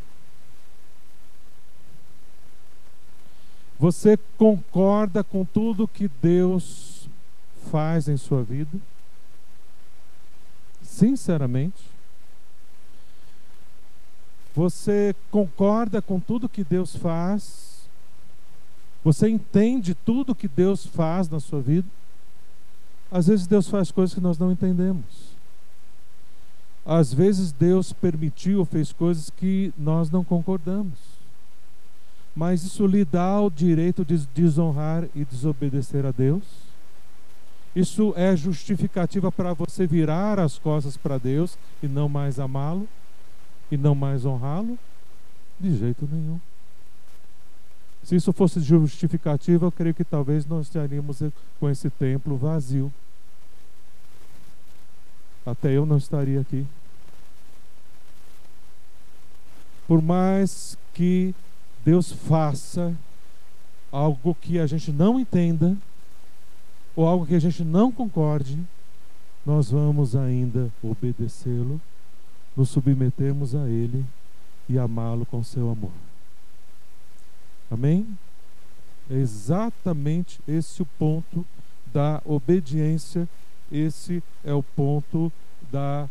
Você 3.78 4.18
concorda 4.38 5.24
com 5.24 5.44
tudo 5.44 5.88
que 5.88 6.08
Deus 6.22 7.10
faz 7.70 8.08
em 8.08 8.16
sua 8.16 8.42
vida? 8.42 8.80
Sinceramente? 10.82 11.95
Você 14.56 15.14
concorda 15.30 16.02
com 16.02 16.18
tudo 16.18 16.48
que 16.48 16.64
Deus 16.64 16.96
faz? 16.96 17.90
Você 19.04 19.28
entende 19.28 19.94
tudo 19.94 20.34
que 20.34 20.48
Deus 20.48 20.86
faz 20.86 21.28
na 21.28 21.42
sua 21.42 21.62
vida? 21.62 21.88
Às 23.12 23.28
vezes 23.28 23.48
Deus 23.48 23.68
faz 23.68 23.92
coisas 23.92 24.14
que 24.14 24.22
nós 24.22 24.38
não 24.38 24.52
entendemos. 24.52 25.36
Às 26.86 27.14
vezes 27.14 27.52
Deus 27.52 27.92
permitiu 27.92 28.60
ou 28.60 28.66
fez 28.66 28.94
coisas 28.94 29.30
que 29.30 29.74
nós 29.78 30.10
não 30.10 30.24
concordamos. 30.24 30.98
Mas 32.34 32.64
isso 32.64 32.88
lhe 32.88 33.04
dá 33.04 33.42
o 33.42 33.50
direito 33.50 34.06
de 34.06 34.18
desonrar 34.34 35.04
e 35.14 35.26
desobedecer 35.26 36.06
a 36.06 36.12
Deus? 36.12 36.44
Isso 37.76 38.14
é 38.16 38.36
justificativa 38.38 39.30
para 39.32 39.54
você 39.54 39.86
virar 39.86 40.40
as 40.40 40.58
costas 40.58 40.96
para 40.96 41.18
Deus 41.18 41.58
e 41.84 41.88
não 41.88 42.08
mais 42.08 42.40
amá-lo? 42.40 42.88
E 43.72 43.78
não 43.78 43.96
mais 43.96 44.26
honrá-lo? 44.26 44.78
De 45.60 45.76
jeito 45.76 46.08
nenhum. 46.12 46.40
Se 48.04 48.16
isso 48.16 48.32
fosse 48.32 48.60
justificativa, 48.60 49.66
eu 49.66 49.72
creio 49.72 49.96
que 49.96 50.04
talvez 50.04 50.46
nós 50.46 50.68
estaríamos 50.68 51.24
com 51.60 51.70
esse 51.70 51.90
templo 51.90 52.38
vazio 52.38 52.92
até 55.46 55.72
eu 55.72 55.86
não 55.86 55.98
estaria 55.98 56.42
aqui. 56.42 56.66
Por 59.88 60.02
mais 60.02 60.76
que 60.94 61.36
Deus 61.86 62.12
faça 62.12 62.96
algo 63.92 64.36
que 64.42 64.58
a 64.58 64.66
gente 64.66 64.92
não 64.92 65.20
entenda, 65.20 65.78
ou 66.96 67.06
algo 67.08 67.28
que 67.28 67.36
a 67.36 67.40
gente 67.40 67.64
não 67.64 67.92
concorde, 67.92 68.58
nós 69.46 69.70
vamos 69.70 70.16
ainda 70.16 70.72
obedecê-lo, 70.82 71.80
nos 72.56 72.70
submetermos 72.70 73.54
a 73.56 73.68
Ele 73.68 74.06
e 74.68 74.78
amá-lo 74.78 75.26
com 75.26 75.44
seu 75.44 75.70
amor. 75.70 75.92
Amém? 77.70 78.08
É 79.10 79.16
exatamente 79.16 80.40
esse 80.48 80.82
o 80.82 80.86
ponto 80.86 81.46
da 81.94 82.22
obediência 82.26 83.28
esse 83.72 84.24
é 84.44 84.54
o 84.54 84.62
ponto 84.64 85.32
da 85.72 86.08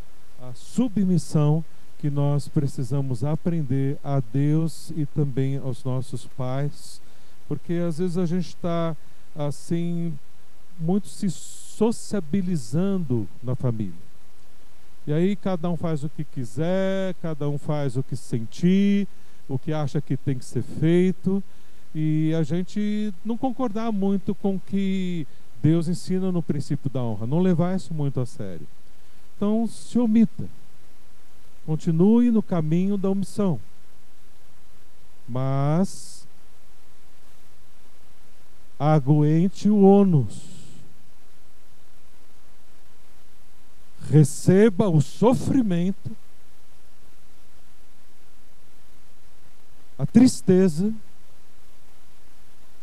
submissão 0.54 1.64
que 1.98 2.10
nós 2.10 2.48
precisamos 2.48 3.24
aprender 3.24 3.98
a 4.02 4.20
Deus 4.20 4.92
e 4.96 5.06
também 5.06 5.56
aos 5.56 5.82
nossos 5.84 6.26
pais, 6.26 7.00
porque 7.48 7.74
às 7.74 7.98
vezes 7.98 8.18
a 8.18 8.26
gente 8.26 8.48
está 8.48 8.96
assim 9.34 10.12
muito 10.78 11.08
se 11.08 11.30
sociabilizando 11.30 13.26
na 13.42 13.54
família. 13.54 14.03
E 15.06 15.12
aí 15.12 15.36
cada 15.36 15.70
um 15.70 15.76
faz 15.76 16.02
o 16.02 16.08
que 16.08 16.24
quiser, 16.24 17.14
cada 17.20 17.48
um 17.48 17.58
faz 17.58 17.96
o 17.96 18.02
que 18.02 18.16
sentir, 18.16 19.06
o 19.48 19.58
que 19.58 19.72
acha 19.72 20.00
que 20.00 20.16
tem 20.16 20.38
que 20.38 20.44
ser 20.44 20.62
feito, 20.62 21.42
e 21.94 22.34
a 22.34 22.42
gente 22.42 23.12
não 23.24 23.36
concordar 23.36 23.92
muito 23.92 24.34
com 24.34 24.58
que 24.58 25.26
Deus 25.62 25.88
ensina 25.88 26.32
no 26.32 26.42
princípio 26.42 26.90
da 26.90 27.02
honra, 27.02 27.26
não 27.26 27.40
levar 27.40 27.76
isso 27.76 27.92
muito 27.92 28.18
a 28.20 28.26
sério. 28.26 28.66
Então, 29.36 29.66
se 29.66 29.98
omita. 29.98 30.48
Continue 31.66 32.30
no 32.30 32.42
caminho 32.42 32.96
da 32.96 33.10
omissão. 33.10 33.58
Mas 35.28 36.26
aguente 38.78 39.68
o 39.68 39.80
ônus. 39.80 40.63
Receba 44.10 44.88
o 44.88 45.00
sofrimento, 45.00 46.14
a 49.98 50.04
tristeza 50.06 50.92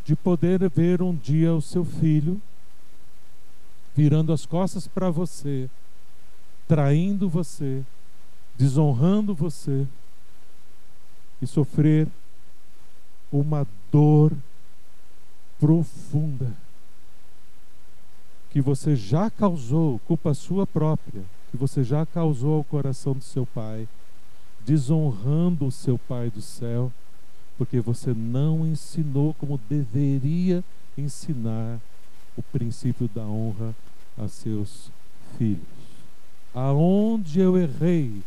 de 0.04 0.16
poder 0.16 0.68
ver 0.68 1.00
um 1.00 1.14
dia 1.14 1.54
o 1.54 1.62
seu 1.62 1.84
filho 1.84 2.40
virando 3.94 4.32
as 4.32 4.46
costas 4.46 4.88
para 4.88 5.10
você, 5.10 5.68
traindo 6.66 7.28
você, 7.28 7.84
desonrando 8.56 9.34
você 9.34 9.86
e 11.40 11.46
sofrer 11.46 12.08
uma 13.30 13.66
dor 13.90 14.32
profunda 15.58 16.61
que 18.52 18.60
você 18.60 18.94
já 18.94 19.30
causou, 19.30 19.98
culpa 20.00 20.34
sua 20.34 20.66
própria, 20.66 21.22
que 21.50 21.56
você 21.56 21.82
já 21.82 22.04
causou 22.04 22.58
ao 22.58 22.64
coração 22.64 23.14
do 23.14 23.24
seu 23.24 23.46
pai, 23.46 23.88
desonrando 24.60 25.64
o 25.66 25.72
seu 25.72 25.96
pai 25.96 26.28
do 26.28 26.42
céu, 26.42 26.92
porque 27.56 27.80
você 27.80 28.12
não 28.12 28.66
ensinou 28.66 29.32
como 29.34 29.58
deveria 29.70 30.62
ensinar 30.98 31.80
o 32.36 32.42
princípio 32.42 33.08
da 33.14 33.22
honra 33.22 33.74
a 34.18 34.28
seus 34.28 34.90
filhos. 35.38 35.62
Aonde 36.54 37.40
eu 37.40 37.56
errei? 37.56 38.22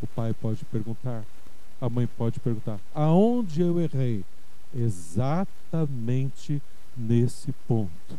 O 0.00 0.06
pai 0.06 0.32
pode 0.34 0.64
perguntar, 0.66 1.24
a 1.80 1.88
mãe 1.88 2.06
pode 2.06 2.38
perguntar: 2.38 2.78
aonde 2.94 3.60
eu 3.60 3.80
errei? 3.80 4.24
Exatamente 4.72 6.62
nesse 6.96 7.50
ponto. 7.66 8.16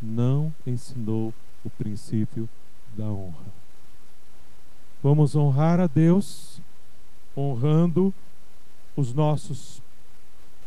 Não 0.00 0.52
ensinou 0.66 1.34
o 1.64 1.70
princípio 1.70 2.48
da 2.96 3.04
honra. 3.04 3.46
Vamos 5.02 5.36
honrar 5.36 5.78
a 5.80 5.86
Deus, 5.86 6.60
honrando 7.36 8.12
os 8.96 9.14
nossos 9.14 9.80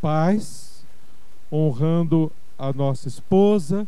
pais, 0.00 0.84
honrando 1.50 2.32
a 2.58 2.72
nossa 2.72 3.08
esposa, 3.08 3.86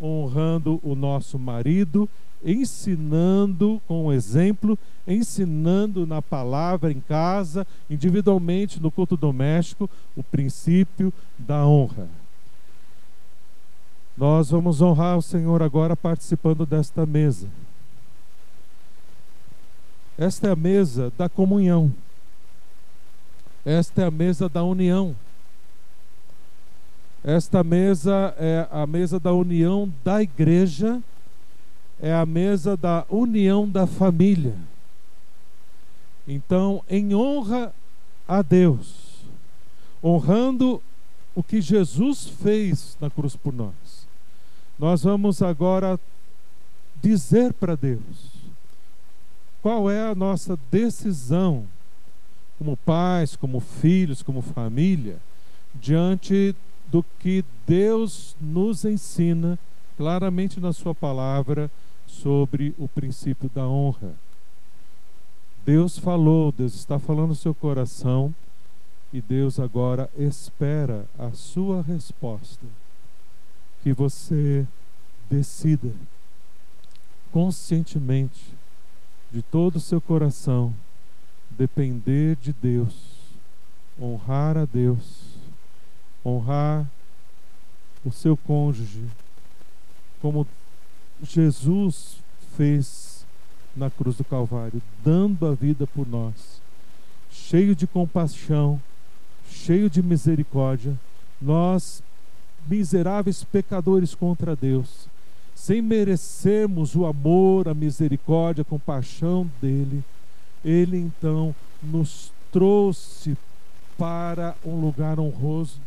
honrando 0.00 0.80
o 0.82 0.94
nosso 0.94 1.38
marido, 1.38 2.08
ensinando 2.44 3.80
com 3.86 4.06
o 4.06 4.12
exemplo, 4.12 4.78
ensinando 5.06 6.06
na 6.06 6.20
palavra 6.20 6.90
em 6.90 7.00
casa, 7.00 7.66
individualmente 7.88 8.80
no 8.80 8.90
culto 8.90 9.16
doméstico, 9.16 9.88
o 10.16 10.22
princípio 10.22 11.12
da 11.38 11.64
honra. 11.64 12.08
Nós 14.16 14.50
vamos 14.50 14.80
honrar 14.80 15.18
o 15.18 15.22
Senhor 15.22 15.62
agora 15.62 15.96
participando 15.96 16.64
desta 16.64 17.04
mesa. 17.04 17.48
Esta 20.16 20.48
é 20.48 20.50
a 20.52 20.56
mesa 20.56 21.12
da 21.18 21.28
comunhão. 21.28 21.92
Esta 23.64 24.02
é 24.02 24.04
a 24.06 24.10
mesa 24.10 24.48
da 24.48 24.62
união. 24.62 25.16
Esta 27.24 27.64
mesa 27.64 28.34
é 28.38 28.68
a 28.70 28.86
mesa 28.86 29.18
da 29.18 29.32
união 29.32 29.92
da 30.04 30.22
igreja, 30.22 31.02
é 31.98 32.12
a 32.12 32.26
mesa 32.26 32.76
da 32.76 33.06
união 33.08 33.68
da 33.68 33.86
família. 33.86 34.54
Então, 36.28 36.84
em 36.88 37.14
honra 37.14 37.74
a 38.28 38.42
Deus, 38.42 39.24
honrando 40.02 40.82
o 41.34 41.42
que 41.42 41.60
Jesus 41.60 42.26
fez 42.26 42.96
na 43.00 43.10
cruz 43.10 43.34
por 43.34 43.52
nós, 43.52 44.03
nós 44.78 45.02
vamos 45.04 45.42
agora 45.42 45.98
dizer 47.02 47.52
para 47.52 47.76
Deus 47.76 48.34
qual 49.62 49.90
é 49.90 50.10
a 50.10 50.14
nossa 50.14 50.58
decisão 50.70 51.66
como 52.58 52.76
pais, 52.76 53.36
como 53.36 53.60
filhos, 53.60 54.22
como 54.22 54.42
família, 54.42 55.16
diante 55.74 56.54
do 56.90 57.04
que 57.18 57.44
Deus 57.66 58.36
nos 58.40 58.84
ensina 58.84 59.58
claramente 59.96 60.60
na 60.60 60.72
Sua 60.72 60.94
palavra 60.94 61.70
sobre 62.06 62.74
o 62.78 62.86
princípio 62.86 63.50
da 63.54 63.66
honra. 63.66 64.12
Deus 65.64 65.98
falou, 65.98 66.52
Deus 66.52 66.74
está 66.74 66.98
falando 66.98 67.28
no 67.28 67.34
seu 67.34 67.54
coração 67.54 68.34
e 69.12 69.20
Deus 69.20 69.58
agora 69.58 70.10
espera 70.16 71.06
a 71.18 71.30
sua 71.32 71.82
resposta. 71.82 72.66
Que 73.84 73.92
você 73.92 74.66
decida 75.30 75.92
conscientemente, 77.30 78.52
de 79.32 79.42
todo 79.42 79.76
o 79.76 79.80
seu 79.80 80.00
coração, 80.00 80.74
depender 81.50 82.36
de 82.36 82.52
Deus, 82.52 82.94
honrar 84.00 84.56
a 84.56 84.64
Deus 84.64 85.34
honrar 86.24 86.86
o 88.04 88.10
seu 88.10 88.36
cônjuge, 88.36 89.04
como 90.20 90.46
Jesus 91.22 92.16
fez 92.56 93.26
na 93.76 93.90
cruz 93.90 94.16
do 94.16 94.24
Calvário, 94.24 94.80
dando 95.04 95.46
a 95.46 95.54
vida 95.54 95.86
por 95.86 96.08
nós, 96.08 96.60
cheio 97.30 97.74
de 97.74 97.86
compaixão, 97.86 98.80
cheio 99.50 99.90
de 99.90 100.02
misericórdia, 100.02 100.98
nós, 101.40 102.02
miseráveis 102.68 103.44
pecadores 103.44 104.14
contra 104.14 104.56
Deus, 104.56 105.08
sem 105.54 105.80
merecermos 105.80 106.94
o 106.94 107.06
amor, 107.06 107.68
a 107.68 107.74
misericórdia, 107.74 108.62
a 108.62 108.64
compaixão 108.64 109.50
dele, 109.60 110.02
ele 110.64 110.98
então 110.98 111.54
nos 111.82 112.32
trouxe 112.50 113.36
para 113.96 114.54
um 114.64 114.80
lugar 114.80 115.18
honroso 115.20 115.80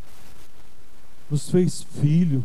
nos 1.30 1.50
fez 1.50 1.84
filhos, 1.84 2.44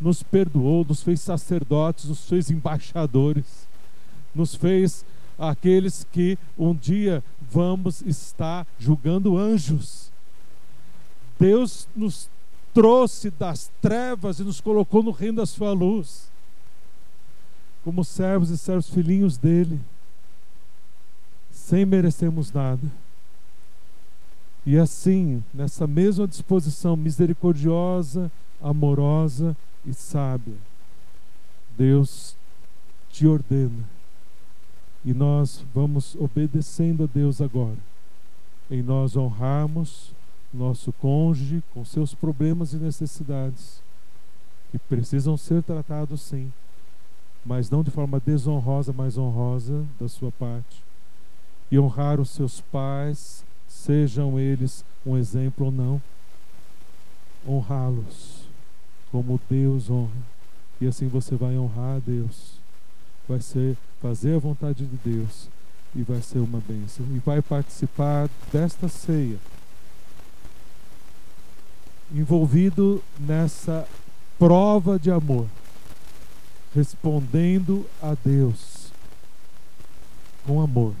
nos 0.00 0.22
perdoou, 0.22 0.84
nos 0.88 1.02
fez 1.02 1.20
sacerdotes, 1.20 2.06
nos 2.06 2.26
fez 2.28 2.50
embaixadores, 2.50 3.66
nos 4.34 4.54
fez 4.54 5.04
aqueles 5.38 6.06
que 6.10 6.38
um 6.58 6.74
dia 6.74 7.22
vamos 7.50 8.02
estar 8.02 8.66
julgando 8.78 9.36
anjos. 9.36 10.10
Deus 11.38 11.86
nos 11.94 12.28
trouxe 12.74 13.30
das 13.30 13.70
trevas 13.80 14.38
e 14.38 14.44
nos 14.44 14.60
colocou 14.60 15.02
no 15.02 15.10
reino 15.10 15.38
da 15.38 15.46
sua 15.46 15.72
luz, 15.72 16.30
como 17.84 18.04
servos 18.04 18.50
e 18.50 18.58
servos 18.58 18.88
filhinhos 18.88 19.36
dele, 19.36 19.80
sem 21.50 21.84
merecermos 21.84 22.52
nada. 22.52 22.90
E 24.64 24.78
assim, 24.78 25.42
nessa 25.52 25.86
mesma 25.86 26.26
disposição 26.26 26.96
misericordiosa, 26.96 28.30
amorosa 28.62 29.56
e 29.84 29.92
sábia, 29.92 30.54
Deus 31.76 32.36
te 33.10 33.26
ordena. 33.26 33.90
E 35.04 35.12
nós 35.12 35.64
vamos 35.74 36.14
obedecendo 36.14 37.04
a 37.04 37.06
Deus 37.06 37.40
agora, 37.40 37.78
em 38.70 38.82
nós 38.82 39.16
honrarmos 39.16 40.12
nosso 40.52 40.92
cônjuge 40.92 41.62
com 41.72 41.84
seus 41.84 42.14
problemas 42.14 42.72
e 42.72 42.76
necessidades, 42.76 43.80
que 44.70 44.78
precisam 44.78 45.36
ser 45.36 45.62
tratados 45.62 46.20
sim, 46.20 46.52
mas 47.44 47.70
não 47.70 47.82
de 47.82 47.90
forma 47.90 48.20
desonrosa, 48.20 48.92
mas 48.92 49.18
honrosa 49.18 49.84
da 49.98 50.08
sua 50.08 50.30
parte. 50.32 50.82
E 51.70 51.78
honrar 51.78 52.20
os 52.20 52.30
seus 52.30 52.60
pais, 52.60 53.44
sejam 53.66 54.38
eles 54.38 54.84
um 55.04 55.16
exemplo 55.16 55.66
ou 55.66 55.72
não, 55.72 56.00
honrá-los 57.46 58.42
como 59.10 59.40
Deus 59.48 59.90
honra. 59.90 60.32
E 60.80 60.86
assim 60.86 61.06
você 61.06 61.36
vai 61.36 61.56
honrar 61.56 61.96
a 61.96 62.00
Deus, 62.00 62.54
vai 63.28 63.40
ser 63.40 63.76
fazer 64.00 64.34
a 64.34 64.38
vontade 64.38 64.84
de 64.84 64.96
Deus 65.04 65.48
e 65.94 66.02
vai 66.02 66.20
ser 66.22 66.38
uma 66.38 66.60
bênção. 66.60 67.04
E 67.14 67.18
vai 67.18 67.42
participar 67.42 68.28
desta 68.52 68.88
ceia, 68.88 69.38
envolvido 72.14 73.02
nessa 73.18 73.86
prova 74.38 74.98
de 74.98 75.10
amor, 75.10 75.46
respondendo 76.74 77.86
a 78.02 78.14
Deus 78.24 78.92
com 80.44 80.60
amor, 80.60 80.94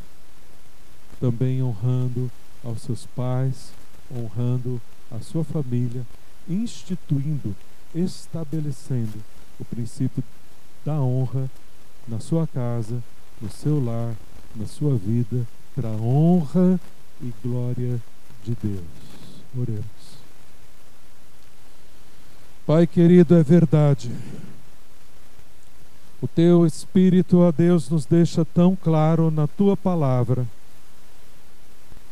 também 1.20 1.62
honrando 1.62 2.30
aos 2.64 2.82
seus 2.82 3.06
pais, 3.06 3.72
honrando 4.10 4.80
a 5.10 5.18
sua 5.20 5.44
família, 5.44 6.06
instituindo, 6.48 7.54
estabelecendo 7.94 9.22
o 9.58 9.64
princípio 9.64 10.22
da 10.84 10.94
honra 10.94 11.50
na 12.06 12.20
sua 12.20 12.46
casa, 12.46 13.02
no 13.40 13.50
seu 13.50 13.84
lar, 13.84 14.14
na 14.54 14.66
sua 14.66 14.96
vida, 14.96 15.46
para 15.74 15.88
a 15.88 15.92
honra 15.92 16.80
e 17.20 17.32
glória 17.42 18.00
de 18.44 18.56
Deus. 18.62 18.84
Oremos. 19.56 20.21
Pai 22.64 22.86
querido, 22.86 23.34
é 23.34 23.42
verdade. 23.42 24.08
O 26.20 26.28
teu 26.28 26.64
Espírito, 26.64 27.40
ó 27.40 27.50
Deus, 27.50 27.90
nos 27.90 28.06
deixa 28.06 28.44
tão 28.44 28.76
claro 28.76 29.32
na 29.32 29.48
tua 29.48 29.76
palavra 29.76 30.46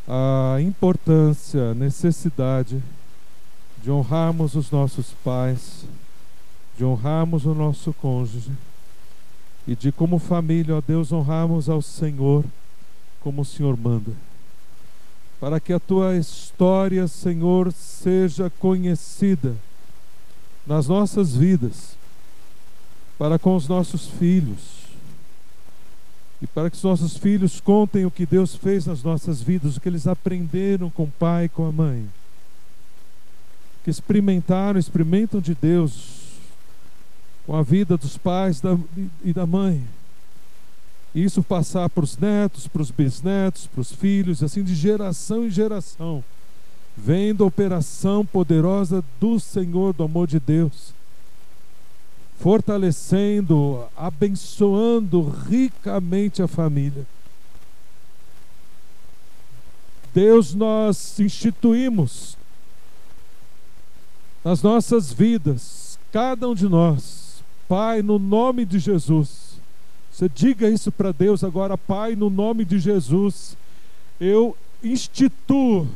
a 0.08 0.60
importância, 0.60 1.70
a 1.70 1.74
necessidade 1.74 2.82
de 3.80 3.92
honrarmos 3.92 4.56
os 4.56 4.72
nossos 4.72 5.12
pais, 5.22 5.84
de 6.76 6.84
honrarmos 6.84 7.46
o 7.46 7.54
nosso 7.54 7.92
cônjuge 7.92 8.50
e 9.68 9.76
de, 9.76 9.92
como 9.92 10.18
família, 10.18 10.74
ó 10.74 10.82
Deus, 10.84 11.12
honrarmos 11.12 11.68
ao 11.68 11.80
Senhor 11.80 12.44
como 13.20 13.42
o 13.42 13.44
Senhor 13.44 13.76
manda. 13.76 14.10
Para 15.38 15.60
que 15.60 15.72
a 15.72 15.78
tua 15.78 16.16
história, 16.16 17.06
Senhor, 17.06 17.72
seja 17.72 18.50
conhecida 18.58 19.54
nas 20.66 20.86
nossas 20.86 21.34
vidas, 21.34 21.96
para 23.18 23.38
com 23.38 23.56
os 23.56 23.68
nossos 23.68 24.06
filhos, 24.06 24.80
e 26.42 26.46
para 26.46 26.70
que 26.70 26.76
os 26.76 26.82
nossos 26.82 27.16
filhos 27.16 27.60
contem 27.60 28.06
o 28.06 28.10
que 28.10 28.24
Deus 28.24 28.54
fez 28.54 28.86
nas 28.86 29.02
nossas 29.02 29.42
vidas, 29.42 29.76
o 29.76 29.80
que 29.80 29.88
eles 29.88 30.06
aprenderam 30.06 30.88
com 30.88 31.04
o 31.04 31.12
pai 31.18 31.44
e 31.44 31.48
com 31.48 31.66
a 31.66 31.72
mãe, 31.72 32.08
que 33.84 33.90
experimentaram, 33.90 34.78
experimentam 34.78 35.40
de 35.40 35.54
Deus 35.54 36.20
com 37.46 37.56
a 37.56 37.62
vida 37.62 37.96
dos 37.96 38.16
pais 38.16 38.62
e 39.24 39.32
da 39.32 39.46
mãe. 39.46 39.84
E 41.14 41.24
isso 41.24 41.42
passar 41.42 41.90
para 41.90 42.04
os 42.04 42.16
netos, 42.16 42.68
para 42.68 42.82
os 42.82 42.90
bisnetos, 42.90 43.66
para 43.66 43.80
os 43.80 43.92
filhos, 43.92 44.42
assim 44.42 44.62
de 44.62 44.74
geração 44.74 45.44
em 45.44 45.50
geração 45.50 46.22
vendo 47.02 47.42
a 47.42 47.46
operação 47.46 48.24
poderosa 48.24 49.02
do 49.18 49.40
Senhor, 49.40 49.94
do 49.94 50.04
amor 50.04 50.26
de 50.26 50.38
Deus, 50.38 50.92
fortalecendo, 52.38 53.84
abençoando 53.96 55.22
ricamente 55.22 56.42
a 56.42 56.48
família. 56.48 57.06
Deus, 60.12 60.54
nós 60.54 61.18
instituímos 61.18 62.36
nas 64.44 64.62
nossas 64.62 65.12
vidas, 65.12 65.98
cada 66.12 66.48
um 66.48 66.54
de 66.54 66.68
nós, 66.68 67.42
Pai, 67.68 68.02
no 68.02 68.18
nome 68.18 68.64
de 68.64 68.78
Jesus. 68.78 69.58
Você 70.12 70.28
diga 70.28 70.68
isso 70.68 70.90
para 70.90 71.12
Deus 71.12 71.44
agora, 71.44 71.78
Pai, 71.78 72.16
no 72.16 72.28
nome 72.28 72.64
de 72.64 72.78
Jesus. 72.78 73.56
Eu 74.20 74.56
instituo 74.82 75.86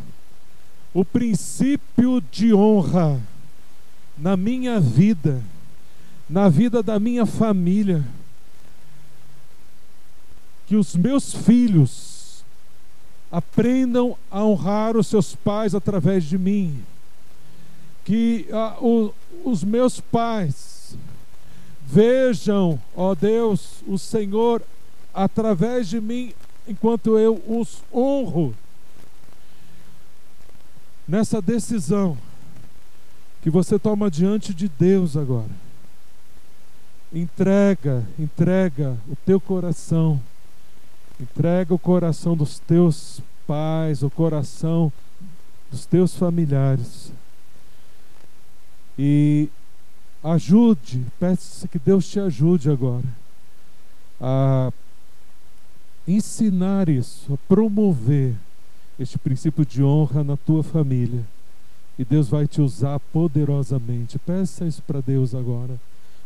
o 0.94 1.04
princípio 1.04 2.22
de 2.30 2.54
honra 2.54 3.20
na 4.16 4.36
minha 4.36 4.78
vida, 4.78 5.42
na 6.30 6.48
vida 6.48 6.84
da 6.84 7.00
minha 7.00 7.26
família, 7.26 8.04
que 10.68 10.76
os 10.76 10.94
meus 10.94 11.34
filhos 11.34 12.44
aprendam 13.30 14.16
a 14.30 14.44
honrar 14.44 14.96
os 14.96 15.08
seus 15.08 15.34
pais 15.34 15.74
através 15.74 16.22
de 16.22 16.38
mim, 16.38 16.80
que 18.04 18.46
ah, 18.52 18.76
o, 18.80 19.12
os 19.44 19.64
meus 19.64 19.98
pais 19.98 20.96
vejam, 21.84 22.80
ó 22.94 23.16
Deus, 23.16 23.82
o 23.88 23.98
Senhor 23.98 24.62
através 25.12 25.88
de 25.88 26.00
mim, 26.00 26.32
enquanto 26.68 27.18
eu 27.18 27.42
os 27.48 27.82
honro 27.92 28.54
nessa 31.06 31.40
decisão 31.40 32.16
que 33.42 33.50
você 33.50 33.78
toma 33.78 34.10
diante 34.10 34.54
de 34.54 34.68
Deus 34.68 35.16
agora. 35.16 35.50
Entrega, 37.12 38.04
entrega 38.18 38.96
o 39.08 39.14
teu 39.14 39.40
coração, 39.40 40.20
entrega 41.20 41.74
o 41.74 41.78
coração 41.78 42.36
dos 42.36 42.58
teus 42.58 43.20
pais, 43.46 44.02
o 44.02 44.10
coração 44.10 44.92
dos 45.70 45.86
teus 45.86 46.16
familiares. 46.16 47.12
E 48.98 49.48
ajude, 50.22 51.04
peça 51.20 51.68
que 51.68 51.78
Deus 51.78 52.08
te 52.08 52.18
ajude 52.18 52.70
agora 52.70 53.24
a 54.20 54.72
ensinar 56.08 56.88
isso, 56.88 57.34
a 57.34 57.36
promover 57.48 58.34
este 58.98 59.18
princípio 59.18 59.64
de 59.64 59.82
honra 59.82 60.22
na 60.22 60.36
tua 60.36 60.62
família. 60.62 61.24
E 61.98 62.04
Deus 62.04 62.28
vai 62.28 62.46
te 62.46 62.60
usar 62.60 62.98
poderosamente. 63.12 64.18
Peça 64.18 64.64
isso 64.64 64.82
para 64.82 65.00
Deus 65.00 65.34
agora. 65.34 65.78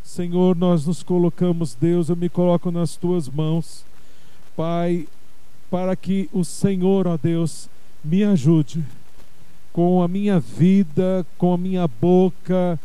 Senhor, 0.02 0.56
nós 0.56 0.86
nos 0.86 1.02
colocamos, 1.02 1.74
Deus, 1.74 2.08
eu 2.08 2.16
me 2.16 2.28
coloco 2.28 2.70
nas 2.70 2.96
tuas 2.96 3.28
mãos. 3.28 3.84
Pai, 4.56 5.06
para 5.70 5.94
que 5.94 6.28
o 6.32 6.44
Senhor, 6.44 7.06
ó 7.06 7.18
Deus, 7.18 7.68
me 8.02 8.24
ajude 8.24 8.82
com 9.72 10.02
a 10.02 10.08
minha 10.08 10.40
vida, 10.40 11.26
com 11.36 11.52
a 11.52 11.58
minha 11.58 11.86
boca, 11.86 12.80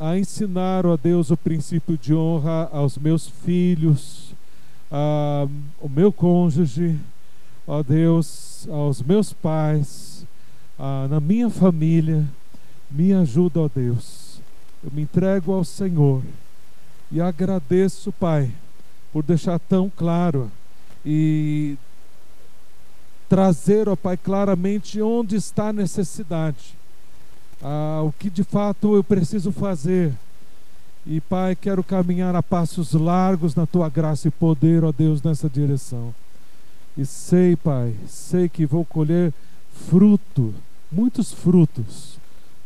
a 0.00 0.18
ensinar, 0.18 0.86
ó 0.86 0.96
Deus, 0.96 1.30
o 1.30 1.36
princípio 1.36 1.96
de 1.96 2.14
honra 2.14 2.68
aos 2.72 2.96
meus 2.96 3.28
filhos, 3.28 4.34
ao 4.90 5.88
meu 5.88 6.12
cônjuge, 6.12 6.98
ó 7.66 7.82
Deus, 7.82 8.66
aos 8.70 9.02
meus 9.02 9.32
pais, 9.32 10.26
na 11.08 11.20
minha 11.20 11.48
família, 11.48 12.26
me 12.90 13.12
ajuda, 13.12 13.60
ó 13.60 13.70
Deus. 13.72 14.40
Eu 14.84 14.90
me 14.92 15.02
entrego 15.02 15.52
ao 15.52 15.64
Senhor 15.64 16.22
e 17.10 17.20
agradeço, 17.20 18.10
Pai, 18.12 18.50
por 19.12 19.22
deixar 19.22 19.58
tão 19.58 19.90
claro 19.94 20.50
e 21.04 21.76
trazer, 23.28 23.88
ó 23.88 23.96
Pai, 23.96 24.16
claramente 24.16 25.00
onde 25.00 25.36
está 25.36 25.68
a 25.68 25.72
necessidade, 25.72 26.74
ah, 27.62 28.02
o 28.04 28.12
que 28.12 28.28
de 28.28 28.42
fato 28.42 28.96
eu 28.96 29.04
preciso 29.04 29.52
fazer. 29.52 30.12
E, 31.06 31.20
Pai, 31.20 31.56
quero 31.56 31.82
caminhar 31.82 32.34
a 32.36 32.42
passos 32.42 32.92
largos 32.92 33.54
na 33.54 33.66
tua 33.66 33.88
graça 33.88 34.28
e 34.28 34.30
poder, 34.30 34.84
ó 34.84 34.92
Deus, 34.92 35.22
nessa 35.22 35.48
direção. 35.48 36.14
E 36.96 37.06
sei, 37.06 37.56
Pai, 37.56 37.94
sei 38.06 38.48
que 38.48 38.66
vou 38.66 38.84
colher 38.84 39.32
fruto, 39.88 40.54
muitos 40.90 41.32
frutos, 41.32 42.18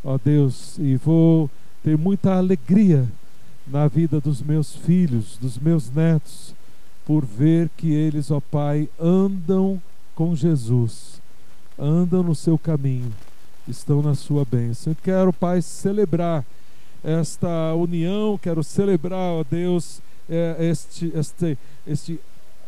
ó 0.03 0.19
Deus, 0.23 0.77
e 0.77 0.97
vou 0.97 1.49
ter 1.83 1.97
muita 1.97 2.35
alegria 2.35 3.07
na 3.65 3.87
vida 3.87 4.19
dos 4.19 4.41
meus 4.41 4.75
filhos, 4.75 5.37
dos 5.39 5.57
meus 5.57 5.89
netos, 5.89 6.53
por 7.05 7.25
ver 7.25 7.69
que 7.77 7.93
eles, 7.93 8.29
ó 8.29 8.41
Pai, 8.41 8.89
andam 8.99 9.81
com 10.13 10.35
Jesus, 10.35 11.21
andam 11.79 12.21
no 12.21 12.35
seu 12.35 12.57
caminho, 12.57 13.13
estão 13.65 14.01
na 14.01 14.13
sua 14.13 14.43
bênção. 14.43 14.91
Eu 14.91 14.97
quero, 15.01 15.31
Pai, 15.31 15.61
celebrar 15.61 16.43
esta 17.01 17.73
união, 17.75 18.37
quero 18.37 18.61
celebrar, 18.63 19.35
ó 19.35 19.45
Deus, 19.49 20.01
é, 20.29 20.57
este, 20.59 21.11
este, 21.15 21.57
este 21.85 22.19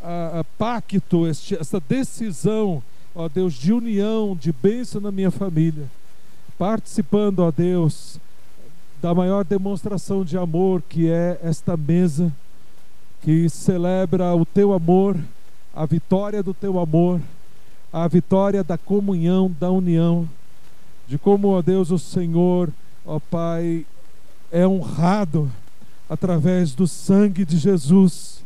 a, 0.04 0.44
pacto, 0.58 1.28
este, 1.28 1.56
essa 1.56 1.80
decisão, 1.80 2.82
ó 3.14 3.28
Deus, 3.28 3.54
de 3.54 3.74
união, 3.74 4.36
de 4.36 4.52
bênção 4.52 5.02
na 5.02 5.12
minha 5.12 5.32
família, 5.32 5.86
participando, 6.58 7.40
ó 7.40 7.52
Deus, 7.52 8.20
da 9.02 9.14
maior 9.14 9.44
demonstração 9.44 10.24
de 10.24 10.38
amor 10.38 10.82
que 10.88 11.10
é 11.10 11.40
esta 11.44 11.78
mesa, 11.78 12.32
que 13.22 13.50
celebra 13.50 14.36
o 14.36 14.46
teu 14.46 14.74
amor, 14.74 15.18
a 15.76 15.86
vitória 15.86 16.42
do 16.42 16.54
teu 16.54 16.80
amor, 16.80 17.22
a 17.92 18.08
vitória 18.08 18.64
da 18.64 18.78
comunhão, 18.78 19.54
da 19.60 19.72
união, 19.72 20.30
de 21.08 21.18
como, 21.18 21.50
ó 21.50 21.62
Deus, 21.62 21.92
o 21.92 22.00
Senhor, 22.00 22.70
ó 23.06 23.20
Pai, 23.20 23.86
é 24.52 24.66
honrado 24.68 25.52
através 26.10 26.74
do 26.74 26.88
sangue 26.88 27.46
de 27.46 27.58
Jesus 27.58 28.44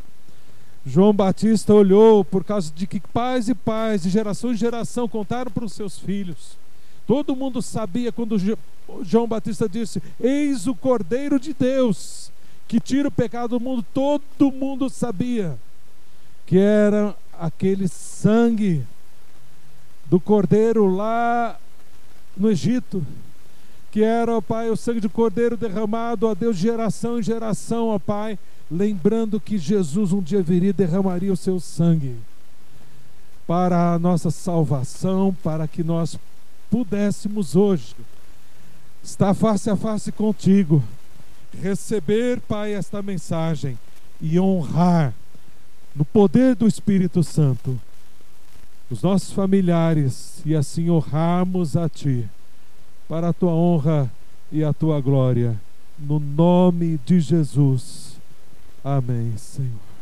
João 0.85 1.13
Batista 1.13 1.73
olhou 1.73 2.25
por 2.25 2.43
causa 2.43 2.71
de 2.73 2.85
que 2.85 2.99
pais 2.99 3.47
e 3.47 3.55
pais, 3.55 4.03
de 4.03 4.09
geração 4.09 4.51
em 4.51 4.57
geração, 4.57 5.07
contaram 5.07 5.49
para 5.49 5.63
os 5.63 5.73
seus 5.73 5.97
filhos. 5.97 6.57
Todo 7.07 7.35
mundo 7.35 7.61
sabia 7.61 8.11
quando 8.11 8.37
João 9.01 9.27
Batista 9.27 9.67
disse: 9.67 10.01
Eis 10.19 10.67
o 10.67 10.75
Cordeiro 10.75 11.39
de 11.39 11.53
Deus 11.53 12.31
que 12.67 12.79
tira 12.79 13.07
o 13.07 13.11
pecado 13.11 13.57
do 13.57 13.59
mundo. 13.59 13.85
Todo 13.93 14.51
mundo 14.51 14.89
sabia 14.89 15.57
que 16.45 16.57
era 16.57 17.15
aquele 17.39 17.87
sangue 17.87 18.85
do 20.05 20.19
Cordeiro 20.19 20.87
lá 20.87 21.57
no 22.35 22.49
Egito, 22.49 23.05
que 23.91 24.03
era, 24.03 24.35
ó 24.35 24.41
Pai, 24.41 24.69
o 24.69 24.75
sangue 24.75 24.99
de 24.99 25.07
Cordeiro 25.07 25.55
derramado 25.55 26.27
a 26.27 26.33
Deus 26.33 26.57
de 26.57 26.63
geração 26.63 27.19
em 27.19 27.23
geração, 27.23 27.87
ó 27.87 27.99
Pai 27.99 28.37
lembrando 28.73 29.39
que 29.39 29.57
Jesus 29.57 30.11
um 30.11 30.21
dia 30.21 30.41
viria 30.41 30.71
e 30.71 30.73
derramaria 30.73 31.31
o 31.31 31.37
seu 31.37 31.59
sangue 31.59 32.15
para 33.45 33.93
a 33.93 33.99
nossa 33.99 34.31
salvação, 34.31 35.35
para 35.43 35.67
que 35.67 35.83
nós 35.83 36.17
pudéssemos 36.71 37.55
hoje 37.55 37.95
estar 39.03 39.33
face 39.33 39.69
a 39.69 39.75
face 39.75 40.11
contigo, 40.11 40.83
receber, 41.61 42.39
Pai, 42.41 42.73
esta 42.73 43.01
mensagem 43.01 43.77
e 44.19 44.39
honrar 44.39 45.13
no 45.95 46.03
poder 46.03 46.55
do 46.55 46.67
Espírito 46.67 47.21
Santo 47.23 47.79
os 48.89 49.03
nossos 49.03 49.31
familiares 49.31 50.41
e 50.45 50.55
assim 50.55 50.89
honrarmos 50.89 51.77
a 51.77 51.87
Ti 51.87 52.27
para 53.07 53.29
a 53.29 53.33
Tua 53.33 53.51
honra 53.51 54.11
e 54.51 54.63
a 54.63 54.73
Tua 54.73 54.99
glória. 54.99 55.59
No 55.99 56.19
nome 56.19 56.99
de 57.05 57.19
Jesus. 57.19 58.12
Amém, 58.83 59.37
Senhor. 59.37 59.83